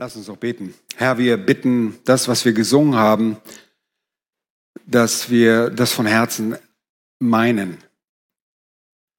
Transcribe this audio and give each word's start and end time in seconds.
Lass 0.00 0.16
uns 0.16 0.28
doch 0.28 0.38
beten. 0.38 0.72
Herr, 0.96 1.18
wir 1.18 1.36
bitten, 1.36 1.98
das, 2.06 2.26
was 2.26 2.46
wir 2.46 2.54
gesungen 2.54 2.94
haben, 2.94 3.36
dass 4.86 5.28
wir 5.28 5.68
das 5.68 5.92
von 5.92 6.06
Herzen 6.06 6.56
meinen. 7.18 7.76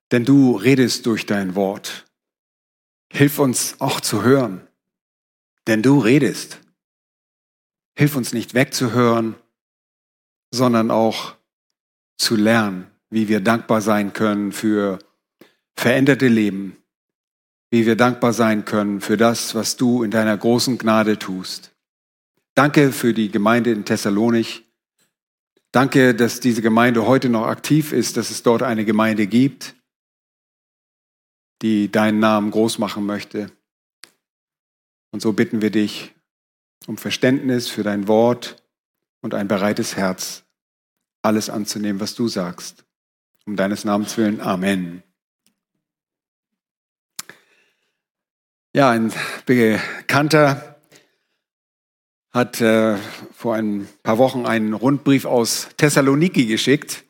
Denn 0.09 0.25
du 0.25 0.55
redest 0.55 1.05
durch 1.05 1.27
dein 1.27 1.53
Wort. 1.53 2.07
Hilf 3.13 3.37
uns 3.37 3.79
auch 3.79 4.01
zu 4.01 4.23
hören, 4.23 4.67
denn 5.67 5.83
du 5.83 5.99
redest. 5.99 6.59
Hilf 7.95 8.15
uns 8.15 8.33
nicht 8.33 8.55
wegzuhören, 8.55 9.35
sondern 10.49 10.89
auch 10.89 11.35
zu 12.17 12.35
lernen, 12.35 12.89
wie 13.11 13.27
wir 13.27 13.41
dankbar 13.41 13.81
sein 13.81 14.13
können 14.13 14.51
für 14.51 14.97
veränderte 15.75 16.27
Leben, 16.27 16.80
wie 17.71 17.85
wir 17.85 17.95
dankbar 17.95 18.33
sein 18.33 18.65
können 18.65 19.01
für 19.01 19.17
das, 19.17 19.55
was 19.55 19.77
du 19.77 20.03
in 20.03 20.11
deiner 20.11 20.37
großen 20.37 20.77
Gnade 20.77 21.17
tust. 21.17 21.71
Danke 22.53 22.91
für 22.91 23.13
die 23.13 23.31
Gemeinde 23.31 23.71
in 23.71 23.85
Thessalonich. 23.85 24.65
Danke, 25.71 26.13
dass 26.13 26.41
diese 26.41 26.61
Gemeinde 26.61 27.07
heute 27.07 27.29
noch 27.29 27.47
aktiv 27.47 27.93
ist, 27.93 28.17
dass 28.17 28.29
es 28.29 28.43
dort 28.43 28.61
eine 28.61 28.83
Gemeinde 28.83 29.25
gibt, 29.25 29.73
die 31.61 31.89
deinen 31.89 32.19
Namen 32.19 32.51
groß 32.51 32.77
machen 32.77 33.05
möchte. 33.05 33.49
Und 35.11 35.21
so 35.21 35.31
bitten 35.31 35.61
wir 35.61 35.71
dich 35.71 36.13
um 36.87 36.97
Verständnis 36.97 37.69
für 37.69 37.83
dein 37.83 38.09
Wort 38.09 38.61
und 39.21 39.33
ein 39.33 39.47
bereites 39.47 39.95
Herz, 39.95 40.43
alles 41.21 41.49
anzunehmen, 41.49 42.01
was 42.01 42.15
du 42.15 42.27
sagst. 42.27 42.83
Um 43.45 43.55
deines 43.55 43.85
Namens 43.85 44.17
willen. 44.17 44.41
Amen. 44.41 45.03
Ja, 48.73 48.89
ein 48.89 49.11
Bekannter 49.45 50.77
hat 52.31 52.61
äh, 52.61 52.95
vor 53.33 53.55
ein 53.55 53.85
paar 54.01 54.17
Wochen 54.17 54.45
einen 54.45 54.73
Rundbrief 54.73 55.25
aus 55.25 55.67
Thessaloniki 55.75 56.45
geschickt. 56.45 57.03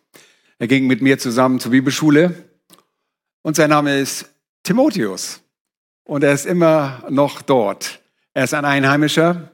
Er 0.57 0.65
ging 0.65 0.87
mit 0.87 1.03
mir 1.03 1.19
zusammen 1.19 1.59
zur 1.59 1.69
Bibelschule 1.69 2.33
und 3.43 3.55
sein 3.55 3.69
Name 3.69 3.99
ist 3.99 4.31
Timotheus 4.63 5.41
und 6.03 6.23
er 6.23 6.33
ist 6.33 6.47
immer 6.47 7.03
noch 7.11 7.43
dort. 7.43 8.01
Er 8.33 8.45
ist 8.45 8.55
ein 8.55 8.65
Einheimischer 8.65 9.51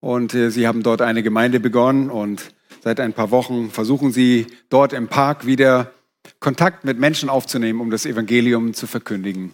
und 0.00 0.32
äh, 0.32 0.50
sie 0.50 0.66
haben 0.66 0.82
dort 0.82 1.02
eine 1.02 1.22
Gemeinde 1.22 1.60
begonnen 1.60 2.08
und 2.08 2.54
seit 2.82 3.00
ein 3.00 3.12
paar 3.12 3.30
Wochen 3.30 3.70
versuchen 3.70 4.12
sie 4.12 4.46
dort 4.70 4.94
im 4.94 5.08
Park 5.08 5.44
wieder 5.44 5.92
Kontakt 6.40 6.86
mit 6.86 6.98
Menschen 6.98 7.28
aufzunehmen, 7.28 7.82
um 7.82 7.90
das 7.90 8.06
Evangelium 8.06 8.72
zu 8.72 8.86
verkündigen 8.86 9.52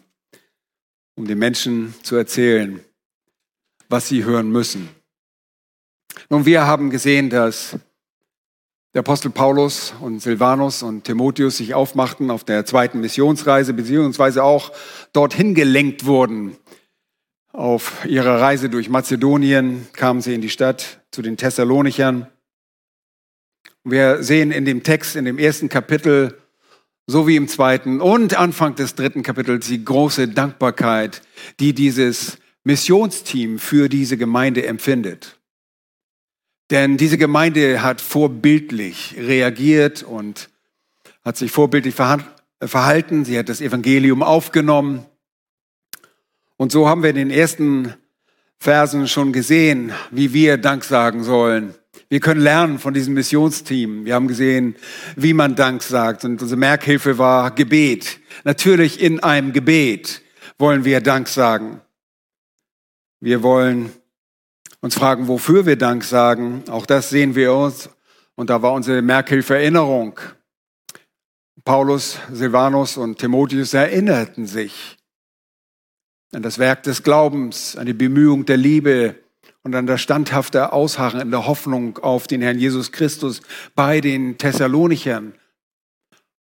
um 1.17 1.27
den 1.27 1.39
Menschen 1.39 1.95
zu 2.03 2.17
erzählen, 2.17 2.81
was 3.89 4.09
sie 4.09 4.25
hören 4.25 4.51
müssen. 4.51 4.89
Nun, 6.29 6.47
wir 6.47 6.67
haben 6.67 6.91
gesehen, 6.91 7.31
dass 7.31 7.77
der 8.95 9.01
Apostel 9.01 9.31
Paulus 9.31 9.93
und 10.01 10.21
Silvanus 10.21 10.83
und 10.83 11.05
Timotheus 11.05 11.57
sich 11.57 11.75
aufmachten 11.75 12.31
auf 12.31 12.45
der 12.45 12.65
zweiten 12.65 13.01
Missionsreise, 13.01 13.75
beziehungsweise 13.75 14.45
auch 14.45 14.73
dorthin 15.13 15.55
gelenkt 15.55 16.07
wurden. 16.07 16.57
Auf 17.53 18.05
ihrer 18.07 18.41
Reise 18.41 18.69
durch 18.69 18.89
Mazedonien 18.89 19.87
kamen 19.93 20.21
sie 20.21 20.35
in 20.35 20.41
die 20.41 20.51
Stadt 20.51 21.01
zu 21.11 21.23
den 21.23 21.37
Thessalonichern. 21.37 22.29
Wir 23.83 24.23
sehen 24.23 24.51
in 24.51 24.65
dem 24.65 24.83
Text, 24.83 25.17
in 25.17 25.25
dem 25.25 25.39
ersten 25.39 25.69
Kapitel, 25.69 26.39
so 27.07 27.27
wie 27.27 27.37
im 27.37 27.49
zweiten 27.49 28.01
und 28.01 28.35
Anfang 28.39 28.75
des 28.75 28.95
dritten 28.95 29.23
Kapitels 29.23 29.67
die 29.67 29.85
große 29.85 30.29
Dankbarkeit, 30.29 31.23
die 31.61 31.75
dieses 31.75 32.39
Missionsteam 32.65 33.59
für 33.59 33.89
diese 33.89 34.17
Gemeinde 34.17 34.67
empfindet. 34.67 35.39
Denn 36.71 36.97
diese 36.97 37.19
Gemeinde 37.19 37.83
hat 37.83 38.01
vorbildlich 38.01 39.17
reagiert 39.19 40.03
und 40.03 40.49
hat 41.23 41.37
sich 41.37 41.53
vorbildlich 41.53 41.95
verhalten. 41.95 43.25
Sie 43.25 43.39
hat 43.39 43.51
das 43.51 43.61
Evangelium 43.61 44.23
aufgenommen. 44.23 45.05
Und 46.57 46.73
so 46.73 46.89
haben 46.89 47.03
wir 47.03 47.11
in 47.11 47.17
den 47.17 47.31
ersten 47.31 47.95
Versen 48.59 49.09
schon 49.09 49.33
gesehen, 49.33 49.93
wie 50.11 50.33
wir 50.33 50.57
Dank 50.57 50.85
sagen 50.85 51.23
sollen. 51.23 51.75
Wir 52.15 52.21
können 52.21 52.43
lernen 52.43 52.79
von 52.79 52.95
diesem 52.95 53.15
Missionsteam. 53.15 54.05
Wir 54.05 54.15
haben 54.15 54.29
gesehen, 54.29 54.77
wie 55.17 55.33
man 55.33 55.57
Dank 55.57 55.83
sagt. 55.83 56.25
Und 56.25 56.41
unsere 56.41 56.57
Merkhilfe 56.57 57.19
war 57.19 57.51
Gebet. 57.51 58.21
Natürlich 58.45 59.03
in 59.03 59.19
einem 59.19 59.53
Gebet 59.53 60.23
wollen 60.57 60.85
wir 60.85 61.01
Dank 61.01 61.27
sagen. 61.27 61.81
Wir 63.19 63.43
wollen 63.43 63.91
uns 64.81 64.95
fragen, 64.95 65.27
wofür 65.27 65.67
wir 65.67 65.75
Dank 65.75 66.05
sagen. 66.05 66.63
Auch 66.71 66.87
das 66.87 67.11
sehen 67.11 67.35
wir 67.35 67.53
uns. 67.53 67.91
Und 68.37 68.49
da 68.49 68.63
war 68.63 68.75
unsere 68.75 69.03
Merkhilfe 69.03 69.57
Erinnerung. 69.57 70.21
Paulus, 71.65 72.21
Silvanus 72.31 72.97
und 72.97 73.19
Timotheus 73.19 73.75
erinnerten 73.75 74.47
sich 74.47 74.99
an 76.31 76.43
das 76.43 76.61
Werk 76.61 76.85
des 76.85 77.03
Glaubens, 77.03 77.75
an 77.75 77.87
die 77.87 77.93
Bemühung 77.93 78.47
der 78.47 78.57
Liebe, 78.57 79.17
und 79.65 79.75
an 79.75 79.87
das 79.87 80.01
standhafte 80.01 80.73
Ausharren 80.73 81.21
in 81.21 81.31
der 81.31 81.47
Hoffnung 81.47 81.99
auf 81.99 82.27
den 82.27 82.43
Herrn 82.43 82.59
Jesus 82.59 82.93
Christus 82.93 83.41
bei 83.75 84.01
den 84.01 84.39
Thessalonichern. 84.39 85.35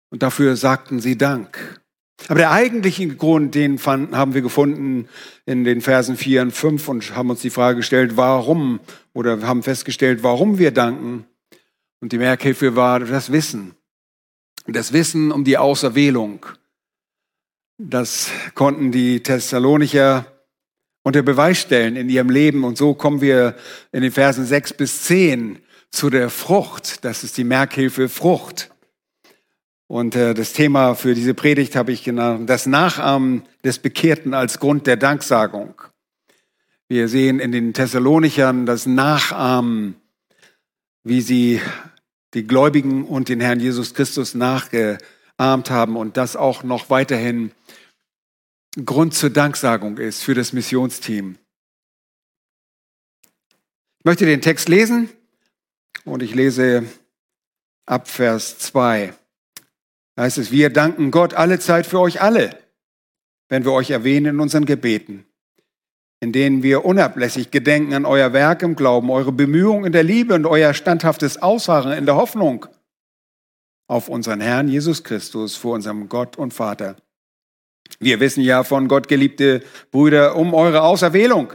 Und 0.09 0.23
dafür 0.23 0.57
sagten 0.57 0.99
sie 0.99 1.17
Dank. 1.17 1.79
Aber 2.27 2.39
der 2.39 2.51
eigentliche 2.51 3.07
Grund, 3.15 3.53
den 3.55 3.77
fanden, 3.77 4.17
haben 4.17 4.33
wir 4.33 4.41
gefunden 4.41 5.07
in 5.45 5.63
den 5.63 5.81
Versen 5.81 6.17
4 6.17 6.41
und 6.43 6.51
5 6.51 6.87
und 6.87 7.15
haben 7.15 7.29
uns 7.29 7.41
die 7.41 7.49
Frage 7.49 7.77
gestellt, 7.77 8.17
warum 8.17 8.79
oder 9.13 9.41
haben 9.41 9.63
festgestellt, 9.63 10.23
warum 10.23 10.57
wir 10.57 10.71
danken. 10.71 11.25
Und 11.99 12.11
die 12.11 12.17
Merkhilfe 12.17 12.75
war 12.75 12.99
das 12.99 13.31
Wissen. 13.31 13.75
Das 14.65 14.93
Wissen 14.93 15.31
um 15.31 15.43
die 15.43 15.57
Auserwählung. 15.57 16.45
Das 17.77 18.29
konnten 18.55 18.91
die 18.91 19.21
Thessalonicher 19.21 20.25
unter 21.03 21.21
Beweis 21.21 21.59
stellen 21.59 21.95
in 21.95 22.09
ihrem 22.09 22.29
Leben. 22.29 22.63
Und 22.63 22.77
so 22.77 22.93
kommen 22.93 23.21
wir 23.21 23.55
in 23.91 24.01
den 24.01 24.11
Versen 24.11 24.45
6 24.45 24.73
bis 24.73 25.03
10 25.03 25.59
zu 25.91 26.09
der 26.09 26.29
Frucht. 26.29 27.05
Das 27.05 27.23
ist 27.23 27.37
die 27.37 27.43
Merkhilfe 27.43 28.09
Frucht. 28.09 28.71
Und 29.87 30.15
äh, 30.15 30.33
das 30.33 30.53
Thema 30.53 30.95
für 30.95 31.13
diese 31.13 31.33
Predigt 31.33 31.75
habe 31.75 31.91
ich 31.91 32.03
genannt, 32.03 32.49
das 32.49 32.65
Nachahmen 32.65 33.43
des 33.63 33.79
Bekehrten 33.79 34.33
als 34.33 34.59
Grund 34.59 34.87
der 34.87 34.97
Danksagung. 34.97 35.75
Wir 36.87 37.07
sehen 37.07 37.39
in 37.39 37.51
den 37.51 37.73
Thessalonichern 37.73 38.65
das 38.65 38.85
Nachahmen, 38.85 39.95
wie 41.03 41.21
sie 41.21 41.61
die 42.33 42.45
Gläubigen 42.47 43.05
und 43.05 43.29
den 43.29 43.41
Herrn 43.41 43.59
Jesus 43.59 43.93
Christus 43.93 44.33
nachgeahmt 44.33 45.69
haben 45.69 45.95
und 45.95 46.17
das 46.17 46.35
auch 46.35 46.63
noch 46.63 46.89
weiterhin 46.89 47.51
Grund 48.75 49.13
zur 49.13 49.29
Danksagung 49.29 49.99
ist 49.99 50.23
für 50.23 50.33
das 50.33 50.51
Missionsteam. 50.51 51.37
Ich 53.99 54.05
möchte 54.05 54.25
den 54.25 54.41
Text 54.41 54.67
lesen 54.67 55.09
und 56.05 56.23
ich 56.23 56.33
lese 56.33 56.83
ab 57.85 58.07
Vers 58.07 58.57
2. 58.57 59.13
Da 60.15 60.23
heißt 60.23 60.39
es, 60.39 60.51
wir 60.51 60.71
danken 60.71 61.11
Gott 61.11 61.35
alle 61.35 61.59
Zeit 61.59 61.85
für 61.85 61.99
euch 61.99 62.19
alle, 62.19 62.57
wenn 63.47 63.63
wir 63.63 63.73
euch 63.73 63.91
erwähnen 63.91 64.35
in 64.35 64.39
unseren 64.39 64.65
Gebeten, 64.65 65.27
in 66.19 66.31
denen 66.31 66.63
wir 66.63 66.83
unablässig 66.83 67.51
gedenken 67.51 67.93
an 67.93 68.05
euer 68.05 68.33
Werk 68.33 68.63
im 68.63 68.75
Glauben, 68.75 69.11
eure 69.11 69.31
Bemühungen 69.31 69.85
in 69.85 69.93
der 69.93 70.03
Liebe 70.03 70.33
und 70.33 70.47
euer 70.47 70.73
standhaftes 70.73 71.39
Ausharren 71.43 71.93
in 71.93 72.07
der 72.07 72.15
Hoffnung 72.15 72.65
auf 73.87 74.09
unseren 74.09 74.41
Herrn 74.41 74.67
Jesus 74.67 75.03
Christus 75.03 75.55
vor 75.55 75.75
unserem 75.75 76.09
Gott 76.09 76.37
und 76.37 76.55
Vater 76.55 76.97
wir 77.99 78.19
wissen 78.19 78.43
ja 78.43 78.63
von 78.63 78.87
Gott, 78.87 79.07
geliebte 79.07 79.63
Brüder, 79.91 80.35
um 80.35 80.53
eure 80.53 80.83
Auserwählung. 80.83 81.53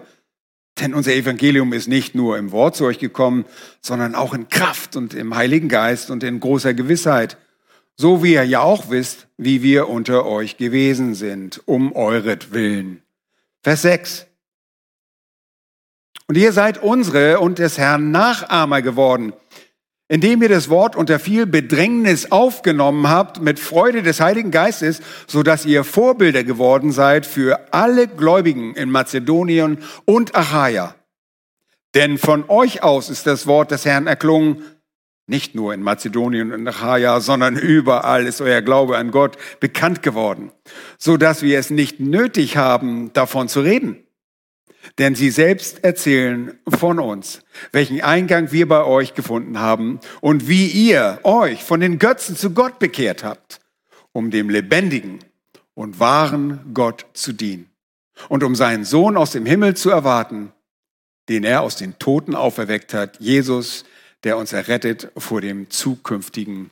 Denn 0.80 0.94
unser 0.94 1.12
Evangelium 1.12 1.72
ist 1.72 1.88
nicht 1.88 2.14
nur 2.14 2.38
im 2.38 2.52
Wort 2.52 2.76
zu 2.76 2.84
euch 2.84 2.98
gekommen, 2.98 3.44
sondern 3.80 4.14
auch 4.14 4.32
in 4.32 4.48
Kraft 4.48 4.96
und 4.96 5.14
im 5.14 5.34
Heiligen 5.34 5.68
Geist 5.68 6.10
und 6.10 6.22
in 6.22 6.40
großer 6.40 6.74
Gewissheit. 6.74 7.36
So 7.96 8.22
wie 8.22 8.34
ihr 8.34 8.44
ja 8.44 8.60
auch 8.60 8.90
wisst, 8.90 9.26
wie 9.36 9.62
wir 9.62 9.88
unter 9.88 10.24
euch 10.24 10.56
gewesen 10.56 11.14
sind, 11.14 11.60
um 11.66 11.92
euretwillen. 11.92 13.02
Vers 13.62 13.82
6. 13.82 14.26
Und 16.28 16.36
ihr 16.36 16.52
seid 16.52 16.80
unsere 16.80 17.40
und 17.40 17.58
des 17.58 17.78
Herrn 17.78 18.10
Nachahmer 18.12 18.82
geworden 18.82 19.32
indem 20.08 20.42
ihr 20.42 20.48
das 20.48 20.68
Wort 20.70 20.96
unter 20.96 21.18
viel 21.18 21.46
Bedrängnis 21.46 22.32
aufgenommen 22.32 23.08
habt 23.08 23.40
mit 23.40 23.60
Freude 23.60 24.02
des 24.02 24.20
Heiligen 24.20 24.50
Geistes, 24.50 25.00
so 25.26 25.42
dass 25.42 25.66
ihr 25.66 25.84
Vorbilder 25.84 26.44
geworden 26.44 26.92
seid 26.92 27.26
für 27.26 27.72
alle 27.72 28.08
Gläubigen 28.08 28.74
in 28.74 28.90
Mazedonien 28.90 29.78
und 30.06 30.34
Achaia. 30.34 30.94
Denn 31.94 32.18
von 32.18 32.44
euch 32.48 32.82
aus 32.82 33.10
ist 33.10 33.26
das 33.26 33.46
Wort 33.46 33.70
des 33.70 33.84
Herrn 33.84 34.06
erklungen, 34.06 34.62
nicht 35.26 35.54
nur 35.54 35.74
in 35.74 35.82
Mazedonien 35.82 36.52
und 36.52 36.66
Achaia, 36.66 37.20
sondern 37.20 37.56
überall 37.56 38.26
ist 38.26 38.40
euer 38.40 38.62
Glaube 38.62 38.96
an 38.96 39.10
Gott 39.10 39.36
bekannt 39.60 40.02
geworden, 40.02 40.50
so 40.96 41.18
dass 41.18 41.42
wir 41.42 41.58
es 41.58 41.68
nicht 41.68 42.00
nötig 42.00 42.56
haben, 42.56 43.12
davon 43.12 43.48
zu 43.48 43.60
reden. 43.60 44.07
Denn 44.96 45.14
sie 45.14 45.30
selbst 45.30 45.84
erzählen 45.84 46.58
von 46.66 46.98
uns, 46.98 47.42
welchen 47.72 48.00
Eingang 48.00 48.52
wir 48.52 48.66
bei 48.66 48.84
euch 48.84 49.14
gefunden 49.14 49.58
haben 49.58 50.00
und 50.20 50.48
wie 50.48 50.66
ihr 50.66 51.20
euch 51.24 51.62
von 51.62 51.80
den 51.80 51.98
Götzen 51.98 52.36
zu 52.36 52.50
Gott 52.50 52.78
bekehrt 52.78 53.22
habt, 53.22 53.60
um 54.12 54.30
dem 54.30 54.48
lebendigen 54.48 55.18
und 55.74 56.00
wahren 56.00 56.72
Gott 56.72 57.06
zu 57.12 57.32
dienen 57.32 57.70
und 58.28 58.42
um 58.42 58.54
seinen 58.54 58.84
Sohn 58.84 59.16
aus 59.16 59.30
dem 59.30 59.46
Himmel 59.46 59.76
zu 59.76 59.90
erwarten, 59.90 60.52
den 61.28 61.44
er 61.44 61.62
aus 61.62 61.76
den 61.76 61.98
Toten 61.98 62.34
auferweckt 62.34 62.94
hat, 62.94 63.20
Jesus, 63.20 63.84
der 64.24 64.36
uns 64.36 64.52
errettet 64.52 65.12
vor 65.16 65.40
dem 65.40 65.70
zukünftigen 65.70 66.70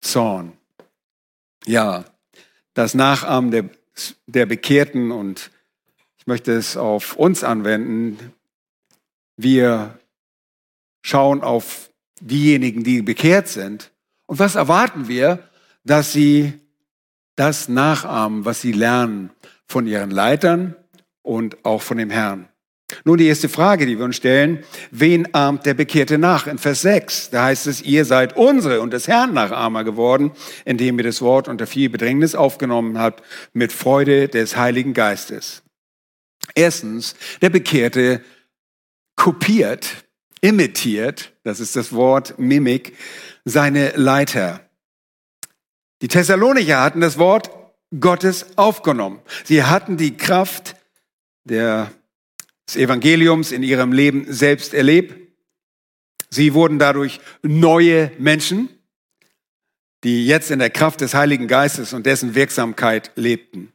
Zorn. 0.00 0.52
Ja, 1.66 2.04
das 2.74 2.94
Nachahmen 2.94 3.50
der, 3.50 3.68
der 4.26 4.46
Bekehrten 4.46 5.10
und 5.10 5.50
ich 6.26 6.28
möchte 6.28 6.54
es 6.54 6.76
auf 6.76 7.14
uns 7.14 7.44
anwenden. 7.44 8.32
Wir 9.36 9.96
schauen 11.00 11.40
auf 11.40 11.88
diejenigen, 12.20 12.82
die 12.82 13.00
bekehrt 13.00 13.46
sind. 13.46 13.92
Und 14.26 14.40
was 14.40 14.56
erwarten 14.56 15.06
wir? 15.06 15.38
Dass 15.84 16.12
sie 16.12 16.54
das 17.36 17.68
nachahmen, 17.68 18.44
was 18.44 18.60
sie 18.60 18.72
lernen 18.72 19.30
von 19.68 19.86
ihren 19.86 20.10
Leitern 20.10 20.74
und 21.22 21.64
auch 21.64 21.80
von 21.80 21.96
dem 21.96 22.10
Herrn. 22.10 22.48
Nun 23.04 23.18
die 23.18 23.28
erste 23.28 23.48
Frage, 23.48 23.86
die 23.86 23.96
wir 23.96 24.04
uns 24.04 24.16
stellen, 24.16 24.64
wen 24.90 25.32
ahmt 25.32 25.64
der 25.64 25.74
Bekehrte 25.74 26.18
nach? 26.18 26.48
In 26.48 26.58
Vers 26.58 26.82
6, 26.82 27.30
da 27.30 27.44
heißt 27.44 27.68
es, 27.68 27.82
ihr 27.82 28.04
seid 28.04 28.36
unsere 28.36 28.80
und 28.80 28.92
des 28.92 29.06
Herrn 29.06 29.32
Nachahmer 29.32 29.84
geworden, 29.84 30.32
indem 30.64 30.98
ihr 30.98 31.04
das 31.04 31.22
Wort 31.22 31.46
unter 31.46 31.68
viel 31.68 31.88
Bedrängnis 31.88 32.34
aufgenommen 32.34 32.98
habt, 32.98 33.22
mit 33.52 33.70
Freude 33.70 34.26
des 34.26 34.56
Heiligen 34.56 34.92
Geistes. 34.92 35.62
Erstens, 36.54 37.14
der 37.42 37.50
Bekehrte 37.50 38.22
kopiert, 39.16 40.04
imitiert, 40.40 41.32
das 41.42 41.60
ist 41.60 41.76
das 41.76 41.92
Wort 41.92 42.38
Mimik, 42.38 42.96
seine 43.44 43.90
Leiter. 43.96 44.68
Die 46.02 46.08
Thessalonicher 46.08 46.80
hatten 46.80 47.00
das 47.00 47.18
Wort 47.18 47.50
Gottes 47.98 48.56
aufgenommen. 48.56 49.20
Sie 49.44 49.62
hatten 49.62 49.96
die 49.96 50.16
Kraft 50.16 50.76
der 51.44 51.90
des 52.66 52.76
Evangeliums 52.76 53.52
in 53.52 53.62
ihrem 53.62 53.92
Leben 53.92 54.26
selbst 54.32 54.74
erlebt. 54.74 55.14
Sie 56.30 56.54
wurden 56.54 56.78
dadurch 56.78 57.20
neue 57.42 58.10
Menschen, 58.18 58.68
die 60.04 60.26
jetzt 60.26 60.50
in 60.50 60.58
der 60.58 60.70
Kraft 60.70 61.00
des 61.00 61.14
Heiligen 61.14 61.48
Geistes 61.48 61.92
und 61.92 62.06
dessen 62.06 62.34
Wirksamkeit 62.34 63.12
lebten. 63.14 63.72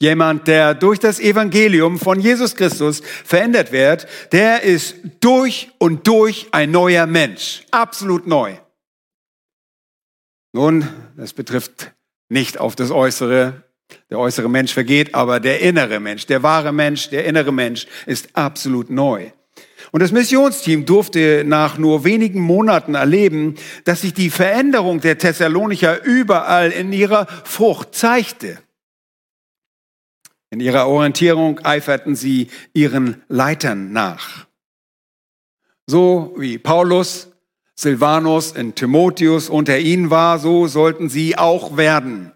Jemand, 0.00 0.48
der 0.48 0.74
durch 0.74 0.98
das 0.98 1.20
Evangelium 1.20 1.98
von 1.98 2.20
Jesus 2.20 2.56
Christus 2.56 3.00
verändert 3.24 3.72
wird, 3.72 4.06
der 4.32 4.62
ist 4.62 4.96
durch 5.20 5.70
und 5.78 6.06
durch 6.06 6.48
ein 6.52 6.70
neuer 6.70 7.06
Mensch. 7.06 7.64
Absolut 7.70 8.26
neu. 8.26 8.56
Nun, 10.52 10.88
das 11.16 11.32
betrifft 11.32 11.92
nicht 12.28 12.58
auf 12.58 12.76
das 12.76 12.90
Äußere, 12.90 13.64
der 14.10 14.18
äußere 14.18 14.48
Mensch 14.48 14.72
vergeht, 14.72 15.14
aber 15.14 15.40
der 15.40 15.60
innere 15.60 16.00
Mensch, 16.00 16.26
der 16.26 16.42
wahre 16.42 16.72
Mensch, 16.72 17.10
der 17.10 17.24
innere 17.24 17.52
Mensch 17.52 17.86
ist 18.06 18.28
absolut 18.34 18.90
neu. 18.90 19.30
Und 19.92 20.00
das 20.00 20.12
Missionsteam 20.12 20.86
durfte 20.86 21.44
nach 21.46 21.78
nur 21.78 22.04
wenigen 22.04 22.40
Monaten 22.40 22.94
erleben, 22.94 23.54
dass 23.84 24.00
sich 24.00 24.14
die 24.14 24.30
Veränderung 24.30 25.00
der 25.00 25.18
Thessalonicher 25.18 26.02
überall 26.04 26.72
in 26.72 26.92
ihrer 26.92 27.26
Frucht 27.44 27.94
zeigte. 27.94 28.58
In 30.54 30.60
ihrer 30.60 30.86
Orientierung 30.86 31.58
eiferten 31.64 32.14
sie 32.14 32.46
ihren 32.74 33.24
Leitern 33.26 33.90
nach. 33.90 34.46
So 35.84 36.32
wie 36.38 36.58
Paulus, 36.58 37.32
Silvanus 37.74 38.52
und 38.52 38.76
Timotheus 38.76 39.48
unter 39.48 39.80
ihnen 39.80 40.10
war, 40.10 40.38
so 40.38 40.68
sollten 40.68 41.08
sie 41.08 41.36
auch 41.36 41.76
werden. 41.76 42.30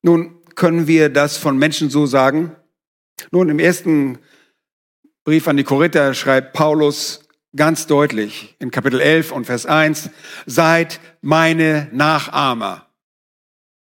Nun, 0.00 0.38
können 0.54 0.86
wir 0.86 1.10
das 1.10 1.36
von 1.36 1.58
Menschen 1.58 1.90
so 1.90 2.06
sagen? 2.06 2.56
Nun, 3.30 3.50
im 3.50 3.58
ersten 3.58 4.20
Brief 5.24 5.48
an 5.48 5.58
die 5.58 5.64
Korinther 5.64 6.14
schreibt 6.14 6.54
Paulus 6.54 7.28
ganz 7.54 7.86
deutlich 7.86 8.56
in 8.58 8.70
Kapitel 8.70 9.02
11 9.02 9.32
und 9.32 9.44
Vers 9.44 9.66
1, 9.66 10.08
seid 10.46 10.98
meine 11.20 11.90
Nachahmer. 11.92 12.89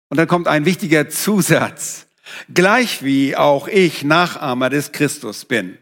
Und 0.09 0.17
dann 0.17 0.29
kommt 0.29 0.49
ein 0.49 0.65
wichtiger 0.65 1.09
Zusatz, 1.09 2.07
gleich 2.53 3.03
wie 3.03 3.37
auch 3.37 3.69
ich 3.69 4.05
Nachahmer 4.05 4.71
des 4.71 4.93
Christus 4.93 5.45
bin. 5.45 5.79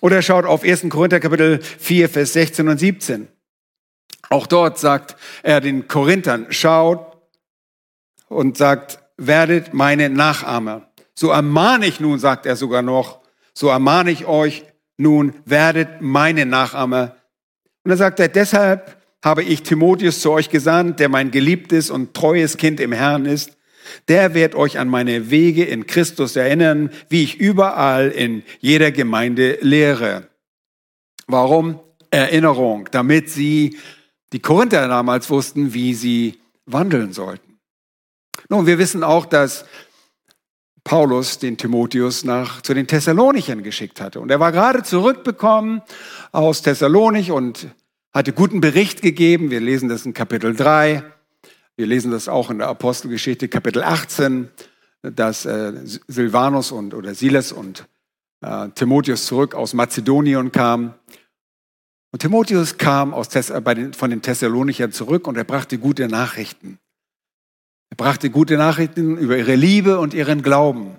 Oder 0.00 0.22
schaut 0.22 0.44
auf 0.44 0.62
1. 0.62 0.88
Korinther 0.90 1.20
Kapitel 1.20 1.60
4, 1.60 2.08
Vers 2.08 2.32
16 2.34 2.68
und 2.68 2.78
17. 2.78 3.28
Auch 4.30 4.46
dort 4.46 4.78
sagt 4.78 5.16
er 5.42 5.60
den 5.60 5.88
Korinthern, 5.88 6.46
schaut, 6.50 7.08
und 8.28 8.56
sagt, 8.56 9.00
werdet 9.16 9.74
meine 9.74 10.10
Nachahmer. 10.10 10.90
So 11.14 11.30
ermahne 11.30 11.86
ich 11.86 11.98
nun, 11.98 12.18
sagt 12.18 12.46
er 12.46 12.56
sogar 12.56 12.82
noch, 12.82 13.20
so 13.54 13.68
ermahne 13.68 14.10
ich 14.10 14.26
euch 14.26 14.64
nun, 14.96 15.34
werdet 15.44 16.00
meine 16.00 16.46
Nachahmer. 16.46 17.16
Und 17.82 17.90
dann 17.90 17.98
sagt 17.98 18.20
er, 18.20 18.28
deshalb 18.28 18.97
habe 19.24 19.42
ich 19.42 19.62
Timotheus 19.62 20.20
zu 20.20 20.30
euch 20.30 20.50
gesandt, 20.50 21.00
der 21.00 21.08
mein 21.08 21.30
geliebtes 21.30 21.90
und 21.90 22.14
treues 22.14 22.56
Kind 22.56 22.80
im 22.80 22.92
Herrn 22.92 23.26
ist. 23.26 23.56
Der 24.06 24.34
wird 24.34 24.54
euch 24.54 24.78
an 24.78 24.88
meine 24.88 25.30
Wege 25.30 25.64
in 25.64 25.86
Christus 25.86 26.36
erinnern, 26.36 26.90
wie 27.08 27.24
ich 27.24 27.38
überall 27.38 28.08
in 28.10 28.42
jeder 28.60 28.92
Gemeinde 28.92 29.58
lehre. 29.60 30.28
Warum? 31.26 31.80
Erinnerung, 32.10 32.88
damit 32.90 33.28
sie, 33.28 33.76
die 34.32 34.40
Korinther 34.40 34.88
damals 34.88 35.28
wussten, 35.30 35.74
wie 35.74 35.94
sie 35.94 36.38
wandeln 36.64 37.12
sollten. 37.12 37.58
Nun, 38.48 38.66
wir 38.66 38.78
wissen 38.78 39.02
auch, 39.02 39.26
dass 39.26 39.64
Paulus 40.84 41.38
den 41.38 41.58
Timotheus 41.58 42.24
nach, 42.24 42.62
zu 42.62 42.72
den 42.72 42.86
Thessalonichern 42.86 43.62
geschickt 43.62 44.00
hatte. 44.00 44.20
Und 44.20 44.30
er 44.30 44.40
war 44.40 44.52
gerade 44.52 44.82
zurückbekommen 44.82 45.82
aus 46.32 46.62
Thessalonich 46.62 47.30
und 47.30 47.68
hatte 48.12 48.32
guten 48.32 48.60
Bericht 48.60 49.02
gegeben. 49.02 49.50
Wir 49.50 49.60
lesen 49.60 49.88
das 49.88 50.06
in 50.06 50.14
Kapitel 50.14 50.54
3. 50.54 51.02
Wir 51.76 51.86
lesen 51.86 52.10
das 52.10 52.28
auch 52.28 52.50
in 52.50 52.58
der 52.58 52.68
Apostelgeschichte 52.68 53.48
Kapitel 53.48 53.82
18, 53.82 54.48
dass 55.02 55.44
äh, 55.44 55.72
Silvanus 56.08 56.72
und, 56.72 56.94
oder 56.94 57.14
Silas 57.14 57.52
und 57.52 57.86
äh, 58.40 58.68
Timotheus 58.70 59.26
zurück 59.26 59.54
aus 59.54 59.74
Mazedonien 59.74 60.50
kamen. 60.52 60.94
Und 62.10 62.20
Timotheus 62.20 62.78
kam 62.78 63.12
aus 63.12 63.28
Thess 63.28 63.52
bei 63.62 63.74
den, 63.74 63.92
von 63.92 64.10
den 64.10 64.22
Thessalonichern 64.22 64.92
zurück 64.92 65.26
und 65.26 65.36
er 65.36 65.44
brachte 65.44 65.78
gute 65.78 66.08
Nachrichten. 66.08 66.78
Er 67.90 67.96
brachte 67.96 68.30
gute 68.30 68.56
Nachrichten 68.56 69.16
über 69.18 69.36
ihre 69.36 69.54
Liebe 69.54 69.98
und 69.98 70.14
ihren 70.14 70.42
Glauben. 70.42 70.96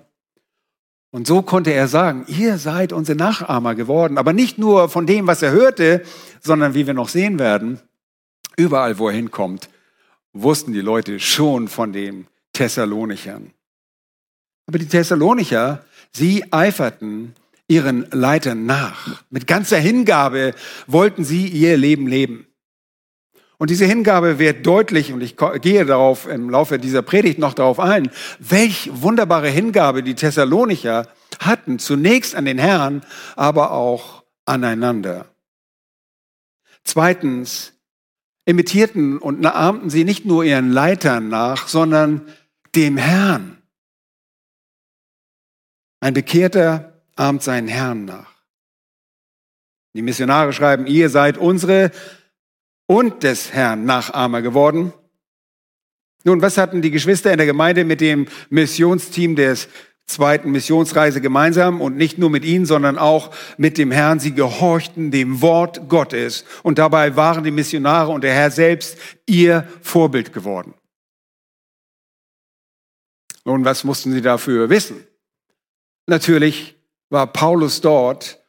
Und 1.10 1.26
so 1.26 1.42
konnte 1.42 1.72
er 1.72 1.88
sagen, 1.88 2.24
ihr 2.28 2.58
seid 2.58 2.92
unsere 2.92 3.18
Nachahmer 3.18 3.74
geworden, 3.74 4.16
aber 4.16 4.32
nicht 4.32 4.58
nur 4.58 4.88
von 4.88 5.06
dem, 5.06 5.26
was 5.26 5.42
er 5.42 5.50
hörte, 5.50 6.02
sondern 6.40 6.74
wie 6.74 6.86
wir 6.86 6.94
noch 6.94 7.08
sehen 7.08 7.38
werden, 7.38 7.80
überall, 8.56 8.98
wo 8.98 9.08
er 9.08 9.14
hinkommt, 9.14 9.68
wussten 10.32 10.72
die 10.72 10.80
Leute 10.80 11.18
schon 11.18 11.66
von 11.66 11.92
den 11.92 12.28
Thessalonichern. 12.52 13.52
Aber 14.66 14.78
die 14.78 14.86
Thessalonicher, 14.86 15.84
sie 16.12 16.44
eiferten 16.52 17.34
ihren 17.66 18.06
Leitern 18.12 18.66
nach. 18.66 19.22
Mit 19.30 19.46
ganzer 19.46 19.78
Hingabe 19.78 20.54
wollten 20.86 21.24
sie 21.24 21.46
ihr 21.46 21.76
Leben 21.76 22.06
leben. 22.06 22.46
Und 23.60 23.68
diese 23.68 23.84
Hingabe 23.84 24.38
wird 24.38 24.66
deutlich, 24.66 25.12
und 25.12 25.20
ich 25.20 25.36
gehe 25.60 25.84
darauf 25.84 26.26
im 26.26 26.48
Laufe 26.48 26.78
dieser 26.78 27.02
Predigt 27.02 27.38
noch 27.38 27.52
darauf 27.52 27.78
ein, 27.78 28.10
welch 28.38 28.88
wunderbare 28.90 29.50
Hingabe 29.50 30.02
die 30.02 30.14
Thessalonicher 30.14 31.06
hatten, 31.40 31.78
zunächst 31.78 32.34
an 32.34 32.46
den 32.46 32.56
Herrn, 32.56 33.02
aber 33.36 33.72
auch 33.72 34.24
aneinander. 34.46 35.26
Zweitens, 36.84 37.74
imitierten 38.46 39.18
und 39.18 39.44
ahmten 39.44 39.90
sie 39.90 40.04
nicht 40.04 40.24
nur 40.24 40.42
ihren 40.42 40.72
Leitern 40.72 41.28
nach, 41.28 41.68
sondern 41.68 42.22
dem 42.74 42.96
Herrn. 42.96 43.58
Ein 46.00 46.14
Bekehrter 46.14 47.02
ahmt 47.14 47.42
seinen 47.42 47.68
Herrn 47.68 48.06
nach. 48.06 48.32
Die 49.92 50.00
Missionare 50.00 50.54
schreiben, 50.54 50.86
ihr 50.86 51.10
seid 51.10 51.36
unsere 51.36 51.90
und 52.90 53.22
des 53.22 53.52
Herrn 53.52 53.84
Nachahmer 53.84 54.42
geworden. 54.42 54.92
Nun, 56.24 56.42
was 56.42 56.58
hatten 56.58 56.82
die 56.82 56.90
Geschwister 56.90 57.30
in 57.30 57.36
der 57.36 57.46
Gemeinde 57.46 57.84
mit 57.84 58.00
dem 58.00 58.26
Missionsteam 58.48 59.36
des 59.36 59.68
zweiten 60.06 60.50
Missionsreise 60.50 61.20
gemeinsam 61.20 61.80
und 61.80 61.96
nicht 61.96 62.18
nur 62.18 62.30
mit 62.30 62.44
ihnen, 62.44 62.66
sondern 62.66 62.98
auch 62.98 63.30
mit 63.58 63.78
dem 63.78 63.92
Herrn. 63.92 64.18
Sie 64.18 64.34
gehorchten 64.34 65.12
dem 65.12 65.40
Wort 65.40 65.88
Gottes 65.88 66.44
und 66.64 66.80
dabei 66.80 67.14
waren 67.14 67.44
die 67.44 67.52
Missionare 67.52 68.10
und 68.10 68.24
der 68.24 68.34
Herr 68.34 68.50
selbst 68.50 68.98
ihr 69.24 69.68
Vorbild 69.82 70.32
geworden. 70.32 70.74
Nun, 73.44 73.64
was 73.64 73.84
mussten 73.84 74.10
sie 74.10 74.20
dafür 74.20 74.68
wissen? 74.68 75.06
natürlich 76.06 76.76
war 77.08 77.28
Paulus 77.28 77.80
dort 77.80 78.39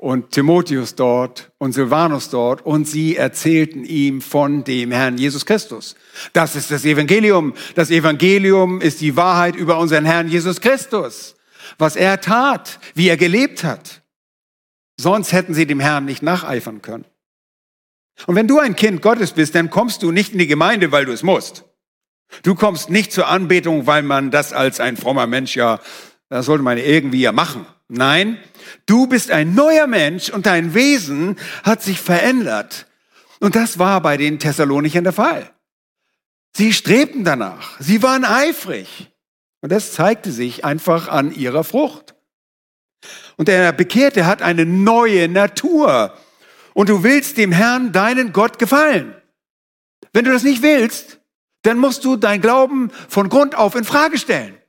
und 0.00 0.30
Timotheus 0.30 0.94
dort 0.94 1.52
und 1.58 1.72
Silvanus 1.72 2.30
dort 2.30 2.64
und 2.64 2.88
sie 2.88 3.16
erzählten 3.16 3.84
ihm 3.84 4.22
von 4.22 4.64
dem 4.64 4.92
Herrn 4.92 5.18
Jesus 5.18 5.44
Christus. 5.44 5.94
Das 6.32 6.56
ist 6.56 6.70
das 6.70 6.86
Evangelium. 6.86 7.52
Das 7.74 7.90
Evangelium 7.90 8.80
ist 8.80 9.02
die 9.02 9.14
Wahrheit 9.14 9.56
über 9.56 9.78
unseren 9.78 10.06
Herrn 10.06 10.28
Jesus 10.28 10.62
Christus. 10.62 11.36
Was 11.76 11.96
er 11.96 12.18
tat, 12.22 12.80
wie 12.94 13.08
er 13.08 13.18
gelebt 13.18 13.62
hat. 13.62 14.00
Sonst 14.98 15.32
hätten 15.32 15.52
sie 15.52 15.66
dem 15.66 15.80
Herrn 15.80 16.06
nicht 16.06 16.22
nacheifern 16.22 16.80
können. 16.80 17.04
Und 18.26 18.36
wenn 18.36 18.48
du 18.48 18.58
ein 18.58 18.76
Kind 18.76 19.02
Gottes 19.02 19.32
bist, 19.32 19.54
dann 19.54 19.68
kommst 19.68 20.02
du 20.02 20.12
nicht 20.12 20.32
in 20.32 20.38
die 20.38 20.46
Gemeinde, 20.46 20.92
weil 20.92 21.04
du 21.04 21.12
es 21.12 21.22
musst. 21.22 21.64
Du 22.42 22.54
kommst 22.54 22.88
nicht 22.88 23.12
zur 23.12 23.28
Anbetung, 23.28 23.86
weil 23.86 24.02
man 24.02 24.30
das 24.30 24.54
als 24.54 24.80
ein 24.80 24.96
frommer 24.96 25.26
Mensch 25.26 25.56
ja, 25.56 25.78
das 26.30 26.46
sollte 26.46 26.62
man 26.62 26.78
irgendwie 26.78 27.20
ja 27.20 27.32
machen. 27.32 27.66
Nein, 27.88 28.38
du 28.86 29.08
bist 29.08 29.32
ein 29.32 29.54
neuer 29.54 29.88
Mensch 29.88 30.30
und 30.30 30.46
dein 30.46 30.74
Wesen 30.74 31.36
hat 31.64 31.82
sich 31.82 32.00
verändert. 32.00 32.86
Und 33.40 33.56
das 33.56 33.78
war 33.78 34.00
bei 34.00 34.16
den 34.16 34.38
Thessalonichern 34.38 35.02
der 35.02 35.12
Fall. 35.12 35.50
Sie 36.56 36.72
strebten 36.72 37.24
danach. 37.24 37.80
Sie 37.80 38.02
waren 38.02 38.24
eifrig. 38.24 39.10
Und 39.60 39.72
das 39.72 39.92
zeigte 39.92 40.30
sich 40.30 40.64
einfach 40.64 41.08
an 41.08 41.34
ihrer 41.34 41.64
Frucht. 41.64 42.14
Und 43.36 43.48
der 43.48 43.72
Bekehrte 43.72 44.24
hat 44.24 44.40
eine 44.40 44.64
neue 44.64 45.28
Natur. 45.28 46.14
Und 46.74 46.88
du 46.88 47.02
willst 47.02 47.38
dem 47.38 47.50
Herrn, 47.50 47.92
deinen 47.92 48.32
Gott, 48.32 48.58
gefallen. 48.58 49.14
Wenn 50.12 50.24
du 50.24 50.32
das 50.32 50.44
nicht 50.44 50.62
willst, 50.62 51.20
dann 51.62 51.78
musst 51.78 52.04
du 52.04 52.16
dein 52.16 52.40
Glauben 52.40 52.90
von 53.08 53.28
Grund 53.28 53.54
auf 53.54 53.74
in 53.74 53.84
Frage 53.84 54.18
stellen. 54.18 54.59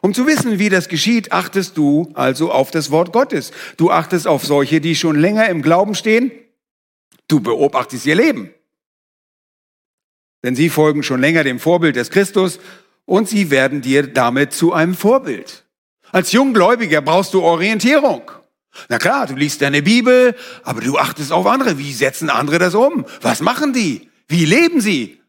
Um 0.00 0.14
zu 0.14 0.26
wissen, 0.26 0.58
wie 0.58 0.68
das 0.68 0.88
geschieht, 0.88 1.32
achtest 1.32 1.76
du 1.76 2.10
also 2.14 2.50
auf 2.50 2.70
das 2.70 2.90
Wort 2.90 3.12
Gottes. 3.12 3.52
Du 3.76 3.90
achtest 3.90 4.26
auf 4.26 4.44
solche, 4.44 4.80
die 4.80 4.96
schon 4.96 5.18
länger 5.18 5.48
im 5.48 5.62
Glauben 5.62 5.94
stehen. 5.94 6.32
Du 7.28 7.40
beobachtest 7.40 8.06
ihr 8.06 8.14
Leben. 8.14 8.52
Denn 10.44 10.56
sie 10.56 10.70
folgen 10.70 11.02
schon 11.02 11.20
länger 11.20 11.44
dem 11.44 11.60
Vorbild 11.60 11.96
des 11.96 12.10
Christus 12.10 12.58
und 13.04 13.28
sie 13.28 13.50
werden 13.50 13.80
dir 13.80 14.06
damit 14.06 14.52
zu 14.52 14.72
einem 14.72 14.94
Vorbild. 14.94 15.64
Als 16.10 16.32
Junggläubiger 16.32 17.00
brauchst 17.00 17.32
du 17.32 17.42
Orientierung. 17.42 18.30
Na 18.88 18.98
klar, 18.98 19.26
du 19.26 19.34
liest 19.34 19.62
deine 19.62 19.82
Bibel, 19.82 20.34
aber 20.62 20.80
du 20.80 20.98
achtest 20.98 21.32
auf 21.32 21.46
andere. 21.46 21.78
Wie 21.78 21.92
setzen 21.92 22.30
andere 22.30 22.58
das 22.58 22.74
um? 22.74 23.06
Was 23.20 23.40
machen 23.40 23.72
die? 23.72 24.10
Wie 24.28 24.44
leben 24.44 24.80
sie? 24.80 25.21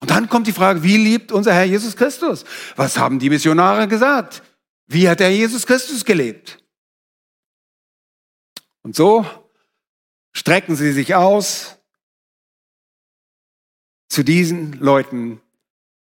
Und 0.00 0.10
dann 0.10 0.28
kommt 0.28 0.46
die 0.46 0.52
Frage, 0.52 0.82
wie 0.82 0.96
liebt 0.96 1.32
unser 1.32 1.52
Herr 1.52 1.64
Jesus 1.64 1.96
Christus? 1.96 2.44
Was 2.76 2.98
haben 2.98 3.18
die 3.18 3.30
Missionare 3.30 3.88
gesagt? 3.88 4.42
Wie 4.86 5.08
hat 5.08 5.20
der 5.20 5.34
Jesus 5.34 5.66
Christus 5.66 6.04
gelebt? 6.04 6.62
Und 8.82 8.94
so 8.94 9.26
strecken 10.32 10.76
sie 10.76 10.92
sich 10.92 11.14
aus 11.14 11.78
zu 14.08 14.22
diesen 14.22 14.74
Leuten 14.74 15.40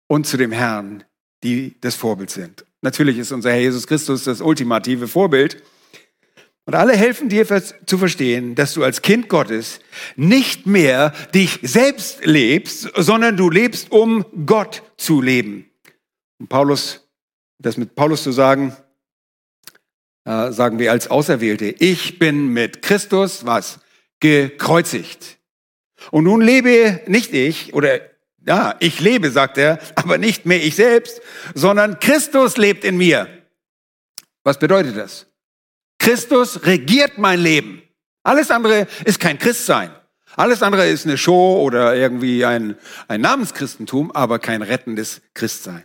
und 0.07 0.27
zu 0.27 0.37
dem 0.37 0.51
Herrn, 0.51 1.03
die 1.43 1.79
das 1.81 1.95
Vorbild 1.95 2.29
sind. 2.29 2.65
Natürlich 2.81 3.17
ist 3.17 3.31
unser 3.31 3.51
Herr 3.51 3.59
Jesus 3.59 3.87
Christus 3.87 4.25
das 4.25 4.41
ultimative 4.41 5.07
Vorbild. 5.07 5.63
Und 6.69 6.75
alle 6.75 6.95
helfen 6.95 7.29
dir 7.29 7.47
zu 7.47 7.97
verstehen, 7.97 8.53
dass 8.53 8.75
du 8.75 8.83
als 8.83 9.01
Kind 9.01 9.27
Gottes 9.27 9.79
nicht 10.15 10.67
mehr 10.67 11.15
dich 11.33 11.57
selbst 11.63 12.23
lebst, 12.23 12.91
sondern 12.95 13.37
du 13.37 13.49
lebst, 13.49 13.91
um 13.91 14.23
Gott 14.45 14.83
zu 14.95 15.19
leben. 15.19 15.67
Und 16.37 16.47
Paulus, 16.47 17.09
das 17.57 17.77
mit 17.77 17.95
Paulus 17.95 18.21
zu 18.21 18.31
sagen, 18.31 18.77
äh, 20.25 20.51
sagen 20.51 20.77
wir 20.77 20.91
als 20.91 21.09
Auserwählte, 21.09 21.73
ich 21.79 22.19
bin 22.19 22.49
mit 22.49 22.83
Christus, 22.83 23.47
was? 23.47 23.79
Gekreuzigt. 24.19 25.39
Und 26.11 26.25
nun 26.25 26.39
lebe 26.39 27.01
nicht 27.07 27.33
ich, 27.33 27.73
oder 27.73 27.99
ja, 28.45 28.75
ich 28.79 28.99
lebe, 28.99 29.31
sagt 29.31 29.57
er, 29.57 29.79
aber 29.95 30.19
nicht 30.19 30.45
mehr 30.45 30.63
ich 30.63 30.75
selbst, 30.75 31.19
sondern 31.55 31.99
Christus 31.99 32.57
lebt 32.57 32.83
in 32.83 32.95
mir. 32.95 33.27
Was 34.43 34.59
bedeutet 34.59 34.95
das? 34.97 35.28
Christus 36.09 36.65
regiert 36.65 37.19
mein 37.19 37.39
Leben. 37.39 37.83
Alles 38.23 38.49
andere 38.49 38.87
ist 39.05 39.19
kein 39.19 39.37
Christsein. 39.37 39.91
Alles 40.35 40.63
andere 40.63 40.87
ist 40.87 41.05
eine 41.05 41.19
Show 41.19 41.61
oder 41.61 41.95
irgendwie 41.95 42.45
ein, 42.45 42.75
ein 43.07 43.21
Namenschristentum, 43.21 44.11
aber 44.13 44.39
kein 44.39 44.63
rettendes 44.63 45.21
Christsein. 45.35 45.83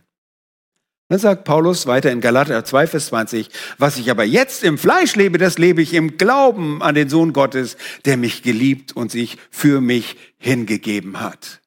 Dann 1.10 1.18
sagt 1.18 1.44
Paulus 1.44 1.86
weiter 1.86 2.10
in 2.10 2.22
Galater 2.22 2.64
2, 2.64 2.86
Vers 2.86 3.08
20, 3.08 3.50
was 3.76 3.98
ich 3.98 4.10
aber 4.10 4.24
jetzt 4.24 4.64
im 4.64 4.78
Fleisch 4.78 5.14
lebe, 5.14 5.36
das 5.36 5.58
lebe 5.58 5.82
ich 5.82 5.92
im 5.92 6.16
Glauben 6.16 6.82
an 6.82 6.94
den 6.94 7.10
Sohn 7.10 7.34
Gottes, 7.34 7.76
der 8.06 8.16
mich 8.16 8.42
geliebt 8.42 8.96
und 8.96 9.10
sich 9.10 9.36
für 9.50 9.82
mich 9.82 10.16
hingegeben 10.38 11.20
hat. 11.20 11.60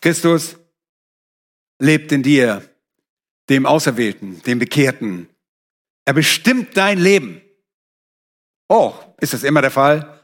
Christus 0.00 0.58
lebt 1.80 2.12
in 2.12 2.22
dir, 2.22 2.62
dem 3.48 3.66
Auserwählten, 3.66 4.40
dem 4.44 4.60
Bekehrten, 4.60 5.28
er 6.08 6.14
bestimmt 6.14 6.74
dein 6.74 6.98
Leben. 6.98 7.42
Oh, 8.66 8.94
ist 9.20 9.34
das 9.34 9.42
immer 9.42 9.60
der 9.60 9.70
Fall? 9.70 10.22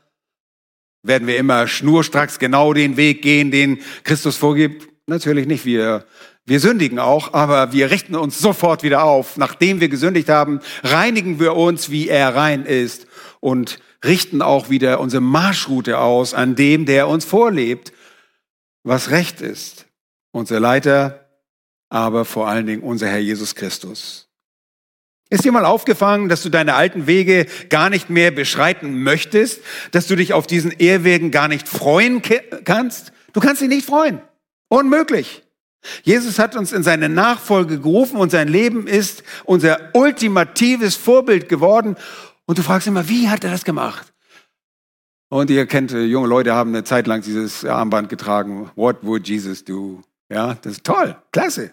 Werden 1.02 1.28
wir 1.28 1.36
immer 1.36 1.68
schnurstracks 1.68 2.38
genau 2.38 2.72
den 2.72 2.96
Weg 2.96 3.20
gehen, 3.20 3.50
den 3.50 3.82
Christus 4.02 4.38
vorgibt? 4.38 4.88
Natürlich 5.06 5.46
nicht. 5.46 5.66
Wir, 5.66 6.06
wir 6.46 6.58
sündigen 6.58 6.98
auch, 6.98 7.34
aber 7.34 7.74
wir 7.74 7.90
richten 7.90 8.14
uns 8.14 8.38
sofort 8.38 8.82
wieder 8.82 9.04
auf. 9.04 9.36
Nachdem 9.36 9.82
wir 9.82 9.90
gesündigt 9.90 10.30
haben, 10.30 10.60
reinigen 10.84 11.38
wir 11.38 11.54
uns, 11.54 11.90
wie 11.90 12.08
er 12.08 12.34
rein 12.34 12.64
ist 12.64 13.06
und 13.40 13.78
richten 14.02 14.40
auch 14.40 14.70
wieder 14.70 15.00
unsere 15.00 15.20
Marschroute 15.20 15.98
aus 15.98 16.32
an 16.32 16.54
dem, 16.56 16.86
der 16.86 17.08
uns 17.08 17.26
vorlebt, 17.26 17.92
was 18.84 19.10
recht 19.10 19.42
ist. 19.42 19.84
Unser 20.32 20.60
Leiter, 20.60 21.28
aber 21.90 22.24
vor 22.24 22.48
allen 22.48 22.64
Dingen 22.64 22.82
unser 22.82 23.08
Herr 23.08 23.18
Jesus 23.18 23.54
Christus. 23.54 24.23
Ist 25.30 25.44
dir 25.44 25.52
mal 25.52 25.64
aufgefallen, 25.64 26.28
dass 26.28 26.42
du 26.42 26.48
deine 26.48 26.74
alten 26.74 27.06
Wege 27.06 27.46
gar 27.70 27.90
nicht 27.90 28.10
mehr 28.10 28.30
beschreiten 28.30 29.02
möchtest, 29.02 29.62
dass 29.90 30.06
du 30.06 30.16
dich 30.16 30.32
auf 30.32 30.46
diesen 30.46 30.70
Ehrwegen 30.70 31.30
gar 31.30 31.48
nicht 31.48 31.66
freuen 31.66 32.22
kannst? 32.64 33.12
Du 33.32 33.40
kannst 33.40 33.62
dich 33.62 33.68
nicht 33.68 33.86
freuen. 33.86 34.20
Unmöglich. 34.68 35.42
Jesus 36.02 36.38
hat 36.38 36.56
uns 36.56 36.72
in 36.72 36.82
seine 36.82 37.08
Nachfolge 37.08 37.78
gerufen 37.78 38.16
und 38.16 38.30
sein 38.30 38.48
Leben 38.48 38.86
ist 38.86 39.22
unser 39.44 39.90
ultimatives 39.92 40.96
Vorbild 40.96 41.48
geworden. 41.48 41.96
Und 42.46 42.58
du 42.58 42.62
fragst 42.62 42.86
immer, 42.86 43.08
wie 43.08 43.28
hat 43.28 43.44
er 43.44 43.50
das 43.50 43.64
gemacht? 43.64 44.12
Und 45.28 45.50
ihr 45.50 45.66
kennt, 45.66 45.92
äh, 45.92 46.04
junge 46.04 46.28
Leute 46.28 46.54
haben 46.54 46.70
eine 46.70 46.84
Zeit 46.84 47.06
lang 47.06 47.22
dieses 47.22 47.64
Armband 47.64 48.08
getragen. 48.08 48.70
What 48.76 48.98
would 49.02 49.26
Jesus 49.26 49.64
do? 49.64 50.02
Ja, 50.30 50.54
das 50.54 50.74
ist 50.74 50.84
toll, 50.84 51.16
klasse. 51.32 51.72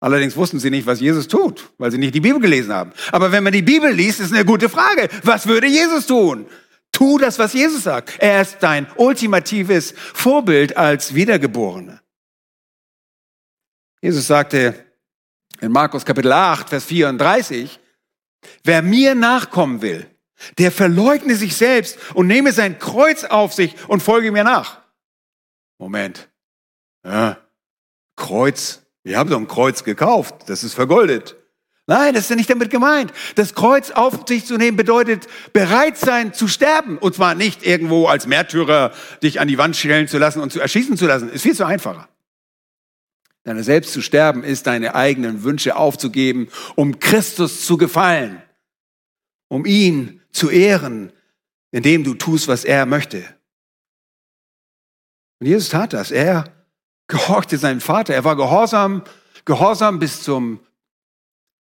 Allerdings 0.00 0.36
wussten 0.36 0.60
sie 0.60 0.70
nicht, 0.70 0.86
was 0.86 1.00
Jesus 1.00 1.26
tut, 1.26 1.70
weil 1.78 1.90
sie 1.90 1.98
nicht 1.98 2.14
die 2.14 2.20
Bibel 2.20 2.40
gelesen 2.40 2.72
haben. 2.72 2.92
Aber 3.10 3.32
wenn 3.32 3.42
man 3.42 3.52
die 3.52 3.62
Bibel 3.62 3.90
liest, 3.90 4.20
ist 4.20 4.32
eine 4.32 4.44
gute 4.44 4.68
Frage. 4.68 5.08
Was 5.24 5.48
würde 5.48 5.66
Jesus 5.66 6.06
tun? 6.06 6.46
Tu 6.92 7.18
das, 7.18 7.38
was 7.38 7.52
Jesus 7.52 7.82
sagt. 7.82 8.16
Er 8.18 8.42
ist 8.42 8.58
dein 8.60 8.86
ultimatives 8.96 9.94
Vorbild 9.96 10.76
als 10.76 11.14
Wiedergeborene. 11.14 12.00
Jesus 14.00 14.28
sagte 14.28 14.86
in 15.60 15.72
Markus 15.72 16.04
Kapitel 16.04 16.32
8, 16.32 16.68
Vers 16.68 16.84
34, 16.84 17.80
wer 18.62 18.82
mir 18.82 19.16
nachkommen 19.16 19.82
will, 19.82 20.08
der 20.58 20.70
verleugne 20.70 21.34
sich 21.34 21.56
selbst 21.56 21.98
und 22.14 22.28
nehme 22.28 22.52
sein 22.52 22.78
Kreuz 22.78 23.24
auf 23.24 23.52
sich 23.52 23.74
und 23.88 24.00
folge 24.02 24.30
mir 24.30 24.44
nach. 24.44 24.80
Moment. 25.78 26.28
Ja, 27.04 27.38
Kreuz 28.14 28.82
Ihr 29.08 29.18
habt 29.18 29.30
doch 29.30 29.38
ein 29.38 29.48
Kreuz 29.48 29.84
gekauft, 29.84 30.34
das 30.48 30.62
ist 30.62 30.74
vergoldet. 30.74 31.36
Nein, 31.86 32.12
das 32.12 32.24
ist 32.24 32.30
ja 32.30 32.36
nicht 32.36 32.50
damit 32.50 32.68
gemeint. 32.68 33.14
Das 33.36 33.54
Kreuz 33.54 33.90
auf 33.90 34.28
sich 34.28 34.44
zu 34.44 34.58
nehmen 34.58 34.76
bedeutet, 34.76 35.26
bereit 35.54 35.96
sein 35.96 36.34
zu 36.34 36.46
sterben. 36.46 36.98
Und 36.98 37.14
zwar 37.14 37.34
nicht 37.34 37.66
irgendwo 37.66 38.08
als 38.08 38.26
Märtyrer 38.26 38.92
dich 39.22 39.40
an 39.40 39.48
die 39.48 39.56
Wand 39.56 39.74
stellen 39.74 40.08
zu 40.08 40.18
lassen 40.18 40.42
und 40.42 40.52
zu 40.52 40.60
erschießen 40.60 40.98
zu 40.98 41.06
lassen. 41.06 41.30
Ist 41.30 41.40
viel 41.40 41.56
zu 41.56 41.64
einfacher. 41.64 42.10
Deine 43.44 43.64
selbst 43.64 43.94
zu 43.94 44.02
sterben 44.02 44.44
ist 44.44 44.66
deine 44.66 44.94
eigenen 44.94 45.42
Wünsche 45.42 45.76
aufzugeben, 45.76 46.48
um 46.74 46.98
Christus 46.98 47.64
zu 47.64 47.78
gefallen, 47.78 48.42
um 49.48 49.64
ihn 49.64 50.20
zu 50.32 50.50
ehren, 50.50 51.10
indem 51.70 52.04
du 52.04 52.12
tust, 52.12 52.46
was 52.46 52.64
er 52.64 52.84
möchte. 52.84 53.24
Und 55.40 55.46
Jesus 55.46 55.70
tat 55.70 55.94
das. 55.94 56.10
Er 56.10 56.57
gehorchte 57.08 57.58
seinem 57.58 57.80
Vater. 57.80 58.14
Er 58.14 58.24
war 58.24 58.36
gehorsam, 58.36 59.02
gehorsam 59.44 59.98
bis 59.98 60.22
zum 60.22 60.60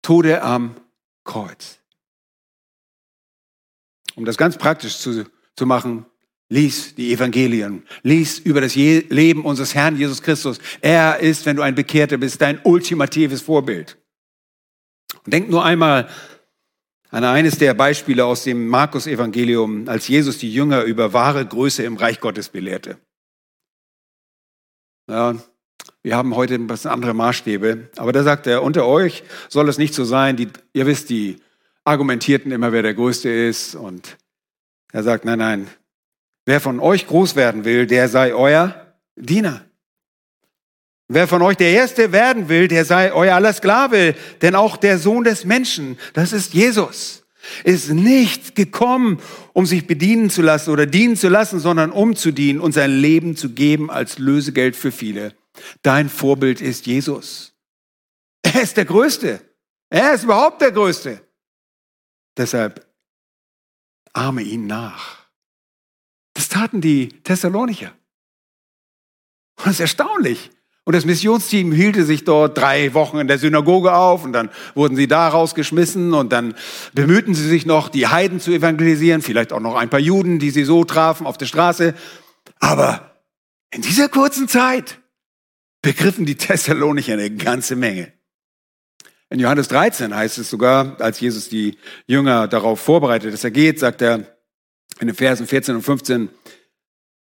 Tode 0.00 0.42
am 0.42 0.76
Kreuz. 1.24 1.78
Um 4.14 4.24
das 4.24 4.36
ganz 4.36 4.56
praktisch 4.56 4.98
zu, 4.98 5.26
zu 5.56 5.66
machen, 5.66 6.06
lies 6.48 6.94
die 6.94 7.12
Evangelien, 7.12 7.86
lies 8.02 8.38
über 8.38 8.60
das 8.60 8.74
Leben 8.74 9.44
unseres 9.44 9.74
Herrn 9.74 9.96
Jesus 9.96 10.22
Christus. 10.22 10.58
Er 10.80 11.18
ist, 11.18 11.46
wenn 11.46 11.56
du 11.56 11.62
ein 11.62 11.74
Bekehrter 11.74 12.18
bist, 12.18 12.40
dein 12.40 12.60
ultimatives 12.64 13.40
Vorbild. 13.40 13.96
Und 15.24 15.32
denkt 15.32 15.50
nur 15.50 15.64
einmal 15.64 16.08
an 17.10 17.24
eines 17.24 17.58
der 17.58 17.74
Beispiele 17.74 18.24
aus 18.24 18.44
dem 18.44 18.68
Markus-Evangelium, 18.68 19.88
als 19.88 20.08
Jesus 20.08 20.38
die 20.38 20.52
Jünger 20.52 20.82
über 20.82 21.12
wahre 21.12 21.46
Größe 21.46 21.82
im 21.84 21.96
Reich 21.96 22.20
Gottes 22.20 22.48
belehrte. 22.48 22.98
Ja, 25.08 25.34
wir 26.02 26.16
haben 26.16 26.36
heute 26.36 26.54
ein 26.54 26.66
bisschen 26.66 26.90
andere 26.90 27.14
Maßstäbe, 27.14 27.90
aber 27.96 28.12
da 28.12 28.22
sagt 28.22 28.46
er, 28.46 28.62
unter 28.62 28.86
euch 28.86 29.24
soll 29.48 29.68
es 29.68 29.78
nicht 29.78 29.94
so 29.94 30.04
sein, 30.04 30.36
die, 30.36 30.48
ihr 30.72 30.86
wisst, 30.86 31.10
die 31.10 31.40
argumentierten 31.84 32.52
immer, 32.52 32.72
wer 32.72 32.82
der 32.82 32.94
Größte 32.94 33.28
ist. 33.28 33.74
Und 33.74 34.16
er 34.92 35.02
sagt, 35.02 35.24
nein, 35.24 35.38
nein, 35.38 35.66
wer 36.46 36.60
von 36.60 36.80
euch 36.80 37.06
groß 37.06 37.36
werden 37.36 37.64
will, 37.64 37.86
der 37.86 38.08
sei 38.08 38.34
euer 38.34 38.94
Diener. 39.16 39.64
Wer 41.08 41.28
von 41.28 41.42
euch 41.42 41.56
der 41.56 41.70
Erste 41.70 42.12
werden 42.12 42.48
will, 42.48 42.68
der 42.68 42.84
sei 42.84 43.12
euer 43.12 43.34
aller 43.34 43.52
Sklave, 43.52 44.14
denn 44.40 44.54
auch 44.54 44.76
der 44.76 44.98
Sohn 44.98 45.24
des 45.24 45.44
Menschen, 45.44 45.98
das 46.14 46.32
ist 46.32 46.54
Jesus, 46.54 47.21
ist 47.64 47.90
nicht 47.90 48.54
gekommen, 48.54 49.20
um 49.52 49.66
sich 49.66 49.86
bedienen 49.86 50.30
zu 50.30 50.42
lassen 50.42 50.70
oder 50.70 50.86
dienen 50.86 51.16
zu 51.16 51.28
lassen, 51.28 51.60
sondern 51.60 51.90
um 51.90 52.16
zu 52.16 52.32
dienen 52.32 52.60
und 52.60 52.72
sein 52.72 52.90
Leben 52.90 53.36
zu 53.36 53.50
geben 53.50 53.90
als 53.90 54.18
Lösegeld 54.18 54.76
für 54.76 54.92
viele. 54.92 55.34
Dein 55.82 56.08
Vorbild 56.08 56.60
ist 56.60 56.86
Jesus. 56.86 57.52
Er 58.42 58.62
ist 58.62 58.76
der 58.76 58.84
Größte. 58.84 59.40
Er 59.90 60.14
ist 60.14 60.24
überhaupt 60.24 60.60
der 60.62 60.72
Größte. 60.72 61.22
Deshalb 62.36 62.86
ahme 64.12 64.42
ihn 64.42 64.66
nach. 64.66 65.26
Das 66.34 66.48
taten 66.48 66.80
die 66.80 67.08
Thessalonicher. 67.22 67.92
Und 69.56 69.66
das 69.66 69.74
ist 69.74 69.80
erstaunlich. 69.80 70.50
Und 70.84 70.96
das 70.96 71.04
Missionsteam 71.04 71.70
hielte 71.70 72.04
sich 72.04 72.24
dort 72.24 72.58
drei 72.58 72.92
Wochen 72.92 73.18
in 73.18 73.28
der 73.28 73.38
Synagoge 73.38 73.94
auf 73.94 74.24
und 74.24 74.32
dann 74.32 74.50
wurden 74.74 74.96
sie 74.96 75.06
da 75.06 75.28
rausgeschmissen 75.28 76.12
und 76.12 76.32
dann 76.32 76.54
bemühten 76.92 77.34
sie 77.34 77.48
sich 77.48 77.66
noch, 77.66 77.88
die 77.88 78.08
Heiden 78.08 78.40
zu 78.40 78.50
evangelisieren, 78.50 79.22
vielleicht 79.22 79.52
auch 79.52 79.60
noch 79.60 79.76
ein 79.76 79.90
paar 79.90 80.00
Juden, 80.00 80.40
die 80.40 80.50
sie 80.50 80.64
so 80.64 80.84
trafen 80.84 81.26
auf 81.26 81.38
der 81.38 81.46
Straße. 81.46 81.94
Aber 82.58 83.12
in 83.70 83.82
dieser 83.82 84.08
kurzen 84.08 84.48
Zeit 84.48 84.98
begriffen 85.82 86.26
die 86.26 86.36
Thessalonicher 86.36 87.12
eine 87.12 87.30
ganze 87.30 87.76
Menge. 87.76 88.12
In 89.30 89.38
Johannes 89.38 89.68
13 89.68 90.14
heißt 90.14 90.38
es 90.38 90.50
sogar, 90.50 91.00
als 91.00 91.20
Jesus 91.20 91.48
die 91.48 91.78
Jünger 92.06 92.48
darauf 92.48 92.80
vorbereitet, 92.80 93.32
dass 93.32 93.44
er 93.44 93.50
geht, 93.50 93.78
sagt 93.78 94.02
er 94.02 94.36
in 95.00 95.06
den 95.06 95.16
Versen 95.16 95.46
14 95.46 95.76
und 95.76 95.82
15, 95.82 96.28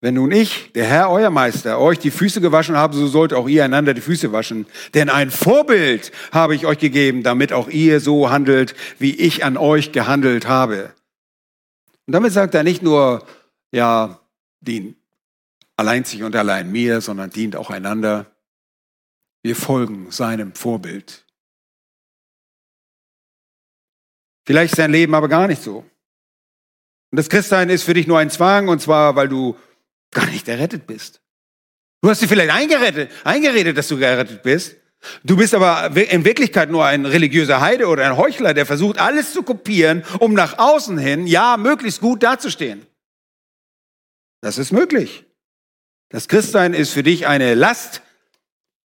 wenn 0.03 0.15
nun 0.15 0.33
ich, 0.33 0.73
der 0.73 0.85
Herr, 0.85 1.09
euer 1.09 1.29
Meister, 1.29 1.79
euch 1.79 1.97
die 1.97 2.11
Füße 2.11 2.41
gewaschen 2.41 2.75
habe, 2.75 2.93
so 2.93 3.07
sollt 3.07 3.31
auch 3.31 3.47
ihr 3.47 3.63
einander 3.63 3.93
die 3.93 4.01
Füße 4.01 4.33
waschen. 4.33 4.65
Denn 4.93 5.09
ein 5.09 5.31
Vorbild 5.31 6.11
habe 6.33 6.55
ich 6.55 6.65
euch 6.65 6.77
gegeben, 6.77 7.23
damit 7.23 7.53
auch 7.53 7.69
ihr 7.69 8.01
so 8.01 8.29
handelt, 8.29 8.75
wie 8.99 9.15
ich 9.15 9.45
an 9.45 9.55
euch 9.55 9.93
gehandelt 9.93 10.45
habe. 10.45 10.93
Und 12.05 12.11
damit 12.11 12.33
sagt 12.33 12.53
er 12.53 12.63
nicht 12.63 12.83
nur, 12.83 13.25
ja, 13.71 14.19
dient 14.59 14.97
allein 15.77 16.03
sich 16.03 16.21
und 16.21 16.35
allein 16.35 16.69
mir, 16.69 16.99
sondern 16.99 17.29
dient 17.29 17.55
auch 17.55 17.69
einander. 17.69 18.25
Wir 19.41 19.55
folgen 19.55 20.11
seinem 20.11 20.53
Vorbild. 20.53 21.25
Vielleicht 24.45 24.73
ist 24.73 24.79
dein 24.79 24.91
Leben 24.91 25.15
aber 25.15 25.29
gar 25.29 25.47
nicht 25.47 25.63
so. 25.63 25.77
Und 25.77 27.17
das 27.17 27.29
Christsein 27.29 27.69
ist 27.69 27.83
für 27.83 27.93
dich 27.93 28.05
nur 28.05 28.19
ein 28.19 28.29
Zwang, 28.29 28.67
und 28.67 28.81
zwar, 28.81 29.15
weil 29.15 29.29
du 29.29 29.55
gar 30.13 30.25
nicht 30.27 30.47
errettet 30.47 30.87
bist. 30.87 31.21
Du 32.01 32.09
hast 32.09 32.21
dir 32.21 32.27
vielleicht 32.27 32.51
eingerettet, 32.51 33.11
eingeredet, 33.23 33.77
dass 33.77 33.87
du 33.87 33.97
gerettet 33.97 34.43
bist. 34.43 34.75
Du 35.23 35.37
bist 35.37 35.53
aber 35.53 35.95
in 35.95 36.25
Wirklichkeit 36.25 36.69
nur 36.69 36.85
ein 36.85 37.05
religiöser 37.05 37.61
Heide 37.61 37.87
oder 37.87 38.05
ein 38.05 38.17
Heuchler, 38.17 38.53
der 38.53 38.65
versucht, 38.65 38.99
alles 38.99 39.33
zu 39.33 39.43
kopieren, 39.43 40.03
um 40.19 40.33
nach 40.33 40.59
außen 40.59 40.97
hin, 40.97 41.27
ja, 41.27 41.57
möglichst 41.57 42.01
gut 42.01 42.23
dazustehen. 42.23 42.85
Das 44.41 44.57
ist 44.57 44.71
möglich. 44.71 45.25
Das 46.09 46.27
Christsein 46.27 46.73
ist 46.73 46.91
für 46.91 47.03
dich 47.03 47.27
eine 47.27 47.55
Last, 47.55 48.01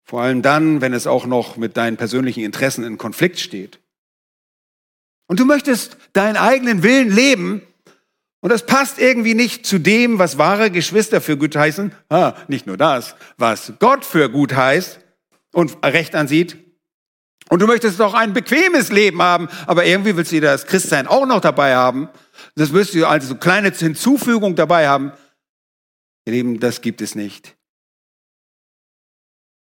vor 0.04 0.22
allem 0.22 0.42
dann, 0.42 0.80
wenn 0.80 0.92
es 0.92 1.06
auch 1.06 1.26
noch 1.26 1.56
mit 1.56 1.76
deinen 1.76 1.96
persönlichen 1.96 2.44
Interessen 2.44 2.84
in 2.84 2.98
Konflikt 2.98 3.40
steht. 3.40 3.80
Und 5.26 5.40
du 5.40 5.44
möchtest 5.44 5.96
deinen 6.12 6.36
eigenen 6.36 6.82
Willen 6.82 7.10
leben 7.10 7.62
und 8.46 8.52
das 8.52 8.64
passt 8.64 9.00
irgendwie 9.00 9.34
nicht 9.34 9.66
zu 9.66 9.80
dem, 9.80 10.20
was 10.20 10.38
wahre 10.38 10.70
Geschwister 10.70 11.20
für 11.20 11.36
gut 11.36 11.56
heißen. 11.56 11.90
Ah, 12.08 12.34
nicht 12.46 12.64
nur 12.64 12.76
das, 12.76 13.16
was 13.38 13.72
Gott 13.80 14.04
für 14.04 14.30
gut 14.30 14.54
heißt 14.54 15.00
und 15.52 15.76
recht 15.84 16.14
ansieht. 16.14 16.56
Und 17.48 17.60
du 17.60 17.66
möchtest 17.66 17.98
doch 17.98 18.14
ein 18.14 18.34
bequemes 18.34 18.92
Leben 18.92 19.20
haben, 19.20 19.48
aber 19.66 19.84
irgendwie 19.84 20.16
willst 20.16 20.30
du 20.30 20.40
das 20.40 20.66
Christsein 20.66 21.08
auch 21.08 21.26
noch 21.26 21.40
dabei 21.40 21.74
haben. 21.74 22.08
Das 22.54 22.72
wirst 22.72 22.94
du 22.94 23.04
also 23.08 23.26
so 23.26 23.34
kleine 23.34 23.72
Hinzufügung 23.72 24.54
dabei 24.54 24.86
haben. 24.86 25.10
Ihr 26.24 26.34
Lieben, 26.34 26.60
das 26.60 26.80
gibt 26.82 27.00
es 27.00 27.16
nicht. 27.16 27.56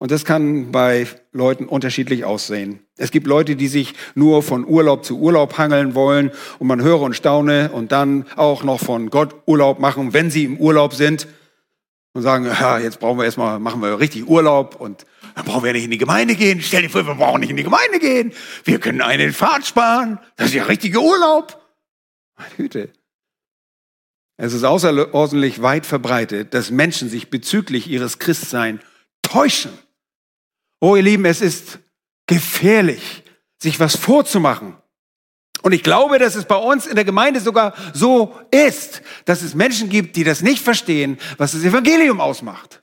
Und 0.01 0.09
das 0.09 0.25
kann 0.25 0.71
bei 0.71 1.05
Leuten 1.31 1.67
unterschiedlich 1.67 2.25
aussehen. 2.25 2.79
Es 2.97 3.11
gibt 3.11 3.27
Leute, 3.27 3.55
die 3.55 3.67
sich 3.67 3.93
nur 4.15 4.41
von 4.41 4.65
Urlaub 4.67 5.05
zu 5.05 5.19
Urlaub 5.19 5.59
hangeln 5.59 5.93
wollen 5.93 6.31
und 6.57 6.65
man 6.65 6.81
höre 6.81 7.01
und 7.01 7.15
staune 7.15 7.69
und 7.71 7.91
dann 7.91 8.25
auch 8.35 8.63
noch 8.63 8.79
von 8.79 9.11
Gott 9.11 9.35
Urlaub 9.45 9.77
machen, 9.77 10.11
wenn 10.11 10.31
sie 10.31 10.45
im 10.45 10.57
Urlaub 10.57 10.95
sind 10.95 11.27
und 12.13 12.23
sagen, 12.23 12.45
ja, 12.45 12.79
jetzt 12.79 12.99
brauchen 12.99 13.19
wir 13.19 13.25
erstmal, 13.25 13.59
machen 13.59 13.79
wir 13.83 13.99
richtig 13.99 14.27
Urlaub 14.27 14.81
und 14.81 15.05
dann 15.35 15.45
brauchen 15.45 15.65
wir 15.65 15.73
nicht 15.73 15.83
in 15.83 15.91
die 15.91 15.99
Gemeinde 15.99 16.33
gehen. 16.33 16.61
Stell 16.63 16.81
dir 16.81 16.89
vor, 16.89 17.05
wir 17.05 17.13
brauchen 17.13 17.41
nicht 17.41 17.51
in 17.51 17.57
die 17.57 17.63
Gemeinde 17.63 17.99
gehen. 17.99 18.33
Wir 18.63 18.79
können 18.79 19.01
eine 19.01 19.31
Fahrt 19.31 19.67
sparen. 19.67 20.17
Das 20.35 20.47
ist 20.47 20.55
ja 20.55 20.63
richtiger 20.63 21.01
Urlaub. 21.01 21.61
Meine 22.39 22.55
Güte. 22.57 22.89
Es 24.37 24.53
ist 24.53 24.63
außerordentlich 24.63 25.61
weit 25.61 25.85
verbreitet, 25.85 26.55
dass 26.55 26.71
Menschen 26.71 27.07
sich 27.07 27.29
bezüglich 27.29 27.87
ihres 27.87 28.17
Christseins 28.17 28.81
täuschen. 29.21 29.71
Oh, 30.81 30.95
ihr 30.95 31.03
Lieben, 31.03 31.25
es 31.25 31.39
ist 31.41 31.79
gefährlich, 32.27 33.23
sich 33.61 33.79
was 33.79 33.95
vorzumachen. 33.95 34.75
Und 35.61 35.73
ich 35.73 35.83
glaube, 35.83 36.17
dass 36.17 36.35
es 36.35 36.45
bei 36.45 36.55
uns 36.55 36.87
in 36.87 36.95
der 36.95 37.05
Gemeinde 37.05 37.39
sogar 37.39 37.75
so 37.93 38.35
ist, 38.49 39.03
dass 39.25 39.43
es 39.43 39.53
Menschen 39.53 39.89
gibt, 39.89 40.15
die 40.15 40.23
das 40.23 40.41
nicht 40.41 40.63
verstehen, 40.63 41.19
was 41.37 41.51
das 41.51 41.63
Evangelium 41.63 42.19
ausmacht. 42.19 42.81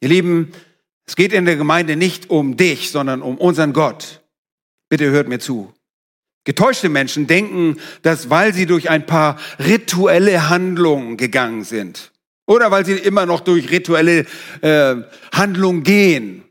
Ihr 0.00 0.08
Lieben, 0.08 0.52
es 1.06 1.14
geht 1.14 1.34
in 1.34 1.44
der 1.44 1.56
Gemeinde 1.56 1.96
nicht 1.96 2.30
um 2.30 2.56
dich, 2.56 2.90
sondern 2.90 3.20
um 3.20 3.36
unseren 3.36 3.74
Gott. 3.74 4.22
Bitte 4.88 5.10
hört 5.10 5.28
mir 5.28 5.40
zu. 5.40 5.74
Getäuschte 6.44 6.88
Menschen 6.88 7.26
denken, 7.26 7.78
dass 8.00 8.30
weil 8.30 8.54
sie 8.54 8.64
durch 8.64 8.88
ein 8.88 9.04
paar 9.04 9.38
rituelle 9.58 10.48
Handlungen 10.48 11.18
gegangen 11.18 11.64
sind, 11.64 12.09
oder 12.50 12.72
weil 12.72 12.84
sie 12.84 12.94
immer 12.94 13.26
noch 13.26 13.42
durch 13.42 13.70
rituelle 13.70 14.26
äh, 14.60 14.96
Handlungen 15.32 15.84
gehen. 15.84 16.42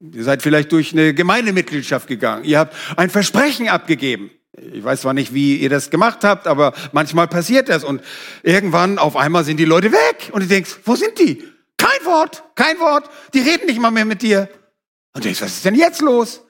Ihr 0.00 0.24
seid 0.24 0.42
vielleicht 0.42 0.72
durch 0.72 0.92
eine 0.92 1.14
Gemeindemitgliedschaft 1.14 2.08
gegangen. 2.08 2.44
Ihr 2.44 2.58
habt 2.58 2.74
ein 2.96 3.10
Versprechen 3.10 3.68
abgegeben. 3.68 4.32
Ich 4.72 4.82
weiß 4.82 5.02
zwar 5.02 5.14
nicht, 5.14 5.32
wie 5.32 5.56
ihr 5.58 5.70
das 5.70 5.90
gemacht 5.90 6.24
habt, 6.24 6.48
aber 6.48 6.72
manchmal 6.90 7.28
passiert 7.28 7.68
das. 7.68 7.84
Und 7.84 8.02
irgendwann 8.42 8.98
auf 8.98 9.14
einmal 9.14 9.44
sind 9.44 9.58
die 9.58 9.64
Leute 9.64 9.92
weg. 9.92 10.30
Und 10.32 10.42
du 10.42 10.48
denkst, 10.48 10.78
wo 10.84 10.96
sind 10.96 11.16
die? 11.20 11.44
Kein 11.76 12.04
Wort, 12.04 12.42
kein 12.56 12.80
Wort. 12.80 13.08
Die 13.32 13.38
reden 13.38 13.66
nicht 13.66 13.80
mal 13.80 13.92
mehr 13.92 14.04
mit 14.04 14.22
dir. 14.22 14.48
Und 15.12 15.24
du 15.24 15.28
denkst, 15.28 15.42
was 15.42 15.52
ist 15.52 15.64
denn 15.64 15.76
jetzt 15.76 16.00
los? 16.00 16.42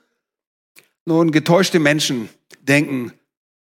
Nun, 1.05 1.33
getäuschte 1.33 1.81
Menschen 1.81 2.31
denken, 2.63 3.13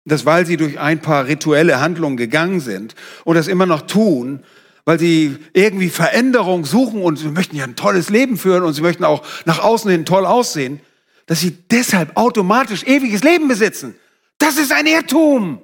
dass 0.06 0.26
weil 0.26 0.48
sie 0.48 0.58
durch 0.58 0.80
ein 0.80 1.02
paar 1.04 1.28
rituelle 1.28 1.80
Handlungen 1.80 2.18
gegangen 2.18 2.62
sind 2.62 2.96
und 3.26 3.36
das 3.36 3.48
immer 3.48 3.68
noch 3.68 3.84
tun, 3.84 4.44
weil 4.90 4.98
sie 4.98 5.38
irgendwie 5.54 5.90
Veränderung 5.90 6.66
suchen 6.66 7.04
und 7.04 7.18
sie 7.18 7.28
möchten 7.28 7.56
ja 7.56 7.64
ein 7.64 7.76
tolles 7.76 8.10
Leben 8.10 8.40
führen 8.40 8.64
und 8.64 8.74
sie 8.74 8.82
möchten 8.82 9.04
auch 9.04 9.24
nach 9.46 9.60
außen 9.60 9.92
hin 9.92 10.04
toll 10.04 10.26
aussehen, 10.26 10.80
dass 11.28 11.42
sie 11.42 11.52
deshalb 11.52 12.18
automatisch 12.18 12.86
ewiges 12.86 13.24
Leben 13.24 13.48
besitzen. 13.48 13.94
Das 14.40 14.58
ist 14.58 14.72
ein 14.72 14.88
Irrtum. 14.88 15.62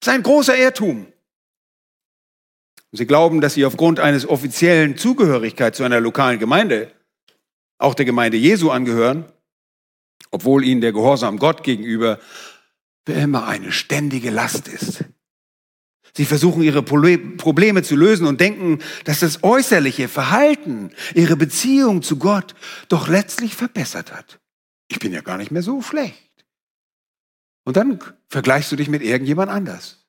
Das 0.00 0.08
ist 0.08 0.18
ein 0.18 0.22
großer 0.22 0.54
Irrtum. 0.58 1.06
Sie 2.92 3.06
glauben, 3.06 3.40
dass 3.40 3.54
sie 3.54 3.64
aufgrund 3.64 4.00
eines 4.00 4.28
offiziellen 4.28 4.98
Zugehörigkeit 4.98 5.74
zu 5.74 5.82
einer 5.82 6.00
lokalen 6.00 6.38
Gemeinde, 6.38 6.92
auch 7.78 7.94
der 7.94 8.04
Gemeinde 8.04 8.36
Jesu 8.36 8.70
angehören, 8.70 9.24
obwohl 10.30 10.62
ihnen 10.62 10.82
der 10.82 10.92
Gehorsam 10.92 11.38
Gott 11.38 11.62
gegenüber 11.62 12.18
immer 13.06 13.48
eine 13.48 13.72
ständige 13.72 14.28
Last 14.28 14.68
ist. 14.68 15.06
Sie 16.18 16.24
versuchen 16.24 16.62
ihre 16.62 16.82
Probleme 16.82 17.84
zu 17.84 17.94
lösen 17.94 18.26
und 18.26 18.40
denken, 18.40 18.80
dass 19.04 19.20
das 19.20 19.44
äußerliche 19.44 20.08
Verhalten 20.08 20.90
ihre 21.14 21.36
Beziehung 21.36 22.02
zu 22.02 22.16
Gott 22.16 22.56
doch 22.88 23.06
letztlich 23.06 23.54
verbessert 23.54 24.12
hat. 24.12 24.40
Ich 24.88 24.98
bin 24.98 25.12
ja 25.12 25.20
gar 25.20 25.36
nicht 25.36 25.52
mehr 25.52 25.62
so 25.62 25.80
schlecht. 25.80 26.44
Und 27.64 27.76
dann 27.76 28.00
vergleichst 28.26 28.72
du 28.72 28.74
dich 28.74 28.88
mit 28.88 29.00
irgendjemand 29.00 29.48
anders. 29.48 30.08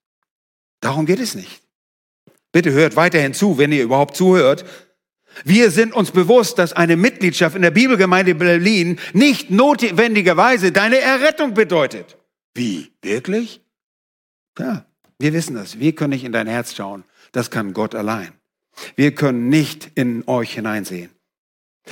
Darum 0.80 1.06
geht 1.06 1.20
es 1.20 1.36
nicht. 1.36 1.62
Bitte 2.52 2.72
hört 2.72 2.96
weiterhin 2.96 3.36
zu, 3.36 3.60
wenn 3.60 3.72
ihr 3.72 3.84
überhaupt 3.84 4.18
zuhört. 4.18 4.66
Wir 5.44 5.70
sind 5.70 5.94
uns 5.94 6.10
bewusst, 6.10 6.58
dass 6.58 6.74
eine 6.74 6.98
Mitgliedschaft 6.98 7.56
in 7.56 7.62
der 7.62 7.70
Bibelgemeinde 7.70 8.34
Berlin 8.34 8.98
nicht 9.14 9.52
notwendigerweise 9.52 10.72
deine 10.72 10.98
Errettung 10.98 11.54
bedeutet. 11.54 12.18
Wie? 12.56 12.92
Wirklich? 13.04 13.62
Ja, 14.58 14.88
wir 15.20 15.34
wissen 15.34 15.56
das. 15.56 15.80
Wir 15.80 15.94
können 15.94 16.12
nicht 16.12 16.24
in 16.24 16.32
dein 16.32 16.48
Herz 16.48 16.76
schauen. 16.76 17.04
Das 17.32 17.52
kann 17.52 17.74
Gott 17.74 17.94
allein. 17.94 18.32
Wir 18.96 19.14
können 19.14 19.50
nicht 19.50 19.92
in 19.96 20.24
euch 20.28 20.54
hineinsehen. 20.54 21.12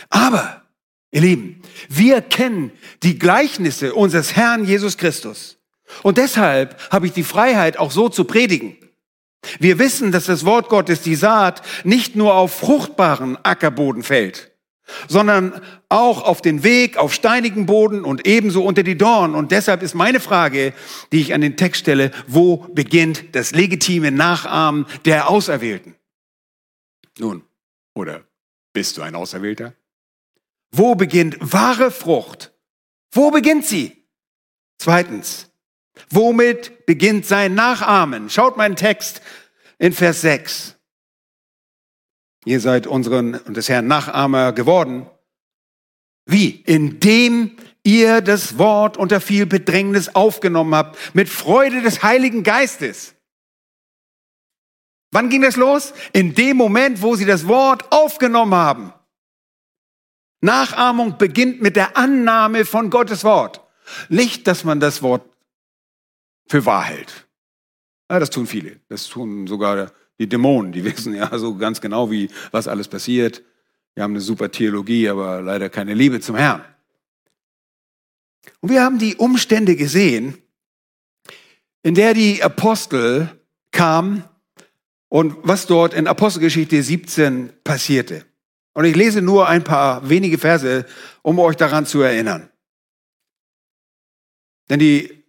Aber, 0.10 0.64
ihr 1.12 1.22
Lieben, 1.22 1.62
wir 1.90 2.22
kennen 2.22 2.72
die 3.04 3.20
Gleichnisse 3.20 3.94
unseres 3.94 4.36
Herrn 4.36 4.66
Jesus 4.66 4.98
Christus. 4.98 5.58
Und 6.04 6.18
deshalb 6.18 6.78
habe 6.92 7.08
ich 7.08 7.14
die 7.14 7.24
Freiheit, 7.24 7.78
auch 7.78 7.92
so 7.92 8.10
zu 8.10 8.26
predigen. 8.26 8.78
Wir 9.60 9.80
wissen, 9.80 10.12
dass 10.12 10.26
das 10.26 10.46
Wort 10.46 10.70
Gottes, 10.70 11.02
die 11.02 11.16
Saat, 11.16 11.62
nicht 11.84 12.16
nur 12.16 12.34
auf 12.34 12.58
fruchtbaren 12.58 13.38
Ackerboden 13.44 14.04
fällt, 14.04 14.52
sondern 15.08 15.62
auch 15.90 16.24
auf 16.24 16.42
den 16.42 16.64
Weg, 16.64 16.98
auf 16.98 17.14
steinigen 17.14 17.66
Boden 17.66 18.04
und 18.04 18.28
ebenso 18.28 18.64
unter 18.64 18.84
die 18.84 18.98
Dornen. 18.98 19.36
Und 19.36 19.52
deshalb 19.52 19.84
ist 19.84 19.94
meine 19.94 20.20
Frage, 20.20 20.74
die 21.12 21.22
ich 21.22 21.34
an 21.34 21.42
den 21.42 21.58
Text 21.58 21.82
stelle, 21.82 22.12
wo 22.28 22.58
beginnt 22.58 23.36
das 23.36 23.52
legitime 23.52 24.12
Nachahmen 24.12 24.86
der 25.06 25.30
Auserwählten? 25.30 25.96
Nun, 27.20 27.44
oder 27.94 28.24
bist 28.74 28.98
du 28.98 29.02
ein 29.02 29.16
Auserwählter? 29.16 29.74
Wo 30.72 30.96
beginnt 30.96 31.38
wahre 31.40 31.92
Frucht? 31.92 32.54
Wo 33.12 33.32
beginnt 33.32 33.66
sie? 33.66 34.04
Zweitens, 34.78 35.50
womit 36.10 36.86
beginnt 36.86 37.26
sein 37.26 37.56
Nachahmen? 37.56 38.30
Schaut 38.30 38.58
meinen 38.58 38.76
Text 38.76 39.22
in 39.80 39.94
Vers 39.94 40.22
6. 40.22 40.77
Ihr 42.48 42.62
seid 42.62 42.88
unseren 42.88 43.36
und 43.36 43.58
des 43.58 43.68
Herrn 43.68 43.88
Nachahmer 43.88 44.54
geworden. 44.54 45.06
Wie? 46.26 46.62
Indem 46.66 47.58
ihr 47.84 48.22
das 48.22 48.58
Wort 48.58 48.96
unter 48.96 49.20
viel 49.20 49.46
Bedrängnis 49.46 50.16
aufgenommen 50.16 50.74
habt, 50.74 50.98
mit 51.14 51.28
Freude 51.28 51.82
des 51.82 52.04
Heiligen 52.04 52.44
Geistes. 52.44 53.16
Wann 55.12 55.30
ging 55.30 55.42
das 55.42 55.58
los? 55.58 55.94
In 56.14 56.36
dem 56.36 56.56
Moment, 56.56 57.02
wo 57.02 57.18
sie 57.18 57.26
das 57.26 57.48
Wort 57.48 57.92
aufgenommen 57.92 58.56
haben. 58.56 58.94
Nachahmung 60.40 61.18
beginnt 61.18 61.62
mit 61.62 61.76
der 61.76 61.98
Annahme 61.98 62.64
von 62.64 62.90
Gottes 62.90 63.26
Wort. 63.26 63.60
Nicht, 64.08 64.48
dass 64.48 64.64
man 64.64 64.80
das 64.80 65.02
Wort 65.02 65.30
für 66.48 66.66
wahr 66.66 66.86
hält. 66.86 67.28
Ja, 68.10 68.20
das 68.20 68.30
tun 68.30 68.48
viele. 68.48 68.80
Das 68.88 69.10
tun 69.10 69.48
sogar 69.48 69.92
die 70.20 70.28
Dämonen. 70.28 70.72
Die 70.72 70.84
wissen 70.84 71.14
ja 71.14 71.38
so 71.38 71.56
ganz 71.56 71.82
genau, 71.82 72.12
wie, 72.12 72.30
was 72.52 72.68
alles 72.68 72.88
passiert. 72.88 73.44
Wir 73.96 74.04
haben 74.04 74.14
eine 74.14 74.22
super 74.22 74.52
Theologie, 74.52 75.10
aber 75.10 75.42
leider 75.42 75.70
keine 75.70 75.94
Liebe 75.94 76.20
zum 76.20 76.36
Herrn. 76.36 76.64
Und 78.62 78.70
wir 78.70 78.84
haben 78.84 79.00
die 79.00 79.16
Umstände 79.16 79.76
gesehen, 79.76 80.38
in 81.84 81.96
der 81.96 82.14
die 82.14 82.44
Apostel 82.44 83.30
kamen 83.72 84.24
und 85.10 85.36
was 85.44 85.68
dort 85.68 85.94
in 85.94 86.08
Apostelgeschichte 86.08 86.82
17 86.82 87.54
passierte. 87.64 88.26
Und 88.74 88.86
ich 88.86 88.96
lese 88.96 89.22
nur 89.22 89.48
ein 89.48 89.64
paar 89.64 90.08
wenige 90.10 90.38
Verse, 90.38 90.86
um 91.24 91.40
euch 91.40 91.56
daran 91.56 91.86
zu 91.86 92.02
erinnern. 92.02 92.50
Denn 94.70 94.80
die 94.80 95.24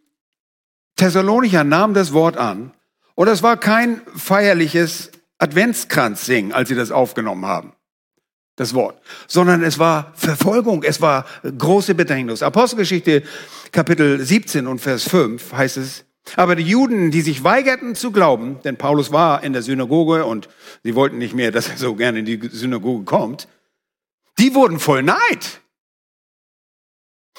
Thessalonicher 0.96 1.64
nahmen 1.64 1.94
das 1.94 2.12
Wort 2.12 2.36
an 2.36 2.74
und 3.18 3.26
es 3.26 3.42
war 3.42 3.56
kein 3.56 4.00
feierliches 4.14 5.10
Adventskranz-Singen, 5.38 6.52
als 6.52 6.68
sie 6.68 6.76
das 6.76 6.92
aufgenommen 6.92 7.46
haben, 7.46 7.72
das 8.54 8.74
Wort, 8.74 9.02
sondern 9.26 9.64
es 9.64 9.80
war 9.80 10.12
Verfolgung, 10.14 10.84
es 10.84 11.00
war 11.00 11.26
große 11.42 11.96
Bedrängnis. 11.96 12.44
Apostelgeschichte 12.44 13.24
Kapitel 13.72 14.24
17 14.24 14.68
und 14.68 14.78
Vers 14.78 15.02
5 15.08 15.52
heißt 15.52 15.78
es, 15.78 16.04
aber 16.36 16.54
die 16.54 16.62
Juden, 16.62 17.10
die 17.10 17.22
sich 17.22 17.42
weigerten 17.42 17.96
zu 17.96 18.12
glauben, 18.12 18.60
denn 18.62 18.76
Paulus 18.76 19.10
war 19.10 19.42
in 19.42 19.52
der 19.52 19.62
Synagoge 19.62 20.24
und 20.24 20.48
sie 20.84 20.94
wollten 20.94 21.18
nicht 21.18 21.34
mehr, 21.34 21.50
dass 21.50 21.68
er 21.68 21.76
so 21.76 21.96
gerne 21.96 22.20
in 22.20 22.24
die 22.24 22.38
Synagoge 22.52 23.04
kommt, 23.04 23.48
die 24.38 24.54
wurden 24.54 24.78
voll 24.78 25.02
Neid 25.02 25.60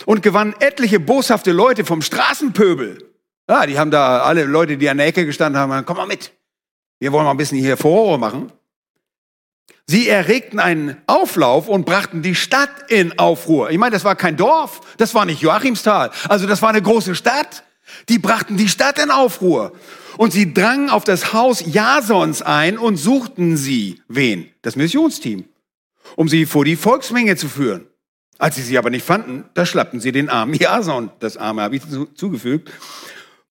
und 0.06 0.24
gewannen 0.24 0.56
etliche 0.60 1.00
boshafte 1.00 1.54
Leute 1.54 1.86
vom 1.86 2.02
Straßenpöbel. 2.02 3.10
Ja, 3.50 3.66
die 3.66 3.80
haben 3.80 3.90
da 3.90 4.22
alle 4.22 4.44
Leute, 4.44 4.78
die 4.78 4.88
an 4.90 4.98
der 4.98 5.08
Ecke 5.08 5.26
gestanden 5.26 5.60
haben, 5.60 5.84
komm 5.84 5.98
mal 5.98 6.06
mit. 6.06 6.32
Wir 7.00 7.12
wollen 7.12 7.26
mal 7.26 7.32
ein 7.32 7.38
bisschen 7.38 7.58
hier 7.58 7.78
Furore 7.78 8.20
machen. 8.20 8.52
Sie 9.88 10.08
erregten 10.08 10.60
einen 10.60 10.98
Auflauf 11.08 11.68
und 11.68 11.84
brachten 11.84 12.22
die 12.22 12.36
Stadt 12.36 12.70
in 12.90 13.18
Aufruhr. 13.18 13.72
Ich 13.72 13.80
meine, 13.80 13.94
das 13.94 14.04
war 14.04 14.16
kein 14.16 14.38
Dorf, 14.38 14.82
das 14.98 15.16
war 15.16 15.26
nicht 15.26 15.42
Joachimsthal. 15.42 16.12
Also 16.28 16.46
das 16.46 16.62
war 16.62 16.70
eine 16.70 16.84
große 16.84 17.16
Stadt. 17.16 17.64
Die 18.08 18.20
brachten 18.20 18.56
die 18.56 18.70
Stadt 18.70 19.00
in 19.00 19.10
Aufruhr. 19.10 19.72
Und 20.18 20.32
sie 20.32 20.54
drangen 20.54 20.92
auf 20.92 21.04
das 21.04 21.34
Haus 21.34 21.64
Jasons 21.66 22.44
ein 22.44 22.78
und 22.78 22.98
suchten 22.98 23.58
sie, 23.58 24.04
wen? 24.08 24.52
Das 24.62 24.76
Missionsteam, 24.76 25.46
um 26.16 26.30
sie 26.30 26.46
vor 26.46 26.66
die 26.66 26.76
Volksmenge 26.76 27.36
zu 27.36 27.50
führen. 27.50 27.88
Als 28.38 28.58
sie 28.58 28.62
sie 28.62 28.78
aber 28.78 28.92
nicht 28.92 29.06
fanden, 29.06 29.46
da 29.56 29.66
schlappten 29.66 30.00
sie 30.00 30.12
den 30.12 30.30
armen 30.30 30.54
Jason, 30.54 31.10
das 31.20 31.36
Arme 31.36 31.64
habe 31.64 31.78
ich 31.78 31.82
zugefügt, 32.14 32.72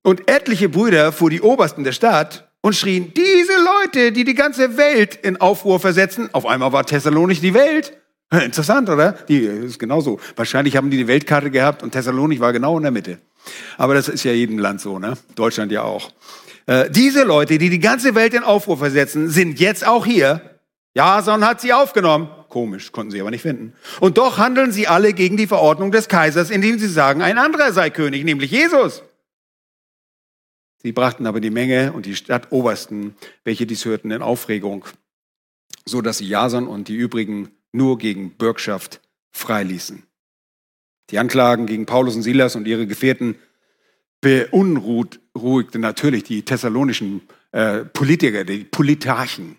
und 0.09 0.27
etliche 0.27 0.71
Brüder 0.71 1.13
vor 1.13 1.29
die 1.29 1.43
Obersten 1.43 1.85
der 1.85 1.93
Stadt 1.93 2.51
und 2.63 2.75
schrien, 2.75 3.13
diese 3.15 3.53
Leute, 3.63 4.11
die 4.11 4.25
die 4.25 4.35
ganze 4.35 4.79
Welt 4.79 5.17
in 5.17 5.39
Aufruhr 5.39 5.81
versetzen, 5.81 6.31
auf 6.33 6.47
einmal 6.47 6.73
war 6.73 6.87
Thessalonich 6.87 7.43
die 7.43 7.53
Welt. 7.53 7.93
Interessant, 8.33 8.89
oder? 8.89 9.13
Die 9.29 9.41
ist 9.41 9.79
genauso. 9.79 10.19
Wahrscheinlich 10.35 10.77
haben 10.77 10.91
die 10.91 10.97
die 10.97 11.09
Weltkarte 11.09 11.51
gehabt 11.51 11.83
und 11.83 11.93
Thessalonich 11.93 12.41
war 12.41 12.55
genau 12.55 12.79
in 12.79 12.85
der 12.85 12.91
Mitte. 12.91 13.19
Aber 13.77 13.93
das 13.93 14.09
ist 14.09 14.25
ja 14.25 14.33
jedem 14.33 14.59
Land 14.59 14.81
so, 14.81 14.99
ne? 14.99 15.13
Deutschland 15.35 15.73
ja 15.73 15.83
auch. 15.83 16.11
Äh, 16.65 16.91
diese 16.91 17.25
Leute, 17.25 17.59
die 17.59 17.69
die 17.69 17.79
ganze 17.79 18.15
Welt 18.15 18.33
in 18.33 18.45
Aufruhr 18.45 18.79
versetzen, 18.79 19.29
sind 19.29 19.61
jetzt 19.61 19.87
auch 19.87 20.07
hier. 20.07 20.41
Jason 20.95 21.47
hat 21.47 21.61
sie 21.61 21.75
aufgenommen. 21.75 22.31
Komisch, 22.49 22.93
konnten 22.93 23.11
sie 23.11 23.21
aber 23.21 23.31
nicht 23.31 23.43
finden. 23.43 23.75
Und 24.01 24.17
doch 24.17 24.39
handeln 24.39 24.73
sie 24.73 24.89
alle 24.89 25.13
gegen 25.13 25.37
die 25.37 25.47
Verordnung 25.47 25.93
des 25.93 26.09
Kaisers, 26.09 26.49
indem 26.49 26.79
sie 26.79 26.89
sagen, 26.89 27.21
ein 27.21 27.37
anderer 27.37 27.73
sei 27.73 27.91
König, 27.91 28.25
nämlich 28.25 28.51
Jesus. 28.51 29.03
Sie 30.83 30.93
brachten 30.93 31.27
aber 31.27 31.41
die 31.41 31.51
Menge 31.51 31.93
und 31.93 32.07
die 32.07 32.15
Stadtobersten, 32.15 33.15
welche 33.45 33.67
dies 33.67 33.85
hörten, 33.85 34.11
in 34.11 34.23
Aufregung, 34.23 34.85
so 35.85 36.01
dass 36.03 36.19
sie 36.19 36.29
Jason 36.29 36.69
und 36.69 36.89
die 36.89 36.97
übrigen 36.97 37.51
nur 37.73 37.99
gegen 37.99 38.31
Bürgschaft 38.31 39.01
freiließen. 39.33 40.05
Die 41.11 41.19
Anklagen 41.19 41.67
gegen 41.67 41.87
Paulus 41.87 42.17
und 42.17 42.23
Silas 42.23 42.55
und 42.55 42.67
ihre 42.67 42.87
Gefährten 42.87 43.37
beunruhigten 44.21 45.81
natürlich 45.81 46.25
die 46.25 46.43
thessalonischen 46.43 47.23
äh, 47.53 47.85
Politiker, 47.85 48.45
die 48.45 48.65
Politarchen. 48.65 49.57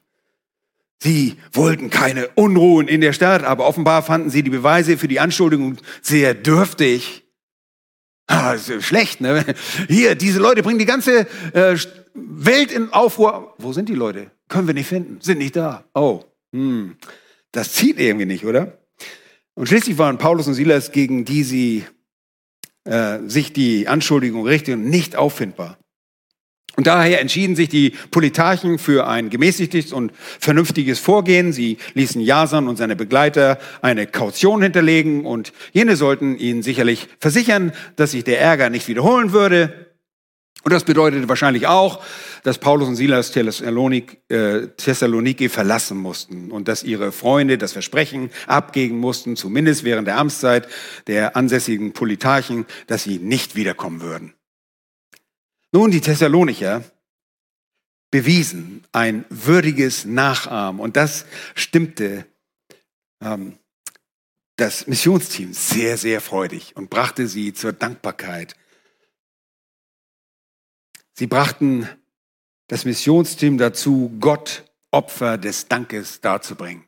Sie 1.02 1.38
wollten 1.54 1.90
keine 1.90 2.28
Unruhen 2.36 2.88
in 2.88 3.02
der 3.02 3.14
Stadt, 3.14 3.44
aber 3.44 3.66
offenbar 3.66 4.04
fanden 4.04 4.30
sie 4.30 4.44
die 4.44 4.50
Beweise 4.50 4.98
für 4.98 5.08
die 5.08 5.22
Anschuldigung 5.22 5.78
sehr 6.02 6.34
dürftig. 6.34 7.24
Ah, 8.32 8.54
ist 8.54 8.72
schlecht, 8.84 9.22
ne? 9.22 9.44
Hier, 9.88 10.14
diese 10.14 10.40
Leute 10.40 10.62
bringen 10.62 10.78
die 10.78 10.86
ganze 10.86 11.22
äh, 11.54 11.76
Welt 12.14 12.72
in 12.72 12.94
Aufruhr. 12.94 13.56
Wo 13.58 13.74
sind 13.74 13.90
die 13.90 13.96
Leute? 13.96 14.30
Können 14.48 14.68
wir 14.68 14.76
nicht 14.76 14.86
finden. 14.86 15.20
Sind 15.20 15.40
nicht 15.40 15.56
da. 15.56 15.84
Oh, 15.96 16.24
hm. 16.54 16.96
das 17.52 17.74
zieht 17.74 18.00
irgendwie 18.00 18.28
nicht, 18.28 18.46
oder? 18.46 18.78
Und 19.56 19.68
schließlich 19.68 19.98
waren 19.98 20.20
Paulus 20.20 20.48
und 20.48 20.54
Silas, 20.54 20.92
gegen 20.92 21.26
die 21.26 21.44
sie 21.44 21.86
äh, 22.84 23.18
sich 23.26 23.52
die 23.52 23.88
Anschuldigung 23.88 24.46
richteten, 24.46 24.88
nicht 24.92 25.16
auffindbar. 25.16 25.79
Und 26.80 26.88
daher 26.88 27.20
entschieden 27.20 27.58
sich 27.58 27.68
die 27.68 27.90
Politarchen 28.10 28.80
für 28.80 29.06
ein 29.06 29.30
gemäßigtes 29.30 29.92
und 29.92 30.14
vernünftiges 30.40 30.98
Vorgehen. 30.98 31.52
Sie 31.52 31.78
ließen 31.94 32.22
Jason 32.22 32.70
und 32.70 32.78
seine 32.78 32.96
Begleiter 32.96 33.60
eine 33.82 34.08
Kaution 34.08 34.62
hinterlegen 34.62 35.26
und 35.26 35.52
jene 35.74 35.98
sollten 35.98 36.38
ihnen 36.38 36.64
sicherlich 36.64 37.10
versichern, 37.20 37.74
dass 37.98 38.12
sich 38.12 38.24
der 38.24 38.40
Ärger 38.40 38.70
nicht 38.70 38.88
wiederholen 38.88 39.34
würde. 39.34 39.88
Und 40.64 40.72
das 40.72 40.86
bedeutete 40.86 41.28
wahrscheinlich 41.28 41.68
auch, 41.68 42.02
dass 42.44 42.60
Paulus 42.60 42.88
und 42.88 42.96
Silas 42.96 43.34
Thessalonik, 43.34 44.22
äh, 44.30 44.68
Thessaloniki 44.78 45.50
verlassen 45.50 45.98
mussten 45.98 46.50
und 46.50 46.70
dass 46.70 46.84
ihre 46.84 47.12
Freunde 47.12 47.58
das 47.58 47.74
Versprechen 47.74 48.30
abgeben 48.48 49.00
mussten, 49.00 49.36
zumindest 49.36 49.84
während 49.84 50.08
der 50.08 50.18
Amtszeit 50.18 50.70
der 51.08 51.36
ansässigen 51.36 51.92
Politarchen, 51.92 52.66
dass 52.88 53.04
sie 53.04 53.20
nicht 53.20 53.58
wiederkommen 53.58 54.00
würden. 54.00 54.34
Nun, 55.72 55.92
die 55.92 56.02
Thessalonicher 56.02 56.84
bewiesen 58.12 58.84
ein 58.92 59.26
würdiges 59.30 60.06
Nachahmen 60.06 60.82
und 60.82 60.96
das 60.96 61.26
stimmte 61.54 62.26
ähm, 63.22 63.58
das 64.56 64.88
Missionsteam 64.88 65.54
sehr, 65.54 65.98
sehr 65.98 66.22
freudig 66.22 66.76
und 66.76 66.90
brachte 66.90 67.28
sie 67.28 67.54
zur 67.54 67.72
Dankbarkeit 67.72 68.56
Sie 71.20 71.28
brachten 71.28 71.86
das 72.68 72.86
Missionsteam 72.86 73.58
dazu, 73.58 74.16
Gott 74.22 74.64
Opfer 74.90 75.38
des 75.38 75.68
Dankes 75.68 76.22
darzubringen. 76.22 76.86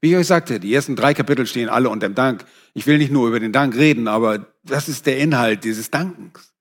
Wie 0.00 0.10
ich 0.10 0.16
euch 0.16 0.26
sagte, 0.26 0.58
die 0.58 0.74
ersten 0.74 0.96
drei 0.96 1.14
Kapitel 1.14 1.46
stehen 1.46 1.68
alle 1.68 1.88
unter 1.88 2.08
dem 2.08 2.16
Dank. 2.16 2.44
Ich 2.74 2.88
will 2.88 2.98
nicht 2.98 3.12
nur 3.12 3.28
über 3.28 3.38
den 3.38 3.52
Dank 3.52 3.76
reden, 3.76 4.08
aber 4.08 4.52
das 4.64 4.88
ist 4.88 5.06
der 5.06 5.18
Inhalt 5.18 5.62
dieses 5.62 5.92
Dankens. 5.92 6.55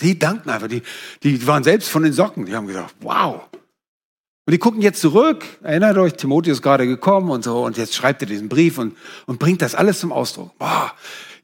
Sie 0.00 0.18
danken 0.18 0.48
einfach. 0.48 0.68
Die, 0.68 0.82
die 1.22 1.46
waren 1.46 1.62
selbst 1.62 1.90
von 1.90 2.02
den 2.02 2.12
Socken. 2.12 2.46
Die 2.46 2.54
haben 2.54 2.66
gesagt, 2.66 2.94
wow. 3.00 3.48
Und 4.46 4.52
die 4.52 4.58
gucken 4.58 4.80
jetzt 4.80 5.00
zurück. 5.00 5.44
Erinnert 5.62 5.98
euch, 5.98 6.14
Timotheus 6.14 6.58
ist 6.58 6.62
gerade 6.62 6.86
gekommen 6.86 7.30
und 7.30 7.44
so. 7.44 7.64
Und 7.64 7.76
jetzt 7.76 7.94
schreibt 7.94 8.22
er 8.22 8.26
diesen 8.26 8.48
Brief 8.48 8.78
und, 8.78 8.96
und 9.26 9.38
bringt 9.38 9.62
das 9.62 9.74
alles 9.74 10.00
zum 10.00 10.10
Ausdruck. 10.10 10.56
Boah, 10.58 10.92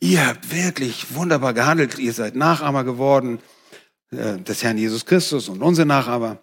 ihr 0.01 0.27
habt 0.27 0.55
wirklich 0.55 1.15
wunderbar 1.15 1.53
gehandelt. 1.53 1.99
Ihr 1.99 2.15
seid 2.15 2.35
Nachahmer 2.35 2.85
geworden 2.85 3.41
äh, 4.11 4.39
des 4.39 4.65
Herrn 4.65 4.79
Jesus 4.79 5.05
Christus 5.05 5.49
und 5.49 5.63
unsere 5.63 5.87
Nachahmer. 5.87 6.39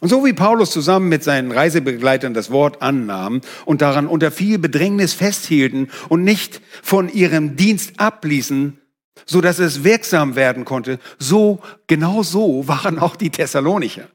Und 0.00 0.08
so 0.08 0.24
wie 0.24 0.32
Paulus 0.32 0.70
zusammen 0.70 1.10
mit 1.10 1.22
seinen 1.22 1.52
Reisebegleitern 1.52 2.32
das 2.32 2.50
Wort 2.50 2.80
annahm 2.80 3.42
und 3.66 3.82
daran 3.82 4.06
unter 4.06 4.30
viel 4.30 4.58
Bedrängnis 4.58 5.12
festhielten 5.12 5.90
und 6.08 6.24
nicht 6.24 6.62
von 6.82 7.12
ihrem 7.12 7.56
Dienst 7.56 8.00
abließen, 8.00 8.79
so 9.26 9.40
dass 9.40 9.58
es 9.58 9.84
wirksam 9.84 10.36
werden 10.36 10.64
konnte, 10.64 10.98
so, 11.18 11.60
genau 11.86 12.22
so 12.22 12.66
waren 12.68 12.98
auch 12.98 13.16
die 13.16 13.30
Thessalonicher. 13.30 14.08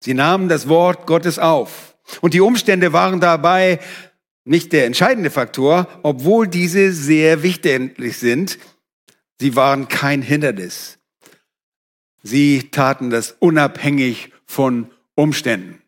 Sie 0.00 0.14
nahmen 0.14 0.48
das 0.48 0.68
Wort 0.68 1.06
Gottes 1.06 1.38
auf. 1.38 1.96
Und 2.20 2.34
die 2.34 2.40
Umstände 2.40 2.92
waren 2.92 3.20
dabei 3.20 3.80
nicht 4.44 4.72
der 4.72 4.86
entscheidende 4.86 5.30
Faktor, 5.30 5.88
obwohl 6.02 6.46
diese 6.46 6.92
sehr 6.92 7.42
wichtig 7.42 8.18
sind. 8.18 8.58
Sie 9.40 9.56
waren 9.56 9.88
kein 9.88 10.22
Hindernis. 10.22 10.98
Sie 12.22 12.70
taten 12.70 13.10
das 13.10 13.36
unabhängig 13.38 14.32
von 14.44 14.90
Umständen. 15.14 15.83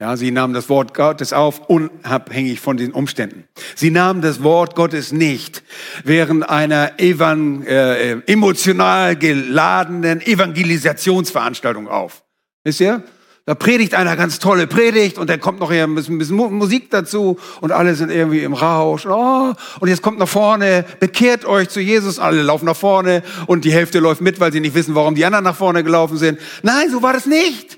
Ja, 0.00 0.16
sie 0.16 0.30
nahmen 0.30 0.54
das 0.54 0.68
Wort 0.68 0.94
Gottes 0.94 1.32
auf, 1.32 1.68
unabhängig 1.68 2.60
von 2.60 2.76
den 2.76 2.92
Umständen. 2.92 3.48
Sie 3.74 3.90
nahmen 3.90 4.22
das 4.22 4.44
Wort 4.44 4.76
Gottes 4.76 5.10
nicht 5.10 5.64
während 6.04 6.48
einer 6.48 7.00
evan, 7.00 7.66
äh, 7.66 8.12
emotional 8.26 9.16
geladenen 9.16 10.20
Evangelisationsveranstaltung 10.20 11.88
auf. 11.88 12.22
Wisst 12.62 12.80
ihr? 12.80 13.02
Da 13.44 13.56
predigt 13.56 13.94
einer 13.94 14.14
ganz 14.14 14.38
tolle 14.38 14.68
Predigt 14.68 15.18
und 15.18 15.28
dann 15.30 15.40
kommt 15.40 15.58
noch 15.58 15.70
ein 15.72 15.94
bisschen, 15.96 16.18
bisschen 16.18 16.36
Musik 16.36 16.90
dazu 16.90 17.36
und 17.60 17.72
alle 17.72 17.96
sind 17.96 18.12
irgendwie 18.12 18.44
im 18.44 18.52
Rausch. 18.52 19.04
Oh, 19.04 19.52
und 19.80 19.88
jetzt 19.88 20.02
kommt 20.02 20.20
nach 20.20 20.28
vorne, 20.28 20.84
bekehrt 21.00 21.44
euch 21.44 21.70
zu 21.70 21.80
Jesus. 21.80 22.20
Alle 22.20 22.42
laufen 22.42 22.66
nach 22.66 22.76
vorne 22.76 23.24
und 23.46 23.64
die 23.64 23.72
Hälfte 23.72 23.98
läuft 23.98 24.20
mit, 24.20 24.38
weil 24.38 24.52
sie 24.52 24.60
nicht 24.60 24.76
wissen, 24.76 24.94
warum 24.94 25.16
die 25.16 25.24
anderen 25.24 25.44
nach 25.44 25.56
vorne 25.56 25.82
gelaufen 25.82 26.18
sind. 26.18 26.38
Nein, 26.62 26.88
so 26.90 27.02
war 27.02 27.14
das 27.14 27.26
nicht. 27.26 27.77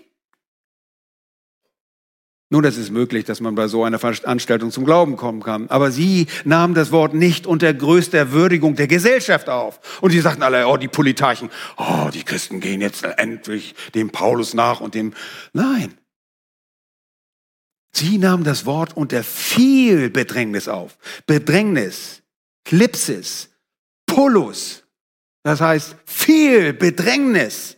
Nun, 2.52 2.64
das 2.64 2.76
ist 2.76 2.90
möglich, 2.90 3.24
dass 3.24 3.40
man 3.40 3.54
bei 3.54 3.68
so 3.68 3.84
einer 3.84 4.00
Veranstaltung 4.00 4.72
zum 4.72 4.84
Glauben 4.84 5.16
kommen 5.16 5.40
kann. 5.40 5.70
Aber 5.70 5.92
sie 5.92 6.26
nahmen 6.44 6.74
das 6.74 6.90
Wort 6.90 7.14
nicht 7.14 7.46
unter 7.46 7.72
größter 7.72 8.32
Würdigung 8.32 8.74
der 8.74 8.88
Gesellschaft 8.88 9.48
auf. 9.48 10.00
Und 10.00 10.10
sie 10.10 10.20
sagten 10.20 10.42
alle, 10.42 10.66
oh, 10.66 10.76
die 10.76 10.88
Politarchen, 10.88 11.48
oh, 11.76 12.08
die 12.12 12.24
Christen 12.24 12.58
gehen 12.58 12.80
jetzt 12.80 13.04
endlich 13.04 13.76
dem 13.94 14.10
Paulus 14.10 14.52
nach 14.52 14.80
und 14.80 14.96
dem, 14.96 15.14
nein. 15.52 15.94
Sie 17.92 18.18
nahmen 18.18 18.42
das 18.42 18.66
Wort 18.66 18.96
unter 18.96 19.22
viel 19.22 20.10
Bedrängnis 20.10 20.66
auf. 20.66 20.98
Bedrängnis, 21.26 22.22
Klipsis, 22.64 23.50
Pullus. 24.06 24.82
Das 25.44 25.60
heißt 25.60 25.94
viel 26.04 26.72
Bedrängnis. 26.72 27.76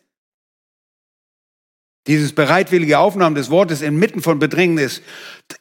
Dieses 2.06 2.32
bereitwillige 2.32 2.98
Aufnahmen 2.98 3.36
des 3.36 3.50
Wortes 3.50 3.80
inmitten 3.80 4.22
von 4.22 4.38
Bedrängnis, 4.38 5.02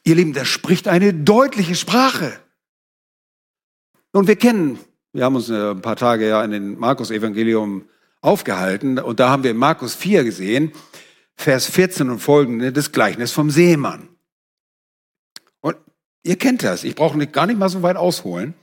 ihr 0.02 0.16
Lieben, 0.16 0.32
das 0.32 0.48
spricht 0.48 0.88
eine 0.88 1.14
deutliche 1.14 1.76
Sprache. 1.76 2.32
Und 4.12 4.26
wir 4.26 4.36
kennen, 4.36 4.78
wir 5.12 5.24
haben 5.24 5.36
uns 5.36 5.50
äh, 5.50 5.70
ein 5.70 5.82
paar 5.82 5.96
Tage 5.96 6.28
ja 6.28 6.42
in 6.42 6.50
den 6.50 6.78
Markus-Evangelium 6.78 7.84
aufgehalten 8.20 8.98
und 8.98 9.20
da 9.20 9.30
haben 9.30 9.42
wir 9.42 9.50
in 9.50 9.56
Markus 9.56 9.94
4 9.94 10.24
gesehen, 10.24 10.72
Vers 11.34 11.66
14 11.66 12.10
und 12.10 12.18
folgende, 12.18 12.72
das 12.72 12.92
Gleichnis 12.92 13.32
vom 13.32 13.50
Seemann. 13.50 14.08
Und 15.60 15.76
ihr 16.22 16.36
kennt 16.36 16.62
das, 16.62 16.84
ich 16.84 16.94
brauche 16.94 17.24
gar 17.26 17.46
nicht 17.46 17.58
mal 17.58 17.68
so 17.68 17.82
weit 17.82 17.96
ausholen. 17.96 18.54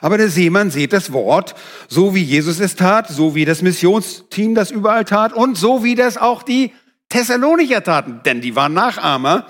Aber 0.00 0.18
der 0.18 0.28
Seemann 0.28 0.70
sieht 0.70 0.92
das 0.92 1.12
Wort, 1.12 1.54
so 1.88 2.14
wie 2.14 2.22
Jesus 2.22 2.58
es 2.58 2.74
tat, 2.74 3.08
so 3.08 3.34
wie 3.34 3.44
das 3.44 3.62
Missionsteam 3.62 4.54
das 4.54 4.70
überall 4.70 5.04
tat 5.04 5.32
und 5.32 5.56
so 5.56 5.84
wie 5.84 5.94
das 5.94 6.16
auch 6.16 6.42
die 6.42 6.72
Thessalonicher 7.14 7.84
taten, 7.84 8.22
denn 8.24 8.40
die 8.40 8.56
waren 8.56 8.74
Nachahmer. 8.74 9.46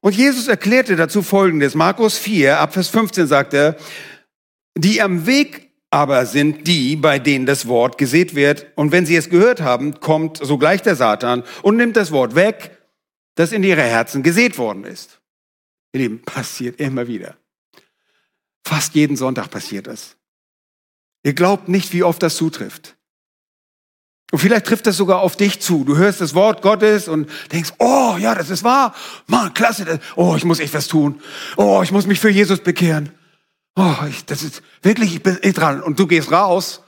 Und 0.00 0.16
Jesus 0.16 0.48
erklärte 0.48 0.96
dazu 0.96 1.22
Folgendes. 1.22 1.76
Markus 1.76 2.18
4, 2.18 2.58
ab 2.58 2.74
Vers 2.74 2.88
15 2.88 3.28
sagt 3.28 3.54
er, 3.54 3.76
die 4.76 5.00
am 5.00 5.24
Weg 5.24 5.70
aber 5.90 6.26
sind 6.26 6.66
die, 6.66 6.96
bei 6.96 7.20
denen 7.20 7.46
das 7.46 7.68
Wort 7.68 7.98
gesät 7.98 8.34
wird. 8.34 8.66
Und 8.74 8.90
wenn 8.90 9.06
sie 9.06 9.14
es 9.14 9.30
gehört 9.30 9.60
haben, 9.60 10.00
kommt 10.00 10.38
sogleich 10.38 10.82
der 10.82 10.96
Satan 10.96 11.44
und 11.62 11.76
nimmt 11.76 11.96
das 11.96 12.10
Wort 12.10 12.34
weg, 12.34 12.76
das 13.36 13.52
in 13.52 13.62
ihre 13.62 13.82
Herzen 13.82 14.24
gesät 14.24 14.58
worden 14.58 14.82
ist. 14.82 15.20
Ihr 15.92 16.00
Lieben, 16.00 16.22
passiert 16.22 16.80
immer 16.80 17.06
wieder. 17.06 17.36
Fast 18.64 18.96
jeden 18.96 19.16
Sonntag 19.16 19.52
passiert 19.52 19.86
das. 19.86 20.16
Ihr 21.22 21.34
glaubt 21.34 21.68
nicht, 21.68 21.92
wie 21.92 22.02
oft 22.02 22.20
das 22.24 22.34
zutrifft. 22.34 22.96
Und 24.32 24.38
vielleicht 24.38 24.66
trifft 24.66 24.86
das 24.86 24.96
sogar 24.96 25.20
auf 25.20 25.36
dich 25.36 25.60
zu. 25.60 25.84
Du 25.84 25.98
hörst 25.98 26.22
das 26.22 26.34
Wort 26.34 26.62
Gottes 26.62 27.06
und 27.06 27.28
denkst, 27.52 27.74
oh 27.78 28.16
ja, 28.18 28.34
das 28.34 28.48
ist 28.48 28.64
wahr. 28.64 28.94
Mann, 29.26 29.52
klasse. 29.52 30.00
Oh, 30.16 30.34
ich 30.36 30.46
muss 30.46 30.58
echt 30.58 30.72
was 30.72 30.88
tun. 30.88 31.20
Oh, 31.58 31.82
ich 31.84 31.92
muss 31.92 32.06
mich 32.06 32.18
für 32.18 32.30
Jesus 32.30 32.60
bekehren. 32.60 33.10
Oh, 33.76 33.94
ich, 34.08 34.24
das 34.24 34.42
ist 34.42 34.62
wirklich, 34.80 35.14
ich 35.14 35.22
bin 35.22 35.36
echt 35.42 35.58
dran. 35.58 35.82
Und 35.82 35.98
du 35.98 36.06
gehst 36.06 36.32
raus 36.32 36.82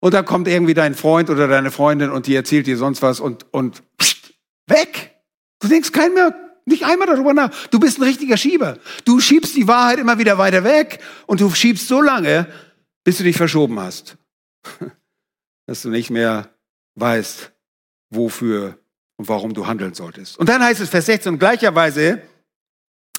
und 0.00 0.12
da 0.12 0.22
kommt 0.22 0.48
irgendwie 0.48 0.74
dein 0.74 0.94
Freund 0.94 1.30
oder 1.30 1.48
deine 1.48 1.70
Freundin 1.70 2.10
und 2.10 2.26
die 2.26 2.34
erzählt 2.34 2.66
dir 2.66 2.76
sonst 2.76 3.00
was 3.00 3.20
und, 3.20 3.46
und 3.54 3.82
pst, 3.96 4.34
weg. 4.66 5.14
Du 5.60 5.68
denkst 5.68 5.92
kein 5.92 6.12
mehr, 6.12 6.34
nicht 6.66 6.84
einmal 6.84 7.06
darüber 7.06 7.32
nach. 7.32 7.50
Du 7.68 7.80
bist 7.80 7.98
ein 7.98 8.02
richtiger 8.02 8.36
Schieber. 8.36 8.76
Du 9.06 9.18
schiebst 9.18 9.56
die 9.56 9.66
Wahrheit 9.66 9.98
immer 9.98 10.18
wieder 10.18 10.36
weiter 10.36 10.62
weg 10.62 10.98
und 11.26 11.40
du 11.40 11.48
schiebst 11.48 11.88
so 11.88 12.02
lange, 12.02 12.46
bis 13.02 13.16
du 13.16 13.24
dich 13.24 13.38
verschoben 13.38 13.80
hast. 13.80 14.18
Dass 15.66 15.80
du 15.80 15.88
nicht 15.88 16.10
mehr 16.10 16.50
weißt, 16.96 17.52
wofür 18.10 18.78
und 19.16 19.28
warum 19.28 19.54
du 19.54 19.66
handeln 19.66 19.94
solltest. 19.94 20.38
Und 20.38 20.48
dann 20.48 20.62
heißt 20.62 20.80
es 20.80 20.88
Vers 20.88 21.06
16, 21.06 21.38
gleicherweise, 21.38 22.20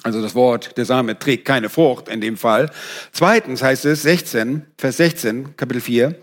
also 0.02 0.22
das 0.22 0.34
Wort, 0.34 0.76
der 0.76 0.84
Same 0.84 1.18
trägt 1.18 1.44
keine 1.44 1.68
Frucht 1.70 2.08
in 2.08 2.20
dem 2.20 2.36
Fall. 2.36 2.70
Zweitens 3.12 3.62
heißt 3.62 3.84
es 3.86 4.02
16, 4.02 4.66
Vers 4.76 4.98
16, 4.98 5.56
Kapitel 5.56 5.80
4, 5.80 6.14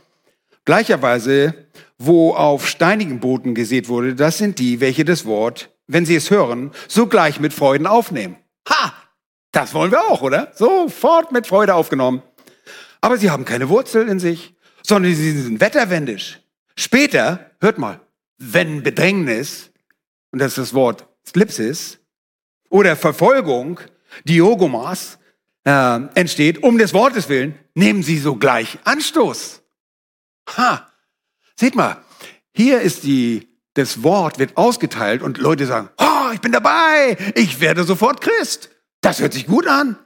gleicherweise, 0.64 1.54
wo 1.98 2.34
auf 2.34 2.68
steinigen 2.68 3.20
Boden 3.20 3.56
gesät 3.56 3.90
wurde, 3.90 4.16
das 4.16 4.38
sind 4.38 4.60
die, 4.60 4.80
welche 4.80 5.06
das 5.06 5.26
Wort, 5.26 5.70
wenn 5.88 6.06
sie 6.06 6.16
es 6.16 6.32
hören, 6.32 6.72
sogleich 6.88 7.40
mit 7.40 7.54
Freuden 7.54 7.88
aufnehmen. 7.88 8.38
Ha! 8.70 8.94
Das 9.52 9.74
wollen 9.74 9.92
wir 9.92 10.04
auch, 10.06 10.22
oder? 10.22 10.52
Sofort 10.56 11.32
mit 11.32 11.48
Freude 11.48 11.76
aufgenommen. 11.76 12.22
Aber 13.00 13.18
sie 13.18 13.30
haben 13.30 13.46
keine 13.46 13.70
Wurzel 13.70 14.10
in 14.10 14.20
sich, 14.20 14.54
sondern 14.84 15.14
sie 15.14 15.32
sind 15.32 15.62
wetterwendisch. 15.62 16.40
Später, 16.78 17.52
hört 17.62 17.78
mal, 17.78 18.02
wenn 18.38 18.84
Bedrängnis, 18.84 19.72
und 20.32 20.40
das 20.40 20.54
ist 20.54 20.58
das 20.58 20.74
Wort 20.74 21.08
Slipsis, 21.26 22.00
oder 22.70 22.96
Verfolgung, 22.96 23.80
Diogomas, 24.26 25.18
äh, 25.66 26.00
entsteht, 26.16 26.64
um 26.64 26.78
des 26.78 26.94
Wortes 26.94 27.30
willen, 27.30 27.58
nehmen 27.74 28.04
sie 28.04 28.18
sogleich 28.18 28.78
Anstoß. 28.84 29.62
Ha! 30.58 30.92
Seht 31.58 31.76
mal, 31.76 32.04
hier 32.54 32.82
ist 32.82 33.04
die, 33.04 33.48
das 33.74 34.04
Wort 34.04 34.40
wird 34.40 34.58
ausgeteilt 34.58 35.22
und 35.22 35.38
Leute 35.38 35.66
sagen, 35.66 35.90
oh, 35.98 36.32
ich 36.34 36.42
bin 36.42 36.52
dabei, 36.52 37.18
ich 37.36 37.60
werde 37.62 37.84
sofort 37.84 38.22
Christ. 38.22 38.70
Das 39.02 39.20
hört 39.22 39.34
sich 39.34 39.48
gut 39.48 39.68
an. 39.68 39.98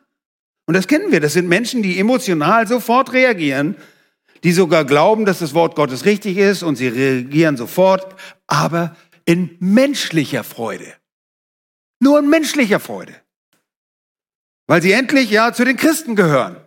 Und 0.66 0.76
das 0.76 0.88
kennen 0.88 1.12
wir. 1.12 1.20
Das 1.20 1.34
sind 1.34 1.48
Menschen, 1.48 1.82
die 1.82 2.00
emotional 2.00 2.68
sofort 2.68 3.14
reagieren, 3.14 3.76
die 4.44 4.52
sogar 4.52 4.86
glauben, 4.86 5.26
dass 5.26 5.40
das 5.40 5.54
Wort 5.54 5.76
Gottes 5.76 6.06
richtig 6.06 6.38
ist 6.38 6.64
und 6.64 6.76
sie 6.76 6.88
reagieren 6.88 7.58
sofort, 7.58 8.16
aber 8.48 8.96
in 9.26 9.58
menschlicher 9.60 10.44
Freude. 10.44 10.94
Nur 12.00 12.20
in 12.20 12.30
menschlicher 12.30 12.80
Freude. 12.80 13.16
Weil 14.68 14.82
sie 14.82 14.92
endlich 14.92 15.30
ja 15.30 15.52
zu 15.54 15.66
den 15.66 15.78
Christen 15.78 16.16
gehören. 16.16 16.58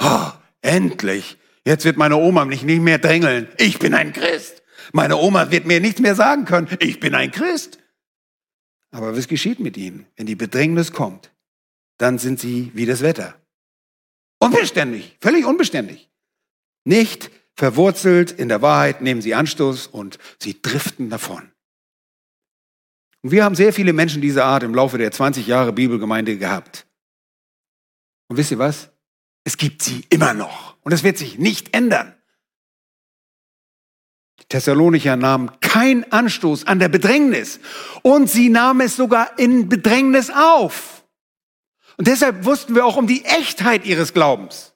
Oh, 0.00 0.30
endlich. 0.62 1.38
Jetzt 1.64 1.84
wird 1.84 1.96
meine 1.96 2.16
Oma 2.16 2.44
mich 2.44 2.62
nicht 2.62 2.80
mehr 2.80 2.98
drängeln. 2.98 3.48
Ich 3.58 3.78
bin 3.78 3.94
ein 3.94 4.12
Christ. 4.12 4.62
Meine 4.92 5.16
Oma 5.16 5.50
wird 5.50 5.66
mir 5.66 5.80
nichts 5.80 6.00
mehr 6.00 6.14
sagen 6.14 6.44
können. 6.44 6.68
Ich 6.80 7.00
bin 7.00 7.14
ein 7.14 7.30
Christ. 7.30 7.78
Aber 8.90 9.16
was 9.16 9.28
geschieht 9.28 9.60
mit 9.60 9.76
ihnen? 9.76 10.06
Wenn 10.16 10.26
die 10.26 10.34
Bedrängnis 10.34 10.92
kommt, 10.92 11.30
dann 11.98 12.18
sind 12.18 12.40
sie 12.40 12.70
wie 12.74 12.86
das 12.86 13.02
Wetter. 13.02 13.34
Unbeständig, 14.38 15.16
völlig 15.20 15.44
unbeständig. 15.44 16.08
Nicht 16.88 17.30
verwurzelt 17.54 18.30
in 18.30 18.48
der 18.48 18.62
Wahrheit 18.62 19.02
nehmen 19.02 19.20
sie 19.20 19.34
Anstoß 19.34 19.88
und 19.88 20.18
sie 20.38 20.62
driften 20.62 21.10
davon. 21.10 21.52
Und 23.20 23.30
wir 23.30 23.44
haben 23.44 23.54
sehr 23.54 23.74
viele 23.74 23.92
Menschen 23.92 24.22
dieser 24.22 24.46
Art 24.46 24.62
im 24.62 24.74
Laufe 24.74 24.96
der 24.96 25.12
20 25.12 25.46
Jahre 25.46 25.74
Bibelgemeinde 25.74 26.38
gehabt. 26.38 26.86
Und 28.28 28.38
wisst 28.38 28.52
ihr 28.52 28.58
was? 28.58 28.88
Es 29.44 29.58
gibt 29.58 29.82
sie 29.82 30.06
immer 30.08 30.32
noch. 30.32 30.78
Und 30.80 30.92
es 30.92 31.04
wird 31.04 31.18
sich 31.18 31.36
nicht 31.36 31.76
ändern. 31.76 32.14
Die 34.40 34.46
Thessalonicher 34.46 35.16
nahmen 35.16 35.60
keinen 35.60 36.10
Anstoß 36.10 36.66
an 36.66 36.78
der 36.78 36.88
Bedrängnis. 36.88 37.60
Und 38.00 38.30
sie 38.30 38.48
nahmen 38.48 38.80
es 38.80 38.96
sogar 38.96 39.38
in 39.38 39.68
Bedrängnis 39.68 40.30
auf. 40.30 41.04
Und 41.98 42.06
deshalb 42.06 42.46
wussten 42.46 42.74
wir 42.74 42.86
auch 42.86 42.96
um 42.96 43.06
die 43.06 43.26
Echtheit 43.26 43.84
ihres 43.84 44.14
Glaubens. 44.14 44.72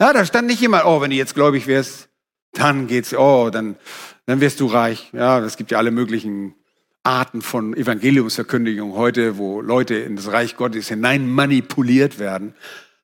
Ja, 0.00 0.14
da 0.14 0.24
stand 0.24 0.46
nicht 0.48 0.62
immer, 0.62 0.86
oh, 0.86 1.02
wenn 1.02 1.10
du 1.10 1.16
jetzt 1.16 1.34
gläubig 1.34 1.66
wirst, 1.66 2.08
dann 2.52 2.86
geht's, 2.86 3.14
oh, 3.14 3.50
dann, 3.50 3.76
dann 4.24 4.40
wirst 4.40 4.60
du 4.60 4.66
reich. 4.66 5.10
Ja, 5.12 5.38
es 5.40 5.58
gibt 5.58 5.70
ja 5.70 5.78
alle 5.78 5.90
möglichen 5.90 6.54
Arten 7.02 7.42
von 7.42 7.74
Evangeliumsverkündigung 7.74 8.94
heute, 8.94 9.36
wo 9.36 9.60
Leute 9.60 9.96
in 9.96 10.16
das 10.16 10.32
Reich 10.32 10.56
Gottes 10.56 10.88
hinein 10.88 11.28
manipuliert 11.28 12.18
werden. 12.18 12.54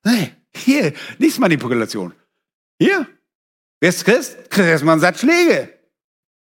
Nee, 0.03 0.31
hier, 0.55 0.93
nichts 1.19 1.37
Manipulation. 1.37 2.13
Hier, 2.79 3.07
wer 3.79 3.89
ist 3.89 4.03
Christ? 4.03 4.49
Kriegst 4.49 4.69
erstmal 4.69 4.93
einen 4.93 5.01
Satz 5.01 5.19
Schläge. 5.19 5.69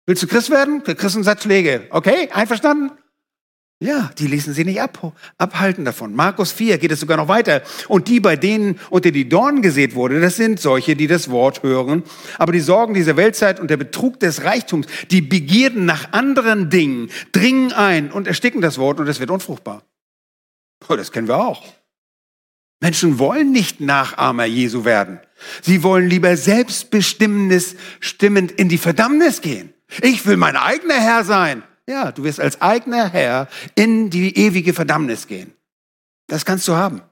Willst 0.07 0.23
du 0.23 0.27
Christ 0.27 0.51
werden? 0.51 0.83
Kriegst 0.83 1.03
du 1.03 1.19
einen 1.19 1.25
Satz 1.25 1.42
Schläge. 1.42 1.87
Okay, 1.90 2.31
einverstanden? 2.33 2.92
Ja, 3.79 4.11
die 4.19 4.27
ließen 4.27 4.55
sie 4.55 4.65
nicht 4.65 4.81
ab, 4.81 5.15
abhalten 5.37 5.85
davon. 5.85 6.15
Markus 6.15 6.51
4 6.51 6.79
geht 6.79 6.93
es 6.93 7.01
sogar 7.01 7.19
noch 7.19 7.29
weiter. 7.29 7.61
Und 7.89 8.09
die, 8.09 8.21
bei 8.21 8.37
denen 8.37 8.81
unter 8.89 9.11
die 9.11 9.29
Dornen 9.29 9.61
gesät 9.61 9.95
wurde, 9.95 10.19
das 10.19 10.37
sind 10.37 10.59
solche, 10.59 10.97
die 10.97 11.07
das 11.07 11.31
Wort 11.31 11.62
hören. 11.62 12.03
Aber 12.39 12.53
die 12.53 12.61
Sorgen 12.61 12.95
dieser 12.95 13.19
Weltzeit 13.19 13.61
und 13.61 13.69
der 13.69 13.77
Betrug 13.77 14.19
des 14.19 14.45
Reichtums, 14.45 14.87
die 15.11 15.21
Begierden 15.21 15.85
nach 15.85 16.12
anderen 16.12 16.71
Dingen, 16.71 17.11
dringen 17.33 17.73
ein 17.75 18.11
und 18.11 18.27
ersticken 18.27 18.62
das 18.62 18.79
Wort 18.79 18.99
und 18.99 19.09
es 19.09 19.21
wird 19.21 19.31
unfruchtbar. 19.31 19.83
Oh, 20.89 20.97
das 20.97 21.12
kennen 21.12 21.29
wir 21.29 21.37
auch. 21.37 21.62
Menschen 22.81 23.19
wollen 23.19 23.53
nicht 23.53 23.81
Nachahmer 23.81 24.47
Jesu 24.47 24.87
werden. 24.87 25.21
Sie 25.61 25.83
wollen 25.83 26.09
lieber 26.09 26.35
selbstbestimmendes, 26.39 27.77
stimmend 28.01 28.53
in 28.53 28.71
die 28.71 28.79
Verdammnis 28.79 29.43
gehen. 29.43 29.75
Ich 30.01 30.25
will 30.25 30.39
mein 30.39 30.57
eigener 30.57 30.95
Herr 30.95 31.25
sein. 31.25 31.62
Ja, 31.87 32.11
du 32.12 32.25
wirst 32.25 32.40
als 32.40 32.61
eigener 32.61 33.09
Herr 33.09 33.49
in 33.75 34.11
die 34.11 34.37
ewige 34.37 34.75
Verdammnis 34.75 35.27
gehen. 35.27 35.55
Das 36.27 36.44
kannst 36.44 36.66
du 36.66 36.75
haben. 36.75 37.03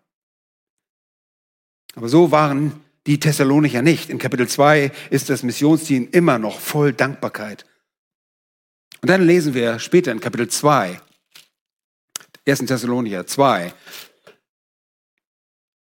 Aber 1.94 2.08
so 2.08 2.32
waren 2.32 2.84
die 3.06 3.20
Thessalonicher 3.20 3.82
nicht. 3.82 4.10
In 4.10 4.18
Kapitel 4.18 4.48
2 4.48 4.90
ist 5.10 5.30
das 5.30 5.42
Missionsteam 5.42 6.08
immer 6.10 6.38
noch 6.38 6.58
voll 6.58 6.92
Dankbarkeit. 6.92 7.64
Und 9.00 9.10
dann 9.10 9.22
lesen 9.26 9.54
wir 9.54 9.78
später 9.78 10.10
in 10.10 10.20
Kapitel 10.20 10.48
2, 10.48 11.00
1. 12.46 12.58
Thessalonicher 12.60 13.26
2, 13.26 13.72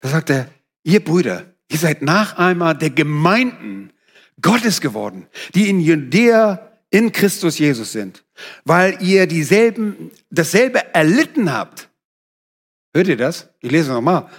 da 0.02 0.10
sagt 0.10 0.32
er, 0.32 0.50
ihr 0.84 1.04
Brüder, 1.04 1.46
ihr 1.70 1.78
seid 1.78 2.02
nach 2.02 2.38
einmal 2.38 2.78
der 2.78 2.90
Gemeinden 2.90 3.94
Gottes 4.42 4.82
geworden, 4.82 5.28
die 5.56 5.70
in 5.70 5.80
Judäa 5.80 6.73
in 6.94 7.12
Christus 7.12 7.58
Jesus 7.58 7.92
sind, 7.92 8.24
weil 8.66 9.02
ihr 9.02 9.26
dieselben, 9.26 10.12
dasselbe 10.30 10.94
erlitten 10.94 11.52
habt. 11.52 11.90
Hört 12.94 13.08
ihr 13.08 13.18
das? 13.18 13.50
Ich 13.62 13.72
lese 13.72 13.92
nochmal. 13.92 14.30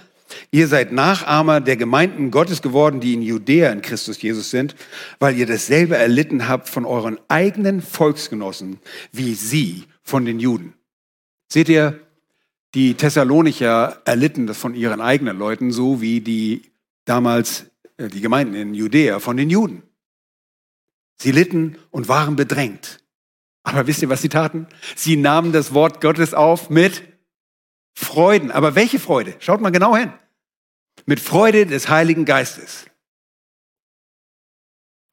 Ihr 0.51 0.69
seid 0.69 0.93
Nachahmer 0.93 1.59
der 1.59 1.75
Gemeinden 1.75 2.31
Gottes 2.31 2.61
geworden, 2.61 3.01
die 3.01 3.13
in 3.13 3.21
Judäa 3.21 3.71
in 3.73 3.81
Christus 3.81 4.21
Jesus 4.21 4.51
sind, 4.51 4.73
weil 5.19 5.37
ihr 5.37 5.45
dasselbe 5.45 5.97
erlitten 5.97 6.47
habt 6.47 6.69
von 6.69 6.85
euren 6.85 7.19
eigenen 7.27 7.81
Volksgenossen, 7.81 8.79
wie 9.11 9.33
sie 9.33 9.83
von 10.01 10.23
den 10.23 10.39
Juden. 10.39 10.75
Seht 11.51 11.67
ihr, 11.67 11.99
die 12.73 12.93
Thessalonicher 12.93 14.01
erlitten 14.05 14.47
das 14.47 14.57
von 14.57 14.75
ihren 14.75 15.01
eigenen 15.01 15.37
Leuten, 15.37 15.73
so 15.73 15.99
wie 15.99 16.21
die 16.21 16.61
damals 17.03 17.65
äh, 17.97 18.07
die 18.07 18.21
Gemeinden 18.21 18.55
in 18.55 18.73
Judäa 18.73 19.19
von 19.19 19.35
den 19.35 19.49
Juden. 19.49 19.83
Sie 21.17 21.31
litten 21.31 21.77
und 21.91 22.07
waren 22.07 22.35
bedrängt. 22.35 23.03
Aber 23.63 23.87
wisst 23.87 24.01
ihr, 24.01 24.09
was 24.09 24.21
sie 24.21 24.29
taten? 24.29 24.67
Sie 24.95 25.15
nahmen 25.15 25.51
das 25.51 25.73
Wort 25.73 26.01
Gottes 26.01 26.33
auf 26.33 26.69
mit 26.69 27.03
Freuden. 27.95 28.51
Aber 28.51 28.75
welche 28.75 28.99
Freude? 28.99 29.35
Schaut 29.39 29.61
mal 29.61 29.71
genau 29.71 29.95
hin. 29.95 30.13
Mit 31.05 31.19
Freude 31.19 31.65
des 31.65 31.89
Heiligen 31.89 32.25
Geistes. 32.25 32.85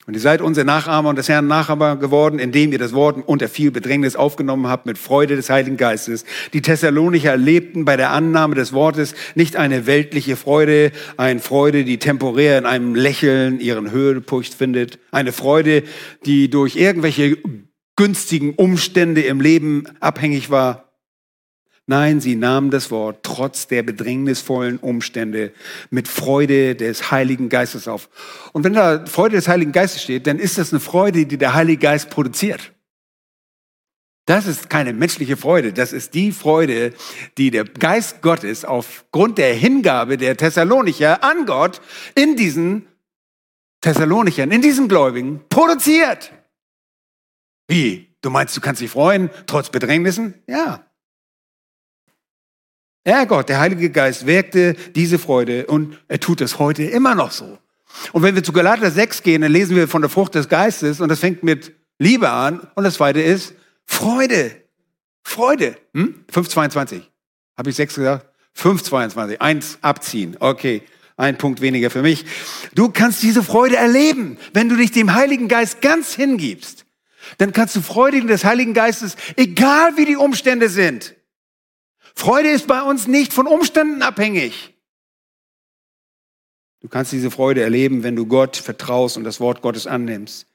Und 0.04 0.14
ihr 0.14 0.20
seid 0.20 0.40
unsere 0.40 0.66
Nachahmer 0.66 1.10
und 1.10 1.16
des 1.16 1.28
Herrn 1.28 1.46
Nachahmer 1.46 1.94
geworden, 1.94 2.40
indem 2.40 2.72
ihr 2.72 2.78
das 2.78 2.92
Wort 2.92 3.22
unter 3.24 3.48
viel 3.48 3.70
Bedrängnis 3.70 4.16
aufgenommen 4.16 4.66
habt 4.66 4.84
mit 4.84 4.98
Freude 4.98 5.36
des 5.36 5.48
Heiligen 5.48 5.76
Geistes. 5.76 6.24
Die 6.52 6.60
Thessalonicher 6.60 7.30
erlebten 7.30 7.84
bei 7.84 7.96
der 7.96 8.10
Annahme 8.10 8.56
des 8.56 8.72
Wortes 8.72 9.14
nicht 9.36 9.54
eine 9.54 9.86
weltliche 9.86 10.34
Freude, 10.34 10.90
eine 11.16 11.38
Freude, 11.38 11.84
die 11.84 11.98
temporär 11.98 12.58
in 12.58 12.66
einem 12.66 12.96
Lächeln 12.96 13.60
ihren 13.60 13.92
Höhepunkt 13.92 14.48
findet, 14.48 14.98
eine 15.12 15.30
Freude, 15.30 15.84
die 16.26 16.50
durch 16.50 16.74
irgendwelche 16.74 17.38
günstigen 17.94 18.54
Umstände 18.54 19.20
im 19.20 19.40
Leben 19.40 19.84
abhängig 20.00 20.50
war, 20.50 20.91
Nein, 21.92 22.22
sie 22.22 22.36
nahmen 22.36 22.70
das 22.70 22.90
Wort 22.90 23.22
trotz 23.22 23.66
der 23.66 23.82
bedrängnisvollen 23.82 24.78
Umstände 24.78 25.52
mit 25.90 26.08
Freude 26.08 26.74
des 26.74 27.10
Heiligen 27.10 27.50
Geistes 27.50 27.86
auf. 27.86 28.08
Und 28.54 28.64
wenn 28.64 28.72
da 28.72 29.04
Freude 29.04 29.36
des 29.36 29.46
Heiligen 29.46 29.72
Geistes 29.72 30.02
steht, 30.02 30.26
dann 30.26 30.38
ist 30.38 30.56
das 30.56 30.72
eine 30.72 30.80
Freude, 30.80 31.26
die 31.26 31.36
der 31.36 31.52
Heilige 31.52 31.82
Geist 31.82 32.08
produziert. 32.08 32.72
Das 34.24 34.46
ist 34.46 34.70
keine 34.70 34.94
menschliche 34.94 35.36
Freude, 35.36 35.74
das 35.74 35.92
ist 35.92 36.14
die 36.14 36.32
Freude, 36.32 36.94
die 37.36 37.50
der 37.50 37.64
Geist 37.64 38.22
Gottes 38.22 38.64
aufgrund 38.64 39.36
der 39.36 39.52
Hingabe 39.52 40.16
der 40.16 40.38
Thessalonicher 40.38 41.22
an 41.22 41.44
Gott 41.44 41.82
in 42.14 42.36
diesen 42.36 42.86
Thessalonichern, 43.82 44.50
in 44.50 44.62
diesen 44.62 44.88
Gläubigen 44.88 45.42
produziert. 45.50 46.32
Wie? 47.68 48.16
Du 48.22 48.30
meinst, 48.30 48.56
du 48.56 48.62
kannst 48.62 48.80
dich 48.80 48.90
freuen, 48.90 49.28
trotz 49.46 49.68
Bedrängnissen? 49.68 50.42
Ja. 50.46 50.86
Ja, 53.06 53.24
Gott, 53.24 53.48
der 53.48 53.58
Heilige 53.58 53.90
Geist 53.90 54.26
wirkte 54.26 54.74
diese 54.94 55.18
Freude 55.18 55.66
und 55.66 55.98
er 56.06 56.20
tut 56.20 56.40
es 56.40 56.58
heute 56.58 56.84
immer 56.84 57.14
noch 57.14 57.32
so. 57.32 57.58
Und 58.12 58.22
wenn 58.22 58.34
wir 58.34 58.44
zu 58.44 58.52
Galater 58.52 58.90
6 58.90 59.22
gehen, 59.22 59.42
dann 59.42 59.52
lesen 59.52 59.74
wir 59.76 59.88
von 59.88 60.02
der 60.02 60.10
Frucht 60.10 60.34
des 60.34 60.48
Geistes 60.48 61.00
und 61.00 61.08
das 61.08 61.18
fängt 61.18 61.42
mit 61.42 61.72
Liebe 61.98 62.30
an 62.30 62.60
und 62.74 62.84
das 62.84 62.94
zweite 62.94 63.20
ist 63.20 63.54
Freude. 63.84 64.52
Freude. 65.24 65.76
Hm? 65.94 66.24
5,22. 66.32 67.02
Habe 67.56 67.70
ich 67.70 67.76
6 67.76 67.96
gesagt? 67.96 68.26
5,22. 68.56 69.40
Eins 69.40 69.78
abziehen. 69.82 70.36
Okay. 70.38 70.82
Ein 71.16 71.36
Punkt 71.38 71.60
weniger 71.60 71.90
für 71.90 72.02
mich. 72.02 72.24
Du 72.74 72.88
kannst 72.88 73.22
diese 73.22 73.42
Freude 73.42 73.76
erleben, 73.76 74.38
wenn 74.54 74.68
du 74.68 74.76
dich 74.76 74.92
dem 74.92 75.14
Heiligen 75.14 75.46
Geist 75.46 75.80
ganz 75.80 76.14
hingibst. 76.14 76.86
Dann 77.38 77.52
kannst 77.52 77.76
du 77.76 77.82
Freude 77.82 78.24
des 78.26 78.44
Heiligen 78.44 78.74
Geistes, 78.74 79.16
egal 79.36 79.96
wie 79.96 80.06
die 80.06 80.16
Umstände 80.16 80.68
sind, 80.68 81.14
Freude 82.14 82.50
ist 82.50 82.66
bei 82.66 82.82
uns 82.82 83.06
nicht 83.06 83.32
von 83.32 83.46
Umständen 83.46 84.02
abhängig. 84.02 84.74
Du 86.80 86.88
kannst 86.88 87.12
diese 87.12 87.30
Freude 87.30 87.62
erleben, 87.62 88.02
wenn 88.02 88.16
du 88.16 88.26
Gott 88.26 88.56
vertraust 88.56 89.16
und 89.16 89.24
das 89.24 89.38
Wort 89.40 89.62
Gottes 89.62 89.86
annimmst. 89.86 90.46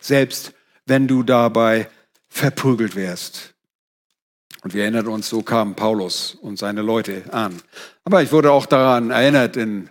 Selbst 0.00 0.54
wenn 0.86 1.06
du 1.06 1.22
dabei 1.22 1.88
verprügelt 2.28 2.96
wärst. 2.96 3.54
Und 4.62 4.74
wir 4.74 4.82
erinnern 4.82 5.06
uns, 5.06 5.28
so 5.28 5.42
kamen 5.42 5.74
Paulus 5.74 6.36
und 6.40 6.58
seine 6.58 6.82
Leute 6.82 7.24
an. 7.32 7.62
Aber 8.04 8.22
ich 8.22 8.32
wurde 8.32 8.50
auch 8.50 8.66
daran 8.66 9.10
erinnert 9.10 9.56
in, 9.56 9.90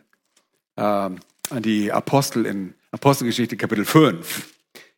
äh, 0.75 0.81
an 0.81 1.21
die 1.61 1.91
Apostel 1.91 2.45
in 2.45 2.73
Apostelgeschichte 2.91 3.55
Kapitel 3.55 3.85
5. 3.85 4.53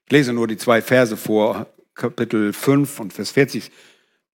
Ich 0.05 0.11
lese 0.11 0.33
nur 0.33 0.47
die 0.47 0.57
zwei 0.57 0.81
Verse 0.81 1.17
vor, 1.17 1.67
Kapitel 1.95 2.53
5 2.53 2.99
und 2.99 3.13
Vers 3.13 3.31
40. 3.31 3.71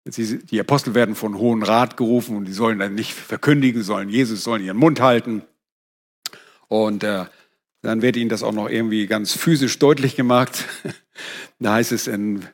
Die 0.05 0.59
Apostel 0.59 0.95
werden 0.95 1.13
von 1.13 1.37
Hohen 1.37 1.61
Rat 1.61 1.95
gerufen 1.95 2.35
und 2.35 2.45
die 2.45 2.53
sollen 2.53 2.79
dann 2.79 2.95
nicht 2.95 3.13
verkündigen, 3.13 3.83
sollen 3.83 4.09
Jesus, 4.09 4.43
sollen 4.43 4.63
ihren 4.63 4.77
Mund 4.77 4.99
halten. 4.99 5.43
Und 6.67 7.03
äh, 7.03 7.25
dann 7.81 8.01
wird 8.01 8.15
ihnen 8.15 8.29
das 8.29 8.41
auch 8.41 8.53
noch 8.53 8.69
irgendwie 8.69 9.05
ganz 9.05 9.33
physisch 9.33 9.77
deutlich 9.77 10.15
gemacht. 10.15 10.65
da 11.59 11.73
heißt 11.73 11.91
es 11.91 12.07
in 12.07 12.47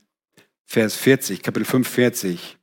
Vers 0.66 0.95
40, 0.95 1.41
Kapitel 1.41 1.66
5, 1.66 1.88
40. 1.88 2.58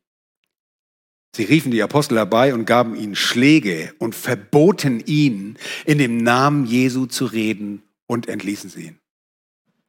Sie 1.35 1.45
riefen 1.45 1.73
die 1.73 1.83
Apostel 1.83 2.19
herbei 2.19 2.55
und 2.55 2.67
gaben 2.67 2.95
ihnen 2.95 3.17
Schläge 3.17 3.95
und 3.99 4.15
verboten 4.15 5.03
ihnen, 5.05 5.59
in 5.85 5.99
dem 5.99 6.19
Namen 6.19 6.67
Jesu 6.67 7.07
zu 7.07 7.25
reden 7.25 7.83
und 8.07 8.29
entließen 8.29 8.71
sie 8.71 8.89
ihn. 8.89 8.99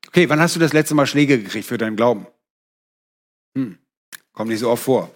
Okay, 0.08 0.30
wann 0.30 0.40
hast 0.40 0.56
du 0.56 0.60
das 0.60 0.74
letzte 0.74 0.96
Mal 0.96 1.06
Schläge 1.06 1.38
gekriegt 1.38 1.68
für 1.68 1.78
deinen 1.78 1.98
Glauben? 1.98 2.26
Hm. 3.56 3.78
Kommt 4.36 4.50
nicht 4.50 4.60
so 4.60 4.70
oft 4.70 4.84
vor. 4.84 5.10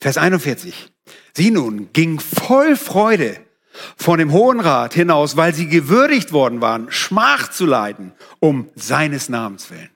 Vers 0.00 0.18
41. 0.18 0.92
Sie 1.34 1.50
nun 1.50 1.92
ging 1.92 2.20
voll 2.20 2.76
Freude 2.76 3.40
von 3.96 4.18
dem 4.18 4.32
Hohen 4.32 4.60
Rat 4.60 4.94
hinaus, 4.94 5.36
weil 5.36 5.54
sie 5.54 5.68
gewürdigt 5.68 6.32
worden 6.32 6.60
waren, 6.60 6.90
Schmach 6.90 7.50
zu 7.50 7.66
leiden, 7.66 8.12
um 8.40 8.68
seines 8.74 9.28
Namens 9.28 9.70
willen. 9.70 9.90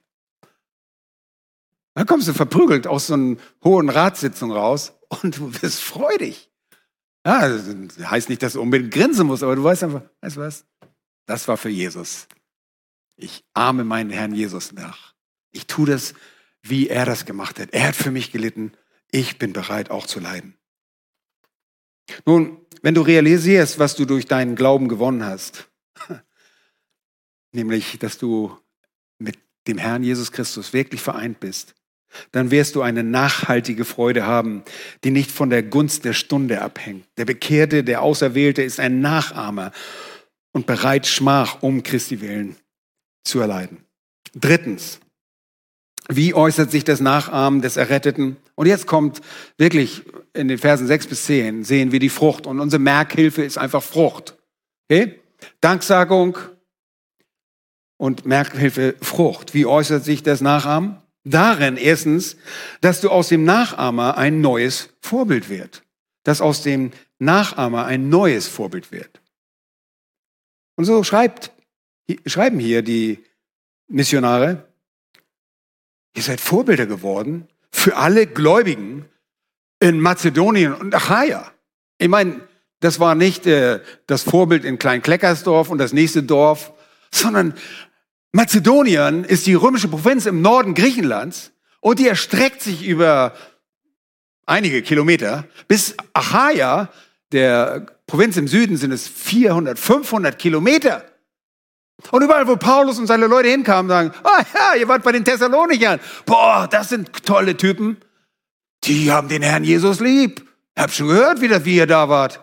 Dann 1.95 2.07
kommst 2.07 2.29
du 2.29 2.33
verprügelt 2.33 2.87
aus 2.87 3.09
so 3.09 3.15
einer 3.15 3.37
hohen 3.62 3.89
Ratssitzung 3.89 4.51
raus 4.53 4.93
und 5.09 5.39
du 5.39 5.51
bist 5.51 5.83
freudig. 5.83 6.51
Ja, 7.27 7.49
das 7.49 7.65
heißt 8.11 8.29
nicht, 8.29 8.43
dass 8.43 8.55
du 8.55 8.61
unbedingt 8.61 8.93
grinsen 8.93 9.27
musst, 9.27 9.43
aber 9.43 9.57
du 9.57 9.65
weißt 9.65 9.85
einfach, 9.85 10.03
weißt 10.21 10.37
du 10.37 10.41
was? 10.41 10.67
Das 11.27 11.49
war 11.49 11.57
für 11.57 11.71
Jesus. 11.71 12.27
Ich 13.17 13.45
ahme 13.55 13.85
meinen 13.85 14.11
Herrn 14.11 14.35
Jesus 14.35 14.73
nach. 14.73 15.15
Ich 15.53 15.67
tue 15.67 15.87
das, 15.87 16.15
wie 16.65 16.89
er 16.89 17.05
das 17.05 17.27
gemacht 17.27 17.61
hat. 17.61 17.71
Er 17.73 17.89
hat 17.89 17.97
für 17.97 18.11
mich 18.11 18.33
gelitten. 18.33 18.73
Ich 19.11 19.39
bin 19.39 19.53
bereit, 19.53 19.91
auch 19.91 20.07
zu 20.07 20.19
leiden. 20.19 20.57
Nun, 22.27 22.59
wenn 22.83 22.95
du 22.95 23.03
realisierst, 23.03 23.79
was 23.79 23.95
du 23.95 24.07
durch 24.07 24.27
deinen 24.27 24.57
Glauben 24.57 24.89
gewonnen 24.89 25.25
hast, 25.25 25.69
nämlich, 27.53 27.99
dass 27.99 28.19
du 28.19 28.57
mit 29.19 29.39
dem 29.69 29.79
Herrn 29.79 30.03
Jesus 30.03 30.33
Christus 30.33 30.73
wirklich 30.73 31.01
vereint 31.01 31.39
bist, 31.39 31.75
dann 32.33 32.51
wirst 32.51 32.77
du 32.77 32.83
eine 32.83 33.03
nachhaltige 33.03 33.85
Freude 33.85 34.27
haben, 34.27 34.62
die 35.03 35.11
nicht 35.11 35.31
von 35.31 35.51
der 35.51 35.62
Gunst 35.62 36.05
der 36.05 36.12
Stunde 36.12 36.62
abhängt. 36.62 37.07
Der 37.17 37.25
Bekehrte, 37.25 37.85
der 37.85 38.03
Auserwählte 38.03 38.62
ist 38.62 38.81
ein 38.81 39.01
Nachahmer 39.01 39.73
und 40.53 40.67
bereit, 40.67 41.07
Schmach 41.07 41.62
um 41.62 41.83
Christi 41.83 42.21
willen 42.21 42.57
zu 43.25 43.41
erleiden. 43.41 43.85
Drittens, 44.35 45.01
wie 46.09 46.35
äußert 46.35 46.71
sich 46.71 46.85
das 46.85 47.01
Nachahmen 47.01 47.63
des 47.63 47.77
Erretteten? 47.77 48.37
Und 48.55 48.67
jetzt 48.67 48.87
kommt 48.87 49.21
wirklich 49.57 50.03
in 50.35 50.49
den 50.49 50.59
Versen 50.59 50.87
6 50.87 51.07
bis 51.07 51.25
10 51.25 51.65
sehen 51.65 51.93
wir 51.93 52.01
die 52.01 52.11
Frucht. 52.11 52.47
Und 52.47 52.61
unsere 52.61 52.81
Merkhilfe 52.81 53.43
ist 53.43 53.57
einfach 53.57 53.83
Frucht. 53.83 54.37
Okay? 54.89 55.21
Danksagung 55.61 56.37
und 57.97 58.27
Merkhilfe 58.27 58.97
Frucht. 59.01 59.55
Wie 59.55 59.67
äußert 59.67 60.05
sich 60.05 60.23
das 60.23 60.41
Nachahmen? 60.41 60.99
Darin 61.25 61.79
erstens, 61.79 62.37
dass 62.83 63.01
du 63.01 63.09
aus 63.09 63.29
dem 63.29 63.45
Nachahmer 63.45 64.19
ein 64.19 64.43
neues 64.43 64.91
Vorbild 65.01 65.49
wird. 65.49 65.83
Dass 66.23 66.43
aus 66.43 66.63
dem 66.63 66.93
Nachahmer 67.19 67.87
ein 67.87 68.11
neues 68.11 68.47
Vorbild 68.47 68.93
wird. 68.93 69.21
Und 70.77 70.85
so 70.85 71.03
schreibt, 71.03 71.53
schreiben 72.27 72.59
hier 72.59 72.83
die 72.83 73.25
Missionare, 73.89 74.69
ihr 76.15 76.23
seid 76.23 76.41
Vorbilder 76.41 76.87
geworden 76.87 77.49
für 77.71 77.97
alle 77.97 78.27
Gläubigen 78.27 79.07
in 79.81 80.01
Mazedonien 80.01 80.73
und 80.73 80.95
Achaia. 80.95 81.53
Ich 81.99 82.09
meine, 82.09 82.41
das 82.81 83.01
war 83.01 83.15
nicht 83.15 83.47
äh, 83.47 83.81
das 84.07 84.23
Vorbild 84.23 84.65
in 84.65 84.79
Klein-Kleckersdorf 84.79 85.71
und 85.71 85.79
das 85.79 85.93
nächste 85.93 86.23
Dorf, 86.23 86.73
sondern 87.11 87.55
Mazedonien 88.33 89.25
ist 89.25 89.47
die 89.47 89.55
römische 89.55 89.89
Provinz 89.89 90.27
im 90.27 90.43
Norden 90.43 90.75
Griechenlands 90.75 91.53
und 91.81 91.99
die 91.99 92.09
erstreckt 92.09 92.62
sich 92.62 92.87
über 92.87 93.35
einige 94.47 94.83
Kilometer 94.83 95.45
bis 95.69 95.95
Achaia, 96.12 96.89
der 97.33 97.87
Provinz 98.07 98.37
im 98.37 98.49
Süden 98.49 98.77
sind 98.77 98.93
es 98.93 99.09
400, 99.09 99.79
500 99.79 100.39
Kilometer. 100.39 101.05
Und 102.11 102.22
überall, 102.22 102.47
wo 102.47 102.57
Paulus 102.57 102.99
und 102.99 103.07
seine 103.07 103.26
Leute 103.26 103.49
hinkamen, 103.49 103.88
sagen, 103.88 104.12
ah 104.24 104.40
oh 104.40 104.42
ja, 104.55 104.80
ihr 104.80 104.88
wart 104.88 105.03
bei 105.03 105.12
den 105.12 105.24
Thessalonichern. 105.24 106.01
Boah, 106.26 106.68
das 106.70 106.88
sind 106.88 107.24
tolle 107.24 107.57
Typen. 107.57 107.99
Die 108.84 109.11
haben 109.11 109.28
den 109.28 109.42
Herrn 109.42 109.64
Jesus 109.64 110.01
lieb. 110.01 110.47
Hab 110.76 110.90
schon 110.90 111.09
gehört, 111.09 111.40
wie, 111.40 111.49
das, 111.49 111.64
wie 111.64 111.76
ihr 111.76 111.86
da 111.86 112.09
wart. 112.09 112.40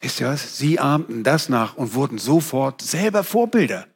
Wisst 0.00 0.20
ihr 0.20 0.28
was? 0.28 0.56
Sie 0.56 0.78
ahmten 0.78 1.24
das 1.24 1.48
nach 1.48 1.76
und 1.76 1.94
wurden 1.94 2.18
sofort 2.18 2.80
selber 2.80 3.24
Vorbilder. 3.24 3.86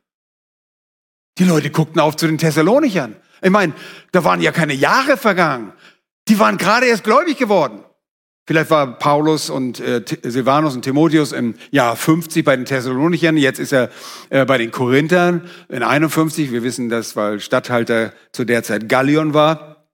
Die 1.38 1.44
Leute 1.44 1.70
guckten 1.70 2.00
auf 2.00 2.16
zu 2.16 2.26
den 2.26 2.38
Thessalonichern. 2.38 3.16
Ich 3.42 3.50
meine, 3.50 3.72
da 4.12 4.24
waren 4.24 4.40
ja 4.40 4.52
keine 4.52 4.74
Jahre 4.74 5.16
vergangen. 5.16 5.72
Die 6.28 6.38
waren 6.38 6.58
gerade 6.58 6.86
erst 6.86 7.04
gläubig 7.04 7.38
geworden. 7.38 7.84
Vielleicht 8.50 8.70
war 8.70 8.98
Paulus 8.98 9.48
und 9.48 9.78
äh, 9.78 10.02
Silvanus 10.24 10.74
und 10.74 10.82
Timotheus 10.82 11.30
im 11.30 11.54
Jahr 11.70 11.94
50 11.94 12.44
bei 12.44 12.56
den 12.56 12.64
Thessalonichern, 12.64 13.36
jetzt 13.36 13.60
ist 13.60 13.72
er 13.72 13.90
äh, 14.28 14.44
bei 14.44 14.58
den 14.58 14.72
Korinthern 14.72 15.48
in 15.68 15.84
51. 15.84 16.50
Wir 16.50 16.64
wissen 16.64 16.88
das, 16.88 17.14
weil 17.14 17.38
Statthalter 17.38 18.12
zu 18.32 18.44
der 18.44 18.64
Zeit 18.64 18.88
Gallion 18.88 19.34
war. 19.34 19.86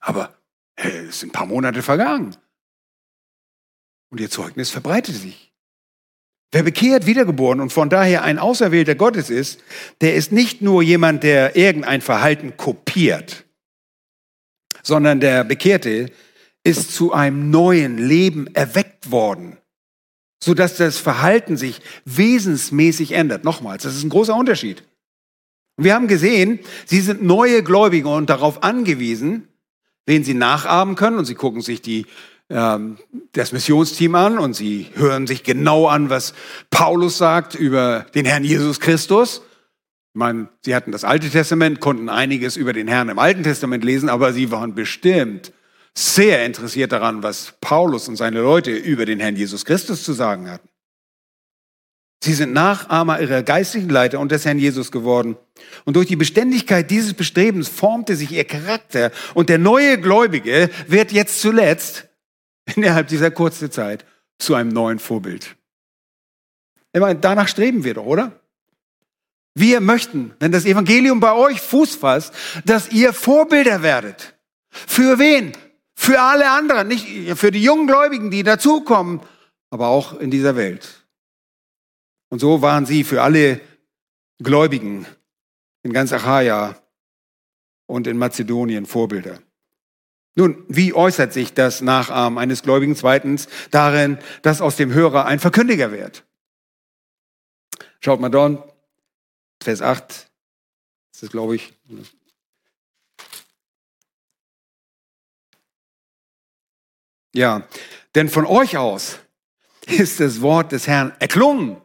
Aber 0.00 0.34
hey, 0.76 1.08
es 1.10 1.20
sind 1.20 1.28
ein 1.28 1.32
paar 1.32 1.44
Monate 1.44 1.82
vergangen. 1.82 2.34
Und 4.08 4.18
ihr 4.18 4.30
Zeugnis 4.30 4.70
verbreitet 4.70 5.16
sich. 5.16 5.52
Wer 6.52 6.62
bekehrt, 6.62 7.04
wiedergeboren 7.04 7.60
und 7.60 7.70
von 7.70 7.90
daher 7.90 8.22
ein 8.22 8.38
Auserwählter 8.38 8.94
Gottes 8.94 9.28
ist, 9.28 9.60
der 10.00 10.14
ist 10.14 10.32
nicht 10.32 10.62
nur 10.62 10.82
jemand, 10.82 11.22
der 11.22 11.54
irgendein 11.54 12.00
Verhalten 12.00 12.56
kopiert, 12.56 13.44
sondern 14.82 15.20
der 15.20 15.44
Bekehrte 15.44 16.10
ist 16.64 16.92
zu 16.92 17.12
einem 17.12 17.50
neuen 17.50 17.98
Leben 17.98 18.52
erweckt 18.54 19.10
worden, 19.10 19.58
sodass 20.42 20.76
das 20.76 20.98
Verhalten 20.98 21.56
sich 21.56 21.80
wesensmäßig 22.06 23.12
ändert. 23.12 23.44
Nochmals, 23.44 23.84
das 23.84 23.94
ist 23.94 24.02
ein 24.02 24.10
großer 24.10 24.34
Unterschied. 24.34 24.82
wir 25.76 25.94
haben 25.94 26.08
gesehen, 26.08 26.60
sie 26.86 27.00
sind 27.00 27.22
neue 27.22 27.62
Gläubige 27.62 28.08
und 28.08 28.30
darauf 28.30 28.62
angewiesen, 28.62 29.48
wen 30.06 30.24
sie 30.24 30.34
nachahmen 30.34 30.94
können. 30.94 31.18
Und 31.18 31.24
sie 31.24 31.34
gucken 31.34 31.62
sich 31.62 31.82
die, 31.82 32.06
ähm, 32.48 32.96
das 33.32 33.52
Missionsteam 33.52 34.14
an 34.14 34.38
und 34.38 34.54
sie 34.54 34.86
hören 34.94 35.26
sich 35.26 35.42
genau 35.42 35.88
an, 35.88 36.10
was 36.10 36.32
Paulus 36.70 37.18
sagt 37.18 37.54
über 37.54 38.06
den 38.14 38.24
Herrn 38.24 38.44
Jesus 38.44 38.80
Christus. 38.80 39.42
Ich 40.14 40.18
meine, 40.18 40.48
sie 40.62 40.76
hatten 40.76 40.92
das 40.92 41.02
Alte 41.02 41.28
Testament, 41.28 41.80
konnten 41.80 42.08
einiges 42.08 42.56
über 42.56 42.72
den 42.72 42.86
Herrn 42.86 43.08
im 43.08 43.18
Alten 43.18 43.42
Testament 43.42 43.82
lesen, 43.82 44.08
aber 44.08 44.32
sie 44.32 44.52
waren 44.52 44.76
bestimmt 44.76 45.52
sehr 45.96 46.44
interessiert 46.44 46.92
daran, 46.92 47.22
was 47.22 47.54
Paulus 47.60 48.08
und 48.08 48.16
seine 48.16 48.40
Leute 48.40 48.72
über 48.72 49.06
den 49.06 49.20
Herrn 49.20 49.36
Jesus 49.36 49.64
Christus 49.64 50.02
zu 50.02 50.12
sagen 50.12 50.50
hatten. 50.50 50.68
Sie 52.24 52.32
sind 52.32 52.54
Nachahmer 52.54 53.20
ihrer 53.20 53.42
geistlichen 53.42 53.90
Leiter 53.90 54.18
und 54.18 54.32
des 54.32 54.46
Herrn 54.46 54.58
Jesus 54.58 54.90
geworden. 54.90 55.36
Und 55.84 55.96
durch 55.96 56.08
die 56.08 56.16
Beständigkeit 56.16 56.90
dieses 56.90 57.12
Bestrebens 57.12 57.68
formte 57.68 58.16
sich 58.16 58.32
ihr 58.32 58.44
Charakter. 58.44 59.12
Und 59.34 59.50
der 59.50 59.58
neue 59.58 60.00
Gläubige 60.00 60.70
wird 60.86 61.12
jetzt 61.12 61.42
zuletzt, 61.42 62.08
innerhalb 62.74 63.08
dieser 63.08 63.30
kurzen 63.30 63.70
Zeit, 63.70 64.06
zu 64.38 64.54
einem 64.54 64.70
neuen 64.70 64.98
Vorbild. 64.98 65.54
Ich 66.94 67.00
meine, 67.00 67.18
danach 67.18 67.46
streben 67.48 67.84
wir 67.84 67.92
doch, 67.92 68.06
oder? 68.06 68.40
Wir 69.54 69.80
möchten, 69.80 70.32
wenn 70.40 70.50
das 70.50 70.64
Evangelium 70.64 71.20
bei 71.20 71.34
euch 71.34 71.60
Fuß 71.60 71.96
fasst, 71.96 72.32
dass 72.64 72.90
ihr 72.90 73.12
Vorbilder 73.12 73.82
werdet. 73.82 74.34
Für 74.70 75.18
wen? 75.18 75.52
Für 75.94 76.20
alle 76.20 76.50
anderen, 76.50 76.88
nicht 76.88 77.06
für 77.38 77.50
die 77.50 77.62
jungen 77.62 77.86
Gläubigen, 77.86 78.30
die 78.30 78.42
dazukommen, 78.42 79.20
aber 79.70 79.88
auch 79.88 80.14
in 80.14 80.30
dieser 80.30 80.56
Welt. 80.56 81.06
Und 82.28 82.40
so 82.40 82.62
waren 82.62 82.84
sie 82.84 83.04
für 83.04 83.22
alle 83.22 83.60
Gläubigen 84.42 85.06
in 85.82 85.92
ganz 85.92 86.12
Achaia 86.12 86.76
und 87.86 88.06
in 88.06 88.18
Mazedonien 88.18 88.86
Vorbilder. 88.86 89.38
Nun, 90.36 90.64
wie 90.68 90.92
äußert 90.92 91.32
sich 91.32 91.54
das 91.54 91.80
Nachahmen 91.80 92.38
eines 92.38 92.62
Gläubigen 92.62 92.96
zweitens 92.96 93.46
darin, 93.70 94.18
dass 94.42 94.60
aus 94.60 94.76
dem 94.76 94.92
Hörer 94.92 95.26
ein 95.26 95.38
Verkündiger 95.38 95.92
wird? 95.92 96.24
Schaut 98.00 98.20
mal 98.20 98.30
dort, 98.30 98.74
Vers 99.62 99.80
8, 99.80 100.28
das 101.12 101.22
ist, 101.22 101.30
glaube 101.30 101.54
ich, 101.56 101.72
Ja, 107.34 107.66
denn 108.14 108.28
von 108.28 108.46
euch 108.46 108.76
aus 108.76 109.18
ist 109.86 110.20
das 110.20 110.40
Wort 110.40 110.72
des 110.72 110.86
Herrn 110.86 111.12
erklungen. 111.18 111.76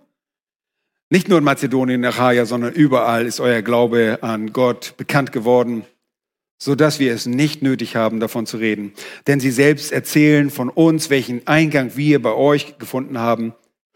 Nicht 1.10 1.28
nur 1.28 1.40
in 1.40 1.44
Mazedonien, 1.44 2.06
Achaia, 2.06 2.46
sondern 2.46 2.74
überall 2.74 3.26
ist 3.26 3.40
euer 3.40 3.64
Glaube 3.64 4.20
an 4.22 4.54
Gott 4.54 4.94
bekannt 4.96 5.32
geworden, 5.32 5.84
so 6.60 6.76
dass 6.76 7.00
wir 7.00 7.12
es 7.14 7.26
nicht 7.26 7.64
nötig 7.64 7.96
haben, 7.96 8.20
davon 8.20 8.46
zu 8.46 8.58
reden. 8.58 8.94
Denn 9.26 9.40
sie 9.40 9.50
selbst 9.50 9.92
erzählen 9.92 10.52
von 10.52 10.70
uns, 10.70 11.10
welchen 11.10 11.48
Eingang 11.48 11.94
wir 11.96 12.22
bei 12.22 12.34
euch 12.34 12.78
gefunden 12.78 13.18
haben 13.18 13.56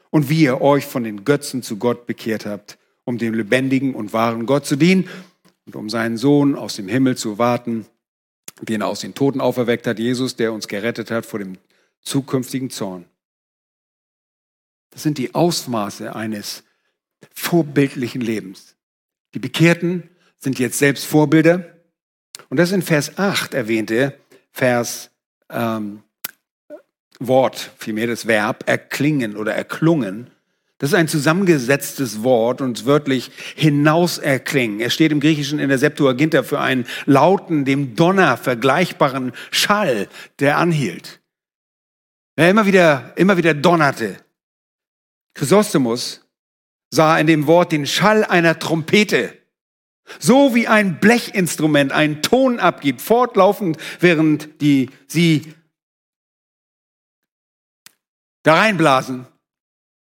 und 0.09 0.29
wie 0.29 0.41
ihr 0.41 0.59
euch 0.61 0.87
von 0.87 1.03
den 1.03 1.23
Götzen 1.23 1.61
zu 1.61 1.77
Gott 1.77 2.07
bekehrt 2.07 2.47
habt, 2.47 2.79
um 3.03 3.19
dem 3.19 3.35
lebendigen 3.35 3.93
und 3.93 4.11
wahren 4.11 4.47
Gott 4.47 4.65
zu 4.65 4.75
dienen 4.75 5.07
und 5.67 5.75
um 5.75 5.91
seinen 5.91 6.17
Sohn 6.17 6.55
aus 6.55 6.77
dem 6.77 6.87
Himmel 6.87 7.15
zu 7.15 7.37
warten, 7.37 7.85
den 8.61 8.81
er 8.81 8.87
aus 8.87 9.01
den 9.01 9.13
Toten 9.13 9.41
auferweckt 9.41 9.87
hat, 9.87 9.99
Jesus, 9.99 10.35
der 10.35 10.53
uns 10.53 10.67
gerettet 10.67 11.11
hat 11.11 11.25
vor 11.25 11.39
dem 11.39 11.57
zukünftigen 12.01 12.69
Zorn. 12.69 13.05
Das 14.91 15.03
sind 15.03 15.17
die 15.17 15.33
Ausmaße 15.33 16.15
eines 16.15 16.63
vorbildlichen 17.33 18.21
Lebens. 18.21 18.75
Die 19.33 19.39
Bekehrten 19.39 20.09
sind 20.37 20.59
jetzt 20.59 20.77
selbst 20.77 21.05
Vorbilder. 21.05 21.73
Und 22.49 22.57
das 22.57 22.71
in 22.71 22.81
Vers 22.81 23.17
8 23.17 23.53
erwähnte 23.53 24.17
Vers 24.51 25.09
ähm, 25.49 26.03
Wort, 27.19 27.71
vielmehr 27.77 28.07
das 28.07 28.27
Verb 28.27 28.67
erklingen 28.67 29.35
oder 29.35 29.53
erklungen, 29.53 30.29
Das 30.83 30.91
ist 30.91 30.95
ein 30.95 31.07
zusammengesetztes 31.07 32.23
Wort 32.23 32.59
und 32.59 32.85
wörtlich 32.85 33.31
hinaus 33.55 34.17
erklingen. 34.17 34.81
Es 34.81 34.93
steht 34.93 35.13
im 35.13 35.21
Griechischen 35.21 35.59
in 35.59 35.69
der 35.69 35.77
Septuaginta 35.77 36.43
für 36.43 36.59
einen 36.59 36.85
lauten, 37.05 37.63
dem 37.63 37.95
Donner 37.95 38.35
vergleichbaren 38.35 39.31
Schall, 39.49 40.09
der 40.39 40.57
anhielt. 40.57 41.21
Er 42.35 42.49
immer 42.49 42.65
wieder, 42.65 43.13
immer 43.15 43.37
wieder 43.37 43.53
donnerte. 43.53 44.17
Chrysostomus 45.35 46.27
sah 46.89 47.17
in 47.17 47.27
dem 47.27 47.47
Wort 47.47 47.71
den 47.71 47.87
Schall 47.87 48.25
einer 48.25 48.59
Trompete. 48.59 49.37
So 50.19 50.53
wie 50.53 50.67
ein 50.67 50.99
Blechinstrument 50.99 51.93
einen 51.93 52.21
Ton 52.21 52.59
abgibt, 52.59 53.01
fortlaufend, 53.01 53.77
während 54.01 54.59
die, 54.59 54.89
sie 55.07 55.53
da 58.43 58.55
reinblasen, 58.55 59.27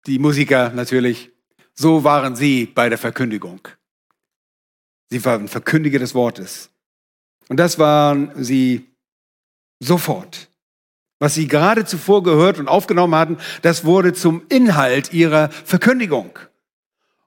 die 0.10 0.20
Musiker 0.20 0.72
natürlich, 0.72 1.32
so 1.76 2.04
waren 2.04 2.36
sie 2.36 2.66
bei 2.66 2.90
der 2.90 2.98
Verkündigung. 2.98 3.62
Sie 5.10 5.24
waren 5.24 5.48
Verkündiger 5.48 6.00
des 6.00 6.16
Wortes. 6.16 6.72
Und 7.48 7.58
das 7.58 7.80
waren 7.80 8.32
sie 8.36 8.90
sofort. 9.80 10.50
Was 11.20 11.36
sie 11.36 11.48
gerade 11.48 11.86
zuvor 11.86 12.24
gehört 12.24 12.60
und 12.60 12.68
aufgenommen 12.68 13.16
hatten, 13.16 13.38
das 13.62 13.86
wurde 13.86 14.14
zum 14.14 14.42
Inhalt 14.50 15.14
ihrer 15.14 15.50
Verkündigung. 15.50 16.40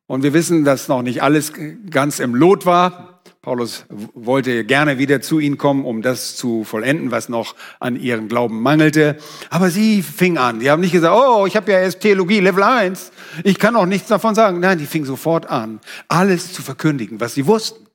Und 0.06 0.22
wir 0.22 0.32
wissen, 0.32 0.64
dass 0.64 0.88
noch 0.88 1.02
nicht 1.02 1.22
alles 1.22 1.52
ganz 1.88 2.18
im 2.18 2.34
Lot 2.34 2.66
war. 2.66 3.11
Paulus 3.42 3.86
wollte 3.88 4.64
gerne 4.64 4.98
wieder 4.98 5.20
zu 5.20 5.40
ihnen 5.40 5.58
kommen, 5.58 5.84
um 5.84 6.00
das 6.00 6.36
zu 6.36 6.62
vollenden, 6.62 7.10
was 7.10 7.28
noch 7.28 7.56
an 7.80 7.96
ihrem 7.96 8.28
Glauben 8.28 8.62
mangelte. 8.62 9.16
Aber 9.50 9.70
sie 9.70 10.02
fing 10.02 10.38
an. 10.38 10.60
Die 10.60 10.70
haben 10.70 10.80
nicht 10.80 10.92
gesagt, 10.92 11.16
oh, 11.16 11.44
ich 11.46 11.56
habe 11.56 11.72
ja 11.72 11.80
erst 11.80 12.00
Theologie 12.00 12.38
Level 12.38 12.62
1. 12.62 13.10
Ich 13.42 13.58
kann 13.58 13.74
auch 13.74 13.86
nichts 13.86 14.06
davon 14.06 14.36
sagen. 14.36 14.60
Nein, 14.60 14.78
die 14.78 14.86
fing 14.86 15.04
sofort 15.04 15.46
an, 15.50 15.80
alles 16.06 16.52
zu 16.52 16.62
verkündigen, 16.62 17.20
was 17.20 17.34
sie 17.34 17.46
wussten. 17.46 17.86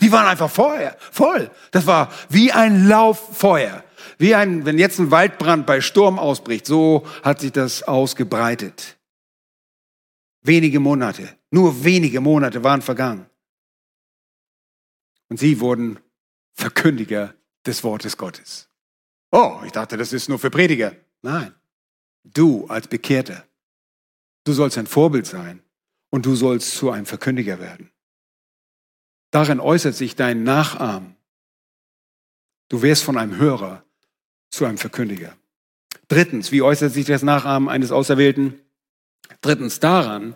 Die 0.00 0.10
waren 0.10 0.26
einfach 0.26 0.50
Feuer, 0.50 0.96
voll. 1.10 1.50
Das 1.70 1.86
war 1.86 2.10
wie 2.28 2.50
ein 2.52 2.88
Lauffeuer. 2.88 3.84
Wie 4.18 4.34
ein, 4.34 4.64
wenn 4.64 4.78
jetzt 4.78 4.98
ein 4.98 5.12
Waldbrand 5.12 5.64
bei 5.64 5.80
Sturm 5.80 6.18
ausbricht, 6.18 6.66
so 6.66 7.06
hat 7.22 7.40
sich 7.40 7.52
das 7.52 7.84
ausgebreitet. 7.84 8.96
Wenige 10.42 10.80
Monate, 10.80 11.28
nur 11.50 11.84
wenige 11.84 12.20
Monate 12.20 12.64
waren 12.64 12.82
vergangen. 12.82 13.27
Und 15.28 15.38
sie 15.38 15.60
wurden 15.60 15.98
Verkündiger 16.54 17.34
des 17.66 17.84
Wortes 17.84 18.16
Gottes. 18.16 18.68
Oh, 19.30 19.60
ich 19.64 19.72
dachte, 19.72 19.96
das 19.96 20.12
ist 20.12 20.28
nur 20.28 20.38
für 20.38 20.50
Prediger. 20.50 20.96
Nein, 21.22 21.54
du 22.24 22.66
als 22.66 22.88
Bekehrter, 22.88 23.46
du 24.44 24.52
sollst 24.52 24.78
ein 24.78 24.86
Vorbild 24.86 25.26
sein 25.26 25.62
und 26.10 26.24
du 26.24 26.34
sollst 26.34 26.72
zu 26.72 26.90
einem 26.90 27.06
Verkündiger 27.06 27.60
werden. 27.60 27.90
Darin 29.30 29.60
äußert 29.60 29.94
sich 29.94 30.16
dein 30.16 30.42
Nachahmen. 30.42 31.16
Du 32.68 32.82
wirst 32.82 33.04
von 33.04 33.18
einem 33.18 33.36
Hörer 33.36 33.84
zu 34.50 34.64
einem 34.64 34.78
Verkündiger. 34.78 35.36
Drittens, 36.08 36.52
wie 36.52 36.62
äußert 36.62 36.92
sich 36.92 37.04
das 37.04 37.22
Nachahmen 37.22 37.68
eines 37.68 37.92
Auserwählten? 37.92 38.60
Drittens 39.42 39.80
daran, 39.80 40.34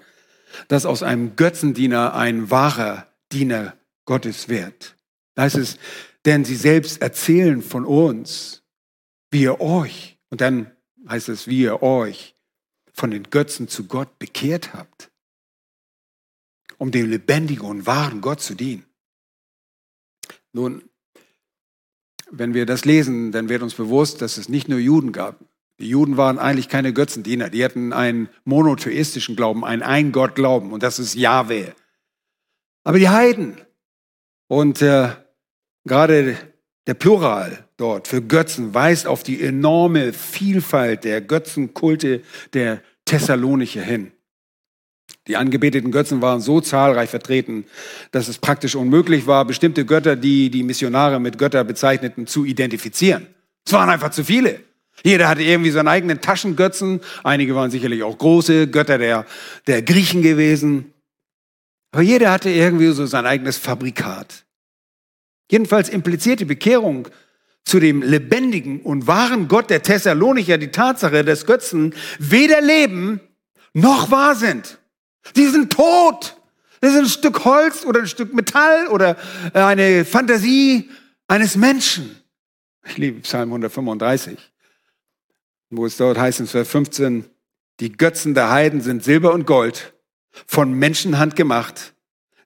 dass 0.68 0.84
aus 0.84 1.03
einem 1.03 1.36
Götzendiener 1.36 2.14
ein 2.14 2.51
wahrer 2.51 3.07
Diener 3.32 3.74
Gottes 4.05 4.48
wird. 4.48 4.96
Da 5.34 5.42
heißt 5.42 5.57
es, 5.57 5.78
denn 6.24 6.44
sie 6.44 6.57
selbst 6.57 7.03
erzählen 7.03 7.62
von 7.62 7.84
uns, 7.84 8.62
wie 9.30 9.42
ihr 9.42 9.61
euch, 9.61 10.18
und 10.30 10.40
dann 10.40 10.70
heißt 11.09 11.28
es, 11.28 11.46
wie 11.46 11.62
ihr 11.62 11.82
euch 11.82 12.36
von 12.92 13.11
den 13.11 13.24
Götzen 13.24 13.68
zu 13.68 13.86
Gott 13.86 14.18
bekehrt 14.18 14.74
habt, 14.74 15.11
um 16.78 16.90
dem 16.90 17.11
lebendigen 17.11 17.66
und 17.66 17.86
wahren 17.86 18.20
Gott 18.20 18.40
zu 18.40 18.55
dienen. 18.55 18.84
Nun, 20.53 20.82
wenn 22.30 22.55
wir 22.55 22.66
das 22.66 22.84
lesen, 22.84 23.32
dann 23.32 23.48
wird 23.48 23.62
uns 23.62 23.74
bewusst, 23.74 24.22
dass 24.22 24.36
es 24.36 24.48
nicht 24.48 24.68
nur 24.68 24.78
Juden 24.78 25.12
gab. 25.12 25.40
Die 25.78 25.88
Juden 25.88 26.16
waren 26.16 26.38
eigentlich 26.38 26.68
keine 26.68 26.92
Götzendiener. 26.92 27.50
Die 27.50 27.64
hatten 27.64 27.92
einen 27.92 28.28
monotheistischen 28.44 29.36
Glauben, 29.36 29.64
einen 29.64 29.82
Ein-Gott-Glauben, 29.82 30.72
und 30.72 30.82
das 30.82 30.98
ist 30.98 31.14
Yahweh. 31.14 31.72
Aber 32.84 32.98
die 32.98 33.09
Heiden, 33.09 33.61
und 34.53 34.82
äh, 34.82 35.09
gerade 35.86 36.36
der 36.86 36.92
Plural 36.92 37.64
dort 37.78 38.07
für 38.07 38.20
Götzen 38.20 38.74
weist 38.74 39.07
auf 39.07 39.22
die 39.22 39.42
enorme 39.42 40.12
Vielfalt 40.12 41.05
der 41.05 41.22
Götzenkulte 41.22 42.20
der 42.53 42.82
Thessalonicher 43.07 43.80
hin. 43.80 44.12
Die 45.26 45.38
angebeteten 45.38 45.90
Götzen 45.90 46.20
waren 46.20 46.42
so 46.42 46.61
zahlreich 46.61 47.09
vertreten, 47.09 47.64
dass 48.11 48.28
es 48.28 48.36
praktisch 48.36 48.74
unmöglich 48.74 49.26
war, 49.26 49.46
bestimmte 49.46 49.86
Götter, 49.86 50.16
die 50.16 50.50
die 50.50 50.64
Missionare 50.64 51.18
mit 51.18 51.38
Götter 51.38 51.64
bezeichneten, 51.64 52.26
zu 52.26 52.44
identifizieren. 52.44 53.28
Es 53.64 53.72
waren 53.72 53.88
einfach 53.88 54.11
zu 54.11 54.22
viele. 54.22 54.61
Jeder 55.03 55.30
hatte 55.30 55.42
irgendwie 55.42 55.70
seinen 55.70 55.88
eigenen 55.88 56.20
Taschengötzen. 56.20 57.00
Einige 57.24 57.55
waren 57.55 57.70
sicherlich 57.70 58.03
auch 58.03 58.18
große 58.18 58.68
Götter 58.68 58.98
der, 58.98 59.24
der 59.66 59.80
Griechen 59.80 60.20
gewesen. 60.20 60.91
Aber 61.93 62.03
jeder 62.03 62.32
hatte 62.32 62.51
irgendwie 62.51 62.90
so 62.93 63.07
sein 63.07 63.26
eigenes 63.26 63.59
Fabrikat. 63.59 64.45
Jedenfalls 65.51 65.90
impliziert 65.90 66.40
die 66.40 66.47
Bekehrung 66.47 67.09
zu 67.64 67.78
dem 67.78 68.03
lebendigen 68.03 68.80
und 68.80 69.07
wahren 69.07 69.47
Gott 69.47 69.70
der 69.70 69.82
Thessalonicher 69.82 70.59
die 70.59 70.72
Tatsache, 70.72 71.24
dass 71.24 71.47
Götzen 71.47 71.95
weder 72.18 72.61
leben 72.61 73.20
noch 73.74 74.11
wahr 74.11 74.34
sind. 74.34 74.78
Die 75.36 75.47
sind 75.47 75.72
tot. 75.72 76.36
Das 76.80 76.95
ist 76.95 76.99
ein 76.99 77.07
Stück 77.07 77.45
Holz 77.45 77.84
oder 77.84 78.01
ein 78.01 78.09
Stück 78.09 78.34
Metall 78.34 78.88
oder 78.88 79.16
eine 79.53 80.05
Fantasie 80.05 80.90
eines 81.28 81.57
Menschen. 81.57 82.16
Ich 82.84 82.97
liebe 82.97 83.20
Psalm 83.20 83.51
135, 83.51 84.36
wo 85.70 85.86
es 85.86 85.97
dort 85.97 86.18
heißt 86.18 86.40
in 86.40 86.47
Vers 86.49 86.68
15, 86.68 87.26
die 87.78 87.93
Götzen 87.93 88.34
der 88.34 88.51
Heiden 88.51 88.80
sind 88.80 89.05
Silber 89.05 89.32
und 89.32 89.47
Gold, 89.47 89.91
von 90.46 90.72
Menschenhand 90.72 91.36
gemacht. 91.36 91.94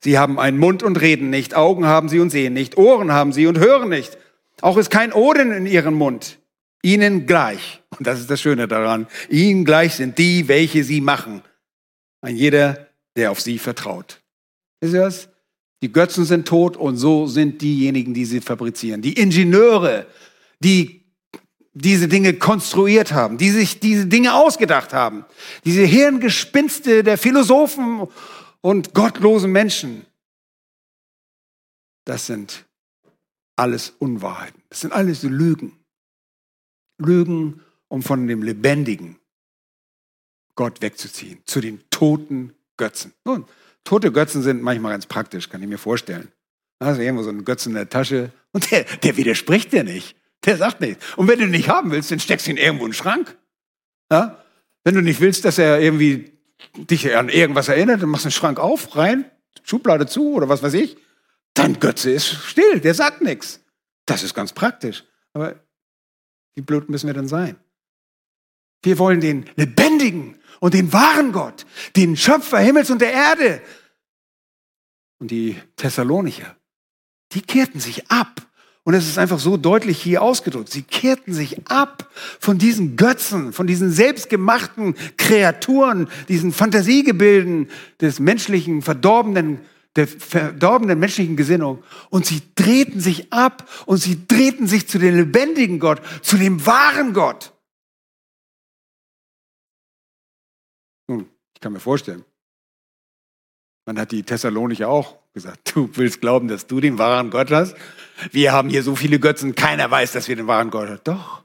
Sie 0.00 0.18
haben 0.18 0.38
einen 0.38 0.58
Mund 0.58 0.82
und 0.82 1.00
reden 1.00 1.30
nicht, 1.30 1.54
Augen 1.56 1.86
haben 1.86 2.08
sie 2.08 2.20
und 2.20 2.30
sehen 2.30 2.52
nicht, 2.52 2.76
Ohren 2.76 3.12
haben 3.12 3.32
sie 3.32 3.46
und 3.46 3.58
hören 3.58 3.88
nicht. 3.88 4.18
Auch 4.60 4.76
ist 4.76 4.90
kein 4.90 5.12
Oden 5.12 5.52
in 5.52 5.66
ihrem 5.66 5.94
Mund. 5.94 6.38
Ihnen 6.82 7.26
gleich, 7.26 7.82
und 7.98 8.06
das 8.06 8.20
ist 8.20 8.30
das 8.30 8.40
Schöne 8.40 8.68
daran, 8.68 9.08
ihnen 9.28 9.64
gleich 9.64 9.96
sind 9.96 10.18
die, 10.18 10.46
welche 10.46 10.84
sie 10.84 11.00
machen. 11.00 11.42
Ein 12.20 12.36
jeder, 12.36 12.88
der 13.16 13.30
auf 13.30 13.40
sie 13.40 13.58
vertraut. 13.58 14.20
Ist 14.80 14.94
das? 14.94 15.28
Die 15.82 15.92
Götzen 15.92 16.24
sind 16.24 16.46
tot 16.46 16.76
und 16.76 16.96
so 16.96 17.26
sind 17.26 17.60
diejenigen, 17.60 18.14
die 18.14 18.24
sie 18.24 18.40
fabrizieren. 18.40 19.02
Die 19.02 19.14
Ingenieure, 19.14 20.06
die 20.60 21.05
diese 21.78 22.08
Dinge 22.08 22.32
konstruiert 22.32 23.12
haben, 23.12 23.36
die 23.36 23.50
sich 23.50 23.80
diese 23.80 24.06
Dinge 24.06 24.34
ausgedacht 24.34 24.94
haben. 24.94 25.26
Diese 25.66 25.82
Hirngespinste 25.82 27.04
der 27.04 27.18
Philosophen 27.18 28.08
und 28.62 28.94
gottlosen 28.94 29.52
Menschen. 29.52 30.06
Das 32.06 32.26
sind 32.26 32.64
alles 33.56 33.92
Unwahrheiten. 33.98 34.62
Das 34.70 34.80
sind 34.80 34.92
alles 34.92 35.22
Lügen. 35.22 35.78
Lügen, 36.98 37.60
um 37.88 38.02
von 38.02 38.26
dem 38.26 38.42
lebendigen 38.42 39.18
Gott 40.54 40.80
wegzuziehen, 40.80 41.42
zu 41.44 41.60
den 41.60 41.84
toten 41.90 42.54
Götzen. 42.78 43.12
Nun, 43.24 43.44
tote 43.84 44.12
Götzen 44.12 44.42
sind 44.42 44.62
manchmal 44.62 44.92
ganz 44.92 45.04
praktisch, 45.04 45.50
kann 45.50 45.62
ich 45.62 45.68
mir 45.68 45.76
vorstellen. 45.76 46.32
Da 46.78 46.86
hast 46.86 46.98
irgendwo 46.98 47.22
so 47.22 47.28
einen 47.28 47.44
Götzen 47.44 47.72
in 47.72 47.76
der 47.76 47.90
Tasche 47.90 48.32
und 48.52 48.70
der, 48.70 48.84
der 48.84 49.18
widerspricht 49.18 49.72
dir 49.72 49.84
nicht. 49.84 50.15
Der 50.44 50.56
sagt 50.56 50.80
nicht. 50.80 51.00
Und 51.16 51.28
wenn 51.28 51.38
du 51.38 51.44
ihn 51.44 51.50
nicht 51.50 51.68
haben 51.68 51.90
willst, 51.90 52.10
dann 52.10 52.20
steckst 52.20 52.46
du 52.46 52.52
ihn 52.52 52.56
irgendwo 52.56 52.84
in 52.84 52.90
den 52.90 52.96
Schrank. 52.96 53.36
Ja? 54.10 54.42
Wenn 54.84 54.94
du 54.94 55.02
nicht 55.02 55.20
willst, 55.20 55.44
dass 55.44 55.58
er 55.58 55.80
irgendwie 55.80 56.32
dich 56.76 57.14
an 57.16 57.28
irgendwas 57.28 57.68
erinnert, 57.68 58.02
dann 58.02 58.08
machst 58.08 58.24
du 58.24 58.28
den 58.28 58.32
Schrank 58.32 58.58
auf, 58.58 58.96
rein, 58.96 59.30
Schublade 59.64 60.06
zu 60.06 60.34
oder 60.34 60.48
was 60.48 60.62
weiß 60.62 60.74
ich. 60.74 60.96
Dein 61.54 61.80
Götze 61.80 62.10
ist 62.10 62.28
still, 62.28 62.80
der 62.80 62.94
sagt 62.94 63.22
nichts. 63.22 63.60
Das 64.04 64.22
ist 64.22 64.34
ganz 64.34 64.52
praktisch. 64.52 65.04
Aber 65.32 65.56
wie 66.54 66.62
blöd 66.62 66.88
müssen 66.88 67.06
wir 67.06 67.14
denn 67.14 67.28
sein? 67.28 67.56
Wir 68.82 68.98
wollen 68.98 69.20
den 69.20 69.50
lebendigen 69.56 70.38
und 70.60 70.74
den 70.74 70.92
wahren 70.92 71.32
Gott, 71.32 71.66
den 71.96 72.16
Schöpfer 72.16 72.58
Himmels 72.58 72.90
und 72.90 73.00
der 73.00 73.12
Erde. 73.12 73.62
Und 75.18 75.30
die 75.30 75.60
Thessalonicher, 75.76 76.56
die 77.32 77.42
kehrten 77.42 77.80
sich 77.80 78.10
ab 78.10 78.46
und 78.86 78.94
es 78.94 79.08
ist 79.08 79.18
einfach 79.18 79.40
so 79.40 79.56
deutlich 79.56 80.00
hier 80.00 80.22
ausgedrückt. 80.22 80.70
Sie 80.70 80.84
kehrten 80.84 81.34
sich 81.34 81.66
ab 81.66 82.08
von 82.38 82.56
diesen 82.56 82.94
Götzen, 82.94 83.52
von 83.52 83.66
diesen 83.66 83.90
selbstgemachten 83.90 84.94
Kreaturen, 85.16 86.08
diesen 86.28 86.52
Fantasiegebilden 86.52 87.68
des 88.00 88.20
menschlichen, 88.20 88.82
verdorbenen, 88.82 89.58
der 89.96 90.06
verdorbenen 90.06 91.00
menschlichen 91.00 91.34
Gesinnung. 91.36 91.82
Und 92.10 92.26
sie 92.26 92.42
drehten 92.54 93.00
sich 93.00 93.32
ab 93.32 93.68
und 93.86 93.96
sie 93.96 94.24
drehten 94.28 94.68
sich 94.68 94.86
zu 94.86 95.00
dem 95.00 95.16
lebendigen 95.16 95.80
Gott, 95.80 96.00
zu 96.22 96.36
dem 96.36 96.64
wahren 96.64 97.12
Gott. 97.12 97.52
Nun, 101.08 101.28
Ich 101.54 101.60
kann 101.60 101.72
mir 101.72 101.80
vorstellen. 101.80 102.24
Man 103.86 103.98
hat 103.98 104.10
die 104.10 104.24
Thessalonicher 104.24 104.88
auch 104.88 105.16
gesagt, 105.32 105.74
du 105.74 105.88
willst 105.94 106.20
glauben, 106.20 106.48
dass 106.48 106.66
du 106.66 106.80
den 106.80 106.98
wahren 106.98 107.30
Gott 107.30 107.50
hast? 107.50 107.76
Wir 108.32 108.52
haben 108.52 108.68
hier 108.68 108.82
so 108.82 108.96
viele 108.96 109.20
Götzen, 109.20 109.54
keiner 109.54 109.90
weiß, 109.90 110.12
dass 110.12 110.28
wir 110.28 110.36
den 110.36 110.46
wahren 110.46 110.70
Gott 110.70 110.88
haben. 110.88 111.00
Doch. 111.04 111.44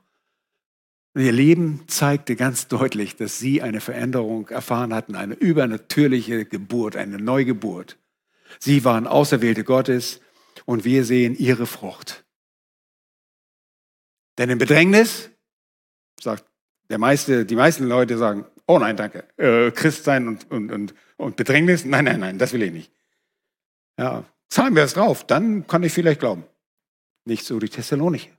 Und 1.14 1.22
ihr 1.22 1.32
Leben 1.32 1.84
zeigte 1.88 2.36
ganz 2.36 2.68
deutlich, 2.68 3.16
dass 3.16 3.38
sie 3.38 3.62
eine 3.62 3.82
Veränderung 3.82 4.48
erfahren 4.48 4.94
hatten, 4.94 5.16
eine 5.16 5.36
übernatürliche 5.36 6.46
Geburt, 6.46 6.96
eine 6.96 7.18
Neugeburt. 7.18 7.98
Sie 8.60 8.84
waren 8.86 9.08
Auserwählte 9.08 9.64
Gottes 9.64 10.22
und 10.66 10.86
wir 10.86 11.04
sehen 11.06 11.36
ihre 11.36 11.68
Frucht. 11.68 12.24
Denn 14.38 14.50
im 14.50 14.58
Bedrängnis, 14.58 15.30
sagt 16.20 16.46
der 16.90 16.98
meiste, 16.98 17.46
die 17.46 17.56
meisten 17.56 17.88
Leute 17.88 18.18
sagen, 18.18 18.46
oh 18.68 18.80
nein, 18.80 18.96
danke, 18.96 19.26
äh, 19.38 19.72
Christ 19.72 20.06
sein 20.06 20.28
und, 20.28 20.50
und, 20.50 20.72
und, 20.72 20.94
und 21.22 21.36
Bedrängnis, 21.36 21.86
nein, 21.86 22.06
nein, 22.06 22.20
nein, 22.20 22.38
das 22.38 22.52
will 22.54 22.64
ich 22.64 22.72
nicht. 22.72 22.92
Ja, 23.98 24.26
zahlen 24.50 24.76
wir 24.76 24.84
es 24.84 24.94
drauf, 24.94 25.26
dann 25.26 25.68
kann 25.68 25.84
ich 25.84 25.94
vielleicht 25.94 26.20
glauben. 26.20 26.44
Nicht 27.26 27.46
so 27.46 27.60
die 27.60 27.70
Thessalonicher. 27.70 28.32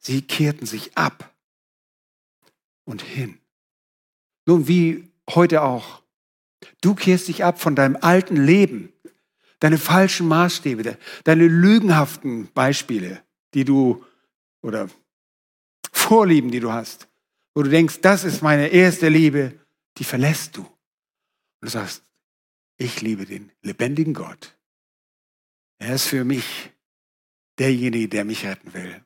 Sie 0.00 0.22
kehrten 0.22 0.66
sich 0.66 0.96
ab 0.96 1.32
und 2.84 3.02
hin. 3.02 3.38
Nun, 4.46 4.66
wie 4.66 5.08
heute 5.30 5.62
auch. 5.62 6.02
Du 6.80 6.94
kehrst 6.94 7.28
dich 7.28 7.44
ab 7.44 7.60
von 7.60 7.76
deinem 7.76 7.96
alten 8.00 8.36
Leben, 8.36 8.92
deine 9.60 9.78
falschen 9.78 10.26
Maßstäbe, 10.26 10.98
deine 11.24 11.46
lügenhaften 11.46 12.50
Beispiele, 12.52 13.22
die 13.54 13.64
du 13.64 14.04
oder 14.62 14.88
Vorlieben, 15.92 16.50
die 16.50 16.60
du 16.60 16.72
hast, 16.72 17.08
wo 17.54 17.62
du 17.62 17.70
denkst, 17.70 18.00
das 18.00 18.24
ist 18.24 18.42
meine 18.42 18.68
erste 18.68 19.08
Liebe, 19.08 19.58
die 19.98 20.04
verlässt 20.04 20.56
du. 20.56 20.66
Und 21.60 21.66
du 21.66 21.70
sagst, 21.70 22.04
ich 22.76 23.00
liebe 23.00 23.26
den 23.26 23.52
lebendigen 23.62 24.14
Gott. 24.14 24.56
Er 25.78 25.94
ist 25.94 26.06
für 26.06 26.24
mich 26.24 26.70
derjenige, 27.58 28.08
der 28.08 28.24
mich 28.24 28.44
retten 28.44 28.72
will. 28.72 29.04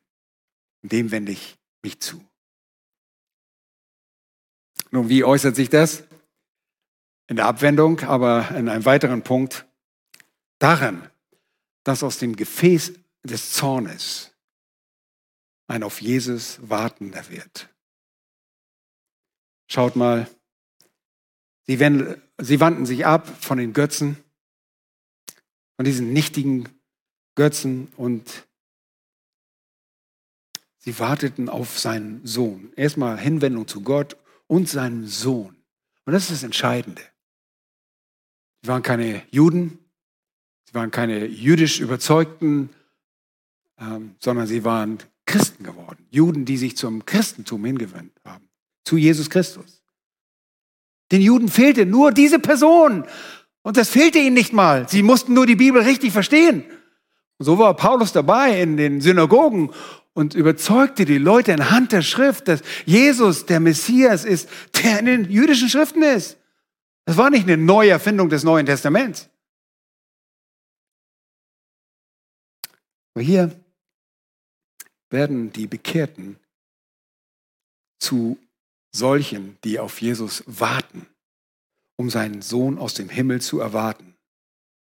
Dem 0.83 1.11
wende 1.11 1.33
ich 1.33 1.59
mich 1.83 2.01
zu. 2.01 2.23
Nun, 4.91 5.09
wie 5.09 5.25
äußert 5.25 5.57
sich 5.57 5.71
das? 5.71 6.05
In 7.29 7.37
der 7.37 7.47
Abwendung, 7.47 8.01
aber 8.01 8.51
in 8.51 8.69
einem 8.69 8.85
weiteren 8.85 9.23
Punkt 9.23 9.67
darin, 10.59 11.09
dass 11.83 12.03
aus 12.03 12.19
dem 12.19 12.37
Gefäß 12.37 12.93
des 13.23 13.53
Zornes 13.53 14.33
ein 15.67 15.83
auf 15.83 16.03
Jesus 16.03 16.59
wartender 16.69 17.29
wird. 17.31 17.71
Schaut 19.69 19.97
mal, 19.97 20.29
sie, 21.67 21.79
wandten 22.61 22.86
sich 22.86 23.07
ab 23.07 23.28
von 23.40 23.59
den 23.59 23.72
Götzen, 23.72 24.16
von 25.76 25.84
diesen 25.84 26.12
nichtigen 26.12 26.68
Götzen 27.34 27.88
und 27.97 28.47
sie 30.78 30.99
warteten 30.99 31.49
auf 31.49 31.78
seinen 31.78 32.26
Sohn. 32.26 32.72
Erstmal 32.76 33.18
Hinwendung 33.18 33.68
zu 33.68 33.82
Gott 33.82 34.16
und 34.47 34.68
seinem 34.68 35.07
Sohn. 35.07 35.57
Und 36.05 36.12
das 36.12 36.24
ist 36.24 36.32
das 36.32 36.43
Entscheidende. 36.43 37.03
Sie 38.62 38.68
waren 38.68 38.82
keine 38.82 39.22
Juden, 39.30 39.78
sie 40.64 40.74
waren 40.74 40.90
keine 40.90 41.26
jüdisch 41.26 41.80
überzeugten, 41.80 42.70
ähm, 43.78 44.14
sondern 44.18 44.47
sie 44.47 44.64
waren 44.64 44.99
Christen 45.26 45.64
geworden. 45.64 46.07
Juden, 46.11 46.45
die 46.45 46.57
sich 46.57 46.76
zum 46.76 47.05
Christentum 47.07 47.64
hingewandt 47.64 48.12
haben, 48.24 48.49
zu 48.84 48.97
Jesus 48.97 49.30
Christus. 49.30 49.82
Den 51.13 51.21
Juden 51.21 51.49
fehlte 51.49 51.87
nur 51.87 52.11
diese 52.11 52.39
Person. 52.39 53.07
Und 53.63 53.77
das 53.77 53.91
fehlte 53.91 54.19
ihnen 54.19 54.35
nicht 54.35 54.53
mal. 54.53 54.89
Sie 54.89 55.03
mussten 55.03 55.35
nur 55.35 55.47
die 55.47 55.57
Bibel 55.57 55.83
richtig 55.83 56.13
verstehen. 56.13 56.65
Und 57.39 57.47
so 57.47 57.59
war 57.59 57.77
Paulus 57.77 58.13
dabei 58.13 58.61
in 58.61 58.77
den 58.77 59.01
Synagogen 59.01 59.71
und 60.15 60.35
überzeugte 60.35 61.05
die 61.05 61.19
Leute 61.19 61.55
anhand 61.55 61.93
der 61.93 62.03
Schrift, 62.03 62.49
dass 62.49 62.63
Jesus 62.87 63.47
der 63.47 63.61
Messias 63.61 64.25
ist, 64.25 64.49
der 64.83 64.99
in 65.01 65.07
den 65.07 65.31
jüdischen 65.31 65.69
Schriften 65.69 66.03
ist. 66.03 66.39
Das 67.05 67.17
war 67.17 67.31
nicht 67.31 67.45
eine 67.45 67.57
Neuerfindung 67.57 68.29
des 68.29 68.43
Neuen 68.43 68.67
Testaments. 68.67 69.29
Aber 73.15 73.23
hier 73.23 73.51
werden 75.11 75.53
die 75.53 75.67
Bekehrten 75.67 76.39
zu 77.99 78.39
solchen, 78.93 79.59
die 79.64 79.78
auf 79.78 80.01
Jesus 80.01 80.45
warten, 80.47 81.07
um 81.97 82.11
seinen 82.11 82.43
Sohn 82.43 82.78
aus 82.78 82.95
dem 82.95 83.09
Himmel 83.09 83.40
zu 83.40 83.61
erwarten. 83.61 84.14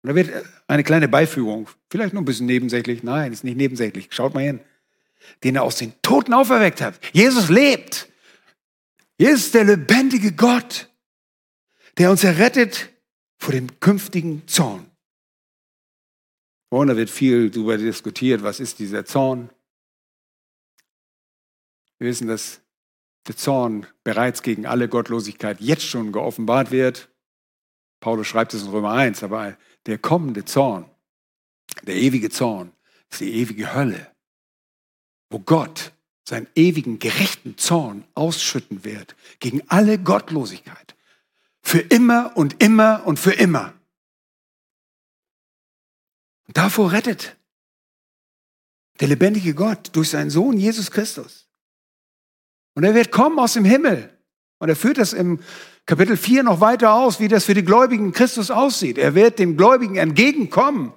Und 0.01 0.09
da 0.09 0.15
wird 0.15 0.45
eine 0.67 0.83
kleine 0.83 1.09
Beifügung, 1.09 1.69
vielleicht 1.89 2.13
nur 2.13 2.21
ein 2.21 2.25
bisschen 2.25 2.45
nebensächlich, 2.45 3.03
nein, 3.03 3.33
ist 3.33 3.43
nicht 3.43 3.57
nebensächlich, 3.57 4.07
schaut 4.11 4.33
mal 4.33 4.43
hin, 4.43 4.61
den 5.43 5.57
er 5.57 5.63
aus 5.63 5.75
den 5.75 5.93
Toten 6.01 6.33
auferweckt 6.33 6.81
hat. 6.81 6.99
Jesus 7.13 7.49
lebt. 7.49 8.07
Jesus 9.17 9.45
ist 9.47 9.53
der 9.53 9.65
lebendige 9.65 10.31
Gott, 10.31 10.89
der 11.97 12.09
uns 12.09 12.23
errettet 12.23 12.89
vor 13.37 13.53
dem 13.53 13.79
künftigen 13.81 14.47
Zorn. 14.47 14.89
Und 16.69 16.87
da 16.87 16.95
wird 16.95 17.09
viel 17.09 17.49
darüber 17.49 17.77
diskutiert, 17.77 18.43
was 18.43 18.59
ist 18.61 18.79
dieser 18.79 19.03
Zorn. 19.03 19.49
Wir 21.97 22.07
wissen, 22.07 22.27
dass 22.27 22.61
der 23.30 23.38
Zorn 23.38 23.86
bereits 24.03 24.41
gegen 24.41 24.65
alle 24.65 24.89
Gottlosigkeit 24.89 25.61
jetzt 25.61 25.86
schon 25.86 26.11
geoffenbart 26.11 26.71
wird. 26.71 27.09
Paulus 27.99 28.25
schreibt 28.25 28.55
es 28.55 28.63
in 28.63 28.69
Römer 28.69 28.93
1, 28.93 29.21
aber 29.21 29.55
der 29.86 29.99
kommende 29.99 30.45
Zorn, 30.45 30.89
der 31.84 31.95
ewige 31.95 32.32
Zorn, 32.32 32.73
ist 33.11 33.21
die 33.21 33.32
ewige 33.36 33.75
Hölle, 33.75 34.11
wo 35.30 35.38
Gott 35.38 35.93
seinen 36.27 36.47
ewigen 36.55 36.97
gerechten 36.97 37.55
Zorn 37.57 38.03
ausschütten 38.15 38.84
wird 38.84 39.15
gegen 39.39 39.61
alle 39.67 39.99
Gottlosigkeit. 39.99 40.95
Für 41.61 41.80
immer 41.80 42.36
und 42.36 42.63
immer 42.63 43.05
und 43.05 43.19
für 43.19 43.34
immer. 43.34 43.75
Und 46.47 46.57
davor 46.57 46.91
rettet 46.93 47.38
der 48.99 49.07
lebendige 49.07 49.53
Gott 49.53 49.91
durch 49.93 50.09
seinen 50.09 50.32
Sohn 50.32 50.57
Jesus 50.57 50.89
Christus. 50.89 51.48
Und 52.80 52.86
er 52.86 52.95
wird 52.95 53.11
kommen 53.11 53.38
aus 53.39 53.51
dem 53.51 53.65
Himmel. 53.65 54.09
Und 54.59 54.69
er 54.69 54.75
führt 54.77 54.99
das 54.99 55.11
im 55.11 55.41
Kapitel 55.86 56.15
4 56.15 56.43
noch 56.43 56.61
weiter 56.61 56.93
aus, 56.93 57.19
wie 57.19 57.27
das 57.27 57.43
für 57.43 57.53
die 57.53 57.65
Gläubigen 57.65 58.13
Christus 58.13 58.49
aussieht. 58.49 58.97
Er 58.97 59.15
wird 59.15 59.38
dem 59.38 59.57
Gläubigen 59.57 59.97
entgegenkommen. 59.97 60.93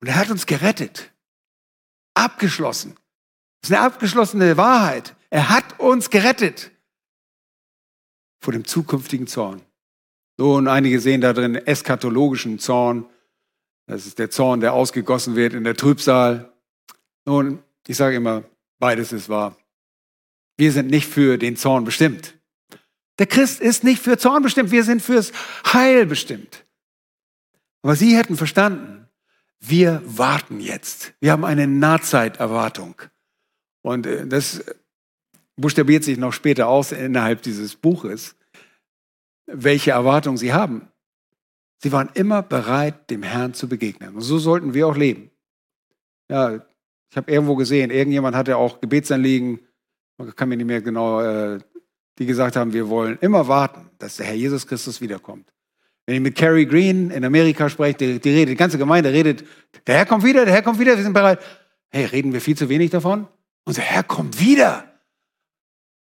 Und 0.00 0.08
er 0.08 0.16
hat 0.16 0.30
uns 0.30 0.46
gerettet. 0.46 1.12
Abgeschlossen. 2.14 2.96
Das 3.60 3.68
ist 3.68 3.76
eine 3.76 3.84
abgeschlossene 3.84 4.56
Wahrheit. 4.56 5.14
Er 5.28 5.50
hat 5.50 5.80
uns 5.80 6.08
gerettet 6.08 6.70
vor 8.40 8.54
dem 8.54 8.64
zukünftigen 8.64 9.26
Zorn. 9.26 9.60
Und 10.38 10.66
einige 10.66 10.98
sehen 10.98 11.20
da 11.20 11.34
drin 11.34 11.56
eskatologischen 11.56 12.58
Zorn. 12.58 13.04
Das 13.86 14.06
ist 14.06 14.18
der 14.18 14.30
Zorn, 14.30 14.60
der 14.60 14.72
ausgegossen 14.72 15.36
wird 15.36 15.52
in 15.52 15.64
der 15.64 15.76
Trübsal. 15.76 16.54
Nun, 17.26 17.62
ich 17.86 17.98
sage 17.98 18.16
immer, 18.16 18.42
Beides 18.78 19.12
ist 19.12 19.28
wahr. 19.28 19.56
Wir 20.56 20.72
sind 20.72 20.90
nicht 20.90 21.06
für 21.06 21.38
den 21.38 21.56
Zorn 21.56 21.84
bestimmt. 21.84 22.34
Der 23.18 23.26
Christ 23.26 23.60
ist 23.60 23.84
nicht 23.84 24.02
für 24.02 24.18
Zorn 24.18 24.42
bestimmt, 24.42 24.70
wir 24.70 24.84
sind 24.84 25.02
fürs 25.02 25.32
Heil 25.72 26.06
bestimmt. 26.06 26.66
Aber 27.82 27.96
sie 27.96 28.16
hätten 28.16 28.36
verstanden, 28.36 29.08
wir 29.60 30.02
warten 30.04 30.60
jetzt. 30.60 31.14
Wir 31.20 31.32
haben 31.32 31.44
eine 31.44 31.66
Nahzeiterwartung. 31.66 33.00
Und 33.82 34.06
äh, 34.06 34.26
das 34.26 34.64
buchstabiert 35.56 36.04
sich 36.04 36.18
noch 36.18 36.32
später 36.32 36.68
aus 36.68 36.92
innerhalb 36.92 37.42
dieses 37.42 37.76
Buches, 37.76 38.36
welche 39.46 39.92
Erwartung 39.92 40.36
sie 40.36 40.52
haben. 40.52 40.88
Sie 41.78 41.92
waren 41.92 42.10
immer 42.14 42.42
bereit, 42.42 43.10
dem 43.10 43.22
Herrn 43.22 43.54
zu 43.54 43.68
begegnen. 43.68 44.14
Und 44.14 44.22
so 44.22 44.38
sollten 44.38 44.74
wir 44.74 44.86
auch 44.86 44.96
leben. 44.96 45.30
Ja, 46.28 46.66
ich 47.10 47.16
habe 47.16 47.30
irgendwo 47.30 47.56
gesehen, 47.56 47.90
irgendjemand 47.90 48.36
hatte 48.36 48.56
auch 48.56 48.80
Gebetsanliegen, 48.80 49.60
man 50.18 50.34
kann 50.34 50.48
mir 50.48 50.56
nicht 50.56 50.66
mehr 50.66 50.80
genau, 50.80 51.20
äh, 51.20 51.58
die 52.18 52.26
gesagt 52.26 52.56
haben, 52.56 52.72
wir 52.72 52.88
wollen 52.88 53.18
immer 53.20 53.48
warten, 53.48 53.90
dass 53.98 54.16
der 54.16 54.26
Herr 54.26 54.34
Jesus 54.34 54.66
Christus 54.66 55.00
wiederkommt. 55.00 55.52
Wenn 56.06 56.16
ich 56.16 56.20
mit 56.20 56.36
Carrie 56.36 56.66
Green 56.66 57.10
in 57.10 57.24
Amerika 57.24 57.68
spreche, 57.68 57.96
die, 57.98 58.20
die 58.20 58.30
redet, 58.30 58.50
die 58.50 58.56
ganze 58.56 58.78
Gemeinde 58.78 59.12
redet, 59.12 59.44
der 59.86 59.96
Herr 59.96 60.06
kommt 60.06 60.24
wieder, 60.24 60.44
der 60.44 60.54
Herr 60.54 60.62
kommt 60.62 60.78
wieder, 60.78 60.96
wir 60.96 61.02
sind 61.02 61.12
bereit. 61.12 61.40
Hey, 61.90 62.04
reden 62.04 62.32
wir 62.32 62.40
viel 62.40 62.56
zu 62.56 62.68
wenig 62.68 62.90
davon? 62.90 63.26
Unser 63.64 63.82
Herr 63.82 64.02
kommt 64.04 64.40
wieder. 64.40 64.84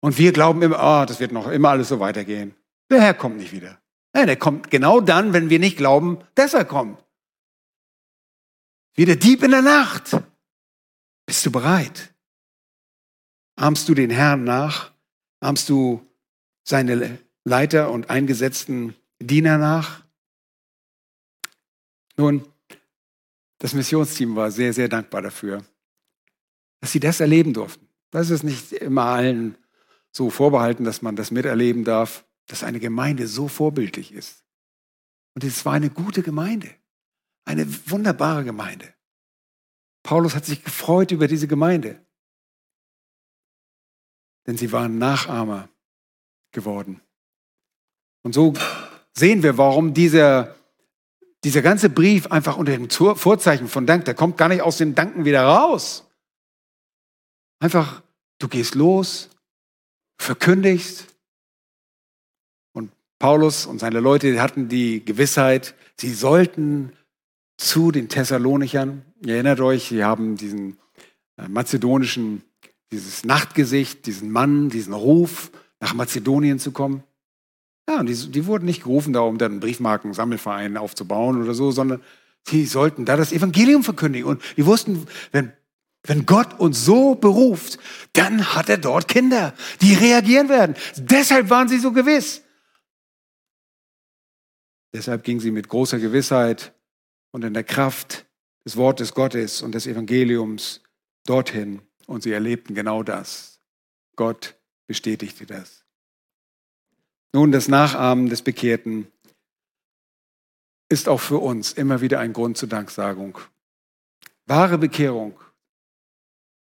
Und 0.01 0.17
wir 0.17 0.33
glauben 0.33 0.63
immer, 0.63 0.77
oh, 0.77 1.05
das 1.07 1.21
wird 1.21 1.33
noch 1.33 1.49
immer 1.49 1.71
alles 1.71 1.89
so 1.89 2.01
weitergehen. 2.01 2.55
Der 2.91 3.01
Herr 3.01 3.15
kommt 3.15 3.37
nicht 3.37 3.53
wieder. 3.53 3.79
Nein, 4.13 4.27
der 4.27 4.37
kommt 4.37 4.71
genau 4.71 5.01
dann, 5.01 5.33
wenn 5.33 5.51
wir 5.51 5.59
nicht 5.59 5.77
glauben, 5.77 6.19
dass 6.35 6.55
er 6.55 6.65
kommt. 6.65 6.99
Wie 8.95 9.05
der 9.05 9.17
Dieb 9.17 9.43
in 9.43 9.51
der 9.51 9.63
Nacht. 9.63 10.17
Bist 11.31 11.47
du 11.47 11.53
bereit? 11.53 12.13
Ahmst 13.55 13.89
du 13.89 13.95
den 13.95 14.11
Herrn 14.11 14.43
nach? 14.43 14.93
Ahmst 15.39 15.69
du 15.69 16.05
seine 16.65 17.21
Leiter 17.45 17.93
und 17.93 18.11
eingesetzten 18.11 18.97
Diener 19.21 19.57
nach. 19.57 20.05
Nun, 22.17 22.45
das 23.59 23.75
Missionsteam 23.75 24.35
war 24.35 24.51
sehr, 24.51 24.73
sehr 24.73 24.89
dankbar 24.89 25.23
dafür, 25.23 25.65
dass 26.81 26.91
sie 26.91 26.99
das 26.99 27.21
erleben 27.21 27.55
durften. 27.55 27.87
Das 28.11 28.31
ist 28.31 28.43
nicht 28.43 28.73
immer 28.73 29.05
allen 29.05 29.57
so 30.11 30.31
vorbehalten, 30.31 30.83
dass 30.83 31.01
man 31.01 31.15
das 31.15 31.31
miterleben 31.31 31.85
darf, 31.85 32.25
dass 32.47 32.65
eine 32.65 32.81
Gemeinde 32.81 33.29
so 33.29 33.47
vorbildlich 33.47 34.13
ist. 34.13 34.43
Und 35.37 35.45
es 35.45 35.65
war 35.65 35.75
eine 35.75 35.91
gute 35.91 36.25
Gemeinde, 36.25 36.75
eine 37.45 37.69
wunderbare 37.89 38.43
Gemeinde. 38.43 38.93
Paulus 40.11 40.35
hat 40.35 40.45
sich 40.45 40.65
gefreut 40.65 41.13
über 41.13 41.29
diese 41.29 41.47
Gemeinde, 41.47 42.05
denn 44.45 44.57
sie 44.57 44.73
waren 44.73 44.99
Nachahmer 44.99 45.69
geworden. 46.51 47.01
Und 48.25 48.35
so 48.35 48.55
sehen 49.13 49.45
wir, 49.45 49.57
warum 49.57 49.95
dieser, 49.95 50.57
dieser 51.45 51.63
ganze 51.63 51.91
Brief 51.91 52.27
einfach 52.27 52.57
unter 52.57 52.73
dem 52.73 52.91
Vorzeichen 52.91 53.69
von 53.69 53.87
Dank, 53.87 54.05
der 54.05 54.15
kommt 54.17 54.37
gar 54.37 54.49
nicht 54.49 54.63
aus 54.63 54.79
den 54.79 54.97
Danken 54.97 55.25
wieder 55.25 55.45
raus. 55.45 56.11
Einfach, 57.61 58.03
du 58.41 58.49
gehst 58.49 58.75
los, 58.75 59.31
verkündigst. 60.21 61.07
Und 62.73 62.91
Paulus 63.21 63.65
und 63.65 63.79
seine 63.79 64.01
Leute 64.01 64.43
hatten 64.43 64.69
die 64.69 65.05
Gewissheit, 65.05 65.77
sie 66.01 66.13
sollten 66.13 66.97
zu 67.59 67.93
den 67.93 68.09
Thessalonichern. 68.09 69.05
Ihr 69.25 69.35
erinnert 69.35 69.61
euch, 69.61 69.89
sie 69.89 70.03
haben 70.03 70.37
diesen 70.37 70.79
äh, 71.37 71.47
mazedonischen, 71.49 72.43
dieses 72.91 73.25
Nachtgesicht, 73.25 74.07
diesen 74.07 74.31
Mann, 74.31 74.71
diesen 74.71 74.95
Ruf, 74.95 75.51
nach 75.79 75.95
Mazedonien 75.95 76.59
zu 76.59 76.73
kommen. 76.73 77.03
Ja, 77.89 78.01
und 78.01 78.07
die, 78.07 78.15
die 78.15 78.47
wurden 78.47 78.65
nicht 78.65 78.83
gerufen, 78.83 79.13
da 79.13 79.21
um 79.21 79.39
dann 79.39 79.53
einen 79.53 79.61
Briefmarken-Sammelverein 79.61 80.77
aufzubauen 80.77 81.43
oder 81.43 81.55
so, 81.55 81.71
sondern 81.71 82.03
sie 82.47 82.65
sollten 82.65 83.05
da 83.05 83.17
das 83.17 83.33
Evangelium 83.33 83.85
verkündigen. 83.85 84.29
Und 84.29 84.43
die 84.57 84.65
wussten, 84.65 85.07
wenn, 85.33 85.53
wenn 86.05 86.25
Gott 86.25 86.59
uns 86.59 86.85
so 86.85 87.15
beruft, 87.15 87.79
dann 88.15 88.55
hat 88.55 88.69
er 88.69 88.79
dort 88.79 89.09
Kinder, 89.09 89.55
die 89.81 89.95
reagieren 89.95 90.49
werden. 90.49 90.77
Deshalb 90.97 91.51
waren 91.51 91.69
sie 91.69 91.79
so 91.79 91.93
gewiss. 91.93 92.43
Deshalb 94.95 95.25
gingen 95.25 95.41
sie 95.41 95.51
mit 95.51 95.69
großer 95.69 95.99
Gewissheit 95.99 96.73
und 97.33 97.45
in 97.45 97.55
der 97.55 97.65
Kraft 97.65 98.27
des 98.65 98.77
Wortes 98.77 99.15
Gottes 99.15 99.63
und 99.63 99.75
des 99.75 99.87
Evangeliums 99.87 100.81
dorthin. 101.25 101.83
Und 102.07 102.23
sie 102.23 102.33
erlebten 102.33 102.75
genau 102.75 103.03
das. 103.03 103.61
Gott 104.17 104.57
bestätigte 104.87 105.47
das. 105.47 105.85
Nun, 107.33 107.53
das 107.53 107.69
Nachahmen 107.69 108.29
des 108.29 108.43
Bekehrten 108.43 109.07
ist 110.89 111.09
auch 111.09 111.21
für 111.21 111.39
uns 111.39 111.73
immer 111.73 112.01
wieder 112.01 112.19
ein 112.19 112.33
Grund 112.33 112.59
zur 112.59 112.69
Danksagung. 112.69 113.39
Wahre 114.47 114.79
Bekehrung 114.79 115.39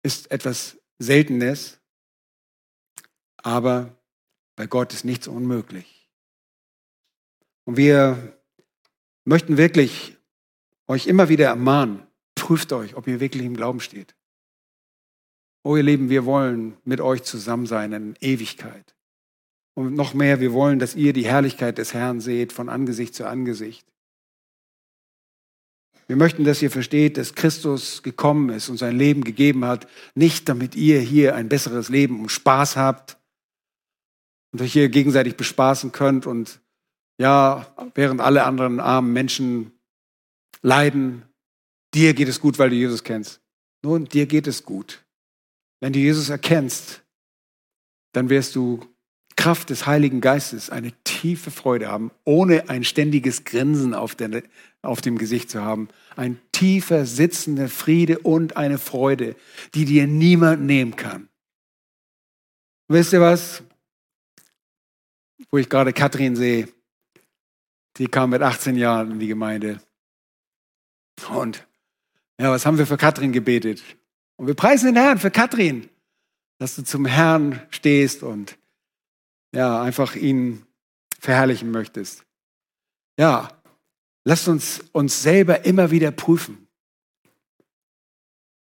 ist 0.01 0.31
etwas 0.31 0.77
Seltenes, 0.97 1.79
aber 3.37 3.95
bei 4.55 4.65
Gott 4.65 4.93
ist 4.93 5.05
nichts 5.05 5.27
unmöglich. 5.27 6.09
Und 7.65 7.77
wir 7.77 8.41
möchten 9.25 9.57
wirklich 9.57 10.16
euch 10.87 11.07
immer 11.07 11.29
wieder 11.29 11.47
ermahnen, 11.47 12.05
prüft 12.35 12.71
euch, 12.73 12.95
ob 12.95 13.07
ihr 13.07 13.19
wirklich 13.19 13.43
im 13.43 13.55
Glauben 13.55 13.79
steht. 13.79 14.15
Oh 15.63 15.75
ihr 15.75 15.83
Lieben, 15.83 16.09
wir 16.09 16.25
wollen 16.25 16.77
mit 16.85 17.01
euch 17.01 17.23
zusammen 17.23 17.65
sein 17.65 17.91
in 17.91 18.15
Ewigkeit. 18.21 18.95
Und 19.73 19.93
noch 19.93 20.13
mehr, 20.13 20.39
wir 20.39 20.53
wollen, 20.53 20.79
dass 20.79 20.95
ihr 20.95 21.13
die 21.13 21.25
Herrlichkeit 21.25 21.77
des 21.77 21.93
Herrn 21.93 22.21
seht 22.21 22.53
von 22.53 22.69
Angesicht 22.69 23.13
zu 23.13 23.27
Angesicht. 23.27 23.85
Wir 26.07 26.15
möchten, 26.15 26.45
dass 26.45 26.61
ihr 26.61 26.71
versteht, 26.71 27.17
dass 27.17 27.35
Christus 27.35 28.01
gekommen 28.01 28.49
ist 28.49 28.69
und 28.69 28.77
sein 28.77 28.97
Leben 28.97 29.25
gegeben 29.25 29.65
hat, 29.65 29.87
nicht 30.15 30.47
damit 30.47 30.73
ihr 30.75 31.01
hier 31.01 31.35
ein 31.35 31.49
besseres 31.49 31.89
Leben 31.89 32.21
und 32.21 32.31
Spaß 32.31 32.77
habt 32.77 33.17
und 34.53 34.61
euch 34.61 34.71
hier 34.71 34.87
gegenseitig 34.87 35.35
bespaßen 35.35 35.91
könnt 35.91 36.25
und 36.25 36.61
ja, 37.19 37.67
während 37.93 38.21
alle 38.21 38.45
anderen 38.45 38.79
armen 38.79 39.11
Menschen 39.11 39.76
leiden, 40.61 41.23
dir 41.93 42.13
geht 42.13 42.27
es 42.27 42.39
gut, 42.39 42.59
weil 42.59 42.69
du 42.69 42.75
Jesus 42.75 43.03
kennst. 43.03 43.41
Nun, 43.83 44.05
dir 44.05 44.25
geht 44.25 44.47
es 44.47 44.63
gut. 44.63 45.03
Wenn 45.79 45.93
du 45.93 45.99
Jesus 45.99 46.29
erkennst, 46.29 47.03
dann 48.13 48.29
wirst 48.29 48.55
du 48.55 48.79
Kraft 49.35 49.69
des 49.69 49.85
Heiligen 49.85 50.19
Geistes 50.19 50.69
eine 50.69 50.91
tiefe 51.03 51.51
Freude 51.51 51.87
haben, 51.87 52.11
ohne 52.25 52.69
ein 52.69 52.83
ständiges 52.83 53.43
Grinsen 53.43 53.93
auf, 53.93 54.15
der, 54.15 54.43
auf 54.81 55.01
dem 55.01 55.17
Gesicht 55.17 55.51
zu 55.51 55.61
haben. 55.61 55.89
Ein 56.15 56.39
tiefer 56.51 57.05
sitzender 57.05 57.69
Friede 57.69 58.19
und 58.19 58.57
eine 58.57 58.79
Freude, 58.79 59.35
die 59.75 59.85
dir 59.85 60.07
niemand 60.07 60.63
nehmen 60.63 60.95
kann. 60.95 61.29
Wisst 62.87 63.13
ihr 63.13 63.21
was? 63.21 63.61
Wo 65.51 65.57
ich 65.57 65.69
gerade 65.69 65.93
Katrin 65.93 66.35
sehe, 66.35 66.67
die 67.97 68.07
kam 68.07 68.31
mit 68.31 68.41
18 68.41 68.75
Jahren 68.75 69.11
in 69.11 69.19
die 69.19 69.27
Gemeinde. 69.27 69.79
Und 71.29 71.67
ja, 72.39 72.51
was 72.51 72.65
haben 72.65 72.77
wir 72.77 72.87
für 72.87 72.97
Katrin 72.97 73.31
gebetet? 73.31 73.83
Und 74.37 74.47
wir 74.47 74.53
preisen 74.53 74.93
den 74.93 75.01
Herrn 75.01 75.19
für 75.19 75.31
Katrin, 75.31 75.89
dass 76.59 76.75
du 76.75 76.83
zum 76.83 77.05
Herrn 77.05 77.61
stehst 77.71 78.23
und 78.23 78.57
ja, 79.53 79.81
einfach 79.81 80.15
ihn 80.15 80.65
verherrlichen 81.19 81.71
möchtest. 81.71 82.23
Ja, 83.17 83.49
lasst 84.23 84.47
uns 84.47 84.83
uns 84.91 85.23
selber 85.23 85.65
immer 85.65 85.89
wieder 85.89 86.11
prüfen. 86.11 86.67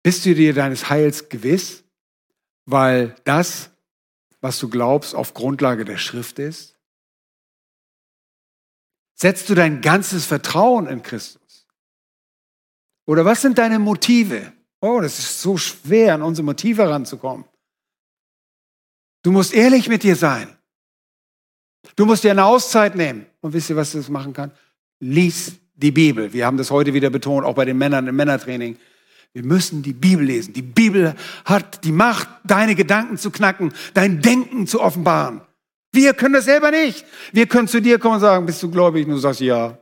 Bist 0.03 0.25
du 0.25 0.35
dir 0.35 0.53
deines 0.53 0.89
Heils 0.89 1.29
gewiss, 1.29 1.83
weil 2.65 3.15
das, 3.23 3.71
was 4.39 4.59
du 4.59 4.69
glaubst, 4.69 5.15
auf 5.15 5.33
Grundlage 5.33 5.83
der 5.83 5.97
Schrift 5.97 6.37
ist? 6.37 6.77
Setzt 9.15 9.49
du 9.49 9.55
dein 9.55 9.81
ganzes 9.81 10.25
Vertrauen 10.25 10.85
in 10.87 11.01
Christus? 11.01 11.44
Oder 13.05 13.25
was 13.25 13.41
sind 13.41 13.57
deine 13.57 13.79
Motive? 13.79 14.51
Oh, 14.81 14.99
das 15.01 15.19
ist 15.19 15.41
so 15.41 15.57
schwer, 15.57 16.15
an 16.15 16.21
unsere 16.21 16.45
Motive 16.45 16.89
ranzukommen. 16.89 17.45
Du 19.23 19.31
musst 19.31 19.53
ehrlich 19.53 19.89
mit 19.89 20.03
dir 20.03 20.15
sein. 20.15 20.55
Du 21.95 22.05
musst 22.05 22.23
dir 22.23 22.31
eine 22.31 22.45
Auszeit 22.45 22.95
nehmen. 22.95 23.25
Und 23.41 23.53
wisst 23.53 23.69
ihr, 23.69 23.75
was 23.75 23.91
das 23.91 24.09
machen 24.09 24.33
kann? 24.33 24.51
Lies 24.99 25.53
die 25.75 25.91
Bibel. 25.91 26.33
Wir 26.33 26.45
haben 26.45 26.57
das 26.57 26.71
heute 26.71 26.93
wieder 26.93 27.09
betont, 27.09 27.45
auch 27.45 27.55
bei 27.55 27.65
den 27.65 27.77
Männern 27.77 28.07
im 28.07 28.15
Männertraining. 28.15 28.77
Wir 29.33 29.43
müssen 29.43 29.83
die 29.83 29.93
Bibel 29.93 30.25
lesen. 30.25 30.53
Die 30.53 30.61
Bibel 30.61 31.13
hat 31.43 31.83
die 31.83 31.91
Macht, 31.91 32.27
deine 32.43 32.75
Gedanken 32.75 33.17
zu 33.17 33.31
knacken, 33.31 33.73
dein 33.93 34.21
Denken 34.21 34.65
zu 34.65 34.81
offenbaren. 34.81 35.41
Wir 35.91 36.13
können 36.13 36.33
das 36.33 36.45
selber 36.45 36.71
nicht. 36.71 37.05
Wir 37.31 37.47
können 37.47 37.67
zu 37.67 37.81
dir 37.81 37.99
kommen 37.99 38.15
und 38.15 38.21
sagen, 38.21 38.45
bist 38.45 38.61
du 38.63 38.71
gläubig? 38.71 39.05
Und 39.05 39.13
du 39.13 39.17
sagst 39.17 39.41
ja. 39.41 39.77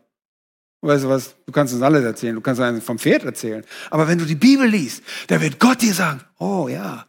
Weißt 0.87 1.05
du 1.05 1.09
was? 1.09 1.35
Du 1.45 1.51
kannst 1.51 1.73
uns 1.73 1.81
alles 1.81 2.03
erzählen. 2.03 2.35
Du 2.35 2.41
kannst 2.41 2.61
uns 2.61 2.83
vom 2.83 2.99
Pferd 2.99 3.23
erzählen. 3.23 3.65
Aber 3.89 4.07
wenn 4.07 4.17
du 4.17 4.25
die 4.25 4.35
Bibel 4.35 4.67
liest, 4.67 5.03
da 5.27 5.41
wird 5.41 5.59
Gott 5.59 5.81
dir 5.81 5.93
sagen, 5.93 6.21
oh 6.39 6.67
ja, 6.67 7.07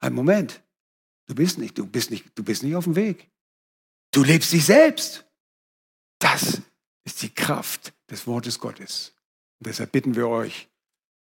ein 0.00 0.12
Moment. 0.12 0.60
Du 1.26 1.34
bist 1.34 1.58
nicht, 1.58 1.78
du 1.78 1.86
bist 1.86 2.10
nicht, 2.10 2.26
du 2.34 2.42
bist 2.42 2.62
nicht 2.62 2.74
auf 2.74 2.84
dem 2.84 2.96
Weg. 2.96 3.30
Du 4.10 4.24
lebst 4.24 4.52
dich 4.52 4.64
selbst. 4.64 5.24
Das 6.18 6.60
ist 7.04 7.22
die 7.22 7.32
Kraft 7.32 7.92
des 8.10 8.26
Wortes 8.26 8.58
Gottes. 8.58 9.12
Und 9.60 9.68
deshalb 9.68 9.92
bitten 9.92 10.16
wir 10.16 10.28
euch, 10.28 10.68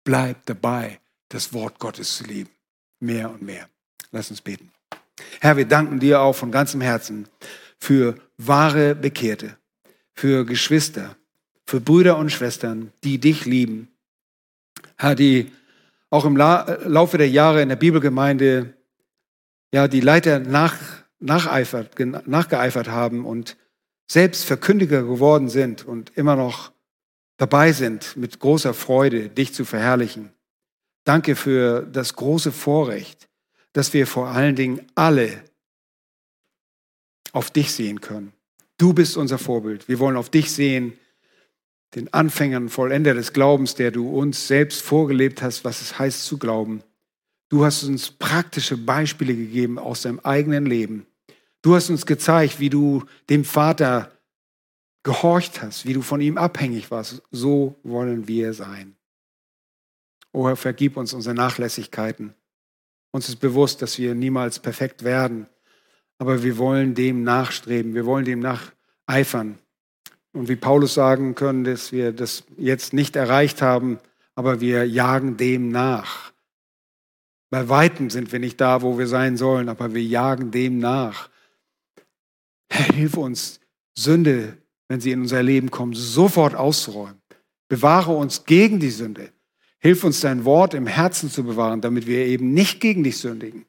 bleibt 0.03 0.49
dabei, 0.49 0.99
das 1.30 1.53
Wort 1.53 1.80
Gottes 1.80 2.18
zu 2.18 2.26
lieben. 2.26 2.51
Mehr 2.99 3.30
und 3.30 3.41
mehr. 3.41 3.70
Lass 4.11 4.30
uns 4.30 4.41
beten. 4.41 4.72
Herr, 5.39 5.57
wir 5.57 5.66
danken 5.66 5.99
dir 5.99 6.22
auch 6.22 6.34
von 6.34 6.51
ganzem 6.51 6.82
Herzen 6.82 7.28
für 7.80 8.18
wahre 8.38 8.95
Bekehrte, 8.95 9.57
für 10.14 10.45
Geschwister, 10.45 11.16
für 11.66 11.80
Brüder 11.80 12.18
und 12.18 12.32
Schwestern, 12.32 12.91
die 13.03 13.20
dich 13.20 13.45
lieben. 13.45 13.89
Herr, 14.97 15.16
die 15.16 15.51
auch 16.09 16.26
im 16.26 16.38
Laufe 16.38 17.18
der 17.18 17.30
Jahre 17.30 17.61
in 17.61 17.70
der 17.70 17.76
Bibelgemeinde, 17.76 18.74
ja, 19.74 19.88
die 19.88 20.01
Leiter 20.01 20.39
nach 20.39 21.03
nacheifert, 21.24 21.97
nachgeeifert 22.28 22.89
haben 22.89 23.26
und 23.26 23.57
selbst 24.07 24.45
Verkündiger 24.45 25.03
geworden 25.03 25.49
sind 25.49 25.86
und 25.86 26.11
immer 26.16 26.36
noch 26.36 26.72
dabei 27.38 27.72
sind, 27.72 28.16
mit 28.18 28.39
großer 28.39 28.74
Freude 28.74 29.30
dich 29.30 29.53
zu 29.53 29.66
verherrlichen. 29.66 30.32
Danke 31.05 31.36
für 31.36 31.82
das 31.82 32.16
große 32.16 32.51
Vorrecht, 32.51 33.30
dass 33.72 33.93
wir 33.93 34.05
vor 34.05 34.28
allen 34.28 34.55
Dingen 34.55 34.86
alle 34.95 35.43
auf 37.32 37.49
dich 37.49 37.74
sehen 37.74 38.01
können. 38.01 38.34
Du 38.78 38.93
bist 38.93 39.18
unser 39.18 39.38
Vorbild. 39.38 39.88
Wir 39.88 39.99
wollen 39.99 40.18
auf 40.18 40.30
dich 40.30 40.51
sehen, 40.51 40.93
den 41.95 42.13
Anfängern, 42.13 42.69
Vollender 42.69 43.13
des 43.13 43.33
Glaubens, 43.33 43.75
der 43.75 43.91
du 43.91 44.09
uns 44.09 44.47
selbst 44.47 44.81
vorgelebt 44.81 45.41
hast, 45.41 45.63
was 45.63 45.81
es 45.81 45.99
heißt 45.99 46.25
zu 46.25 46.37
glauben. 46.37 46.81
Du 47.49 47.65
hast 47.65 47.83
uns 47.83 48.09
praktische 48.09 48.77
Beispiele 48.77 49.35
gegeben 49.35 49.77
aus 49.77 50.01
deinem 50.01 50.19
eigenen 50.19 50.65
Leben 50.65 51.05
Du 51.63 51.75
hast 51.75 51.89
uns 51.89 52.05
gezeigt, 52.05 52.59
wie 52.59 52.69
du 52.69 53.05
dem 53.29 53.45
Vater 53.45 54.11
gehorcht 55.03 55.61
hast, 55.61 55.85
wie 55.85 55.93
du 55.93 56.01
von 56.01 56.19
ihm 56.19 56.37
abhängig 56.37 56.91
warst. 56.91 57.23
So 57.31 57.79
wollen 57.83 58.27
wir 58.27 58.53
sein. 58.53 58.95
O 60.33 60.47
Herr, 60.47 60.57
vergib 60.57 60.97
uns 60.97 61.13
unsere 61.13 61.33
Nachlässigkeiten. 61.33 62.33
Uns 63.11 63.29
ist 63.29 63.37
bewusst, 63.37 63.81
dass 63.81 63.97
wir 63.97 64.13
niemals 64.13 64.59
perfekt 64.59 65.03
werden, 65.03 65.47
aber 66.17 66.43
wir 66.43 66.57
wollen 66.57 66.95
dem 66.95 67.23
nachstreben, 67.23 67.95
wir 67.95 68.05
wollen 68.05 68.25
dem 68.25 68.39
nacheifern. 68.39 69.59
Und 70.34 70.49
wie 70.49 70.55
Paulus 70.55 70.95
sagen 70.95 71.36
können, 71.36 71.63
dass 71.63 71.91
wir 71.91 72.11
das 72.11 72.43
jetzt 72.57 72.93
nicht 72.93 73.15
erreicht 73.15 73.61
haben, 73.61 73.99
aber 74.36 74.61
wir 74.61 74.88
jagen 74.88 75.38
dem 75.38 75.69
nach. 75.69 76.34
Bei 77.51 77.69
weitem 77.69 78.09
sind 78.09 78.31
wir 78.31 78.39
nicht 78.39 78.59
da, 78.59 78.81
wo 78.81 78.97
wir 78.97 79.07
sein 79.07 79.38
sollen, 79.38 79.69
aber 79.69 79.93
wir 79.93 80.01
jagen 80.01 80.49
dem 80.49 80.79
nach. 80.79 81.29
Herr, 82.67 82.95
hilf 82.95 83.15
uns, 83.15 83.59
Sünde, 83.95 84.57
wenn 84.88 84.99
sie 84.99 85.11
in 85.11 85.21
unser 85.21 85.43
Leben 85.43 85.69
kommt, 85.69 85.95
sofort 85.95 86.55
auszuräumen. 86.55 87.21
Bewahre 87.69 88.13
uns 88.13 88.45
gegen 88.45 88.79
die 88.79 88.89
Sünde. 88.89 89.31
Hilf 89.77 90.03
uns, 90.03 90.21
dein 90.21 90.45
Wort 90.45 90.73
im 90.73 90.88
Herzen 90.88 91.29
zu 91.29 91.43
bewahren, 91.43 91.81
damit 91.81 92.07
wir 92.07 92.25
eben 92.25 92.53
nicht 92.53 92.79
gegen 92.79 93.03
dich 93.03 93.17
sündigen. 93.17 93.65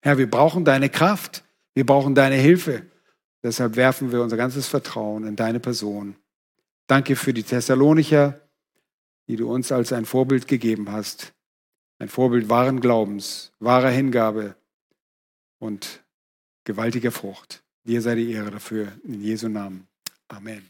Herr, 0.00 0.18
wir 0.18 0.28
brauchen 0.28 0.64
deine 0.64 0.88
Kraft. 0.88 1.44
Wir 1.74 1.86
brauchen 1.86 2.14
deine 2.14 2.36
Hilfe. 2.36 2.86
Deshalb 3.48 3.76
werfen 3.76 4.12
wir 4.12 4.20
unser 4.20 4.36
ganzes 4.36 4.66
Vertrauen 4.66 5.26
in 5.26 5.34
deine 5.34 5.58
Person. 5.58 6.16
Danke 6.86 7.16
für 7.16 7.32
die 7.32 7.44
Thessalonicher, 7.44 8.42
die 9.26 9.36
du 9.36 9.50
uns 9.50 9.72
als 9.72 9.90
ein 9.94 10.04
Vorbild 10.04 10.46
gegeben 10.46 10.92
hast. 10.92 11.32
Ein 11.98 12.10
Vorbild 12.10 12.50
wahren 12.50 12.82
Glaubens, 12.82 13.52
wahrer 13.58 13.88
Hingabe 13.88 14.54
und 15.58 16.04
gewaltiger 16.64 17.10
Frucht. 17.10 17.64
Dir 17.84 18.02
sei 18.02 18.16
die 18.16 18.32
Ehre 18.32 18.50
dafür. 18.50 18.92
In 19.02 19.22
Jesu 19.22 19.48
Namen. 19.48 19.88
Amen. 20.28 20.68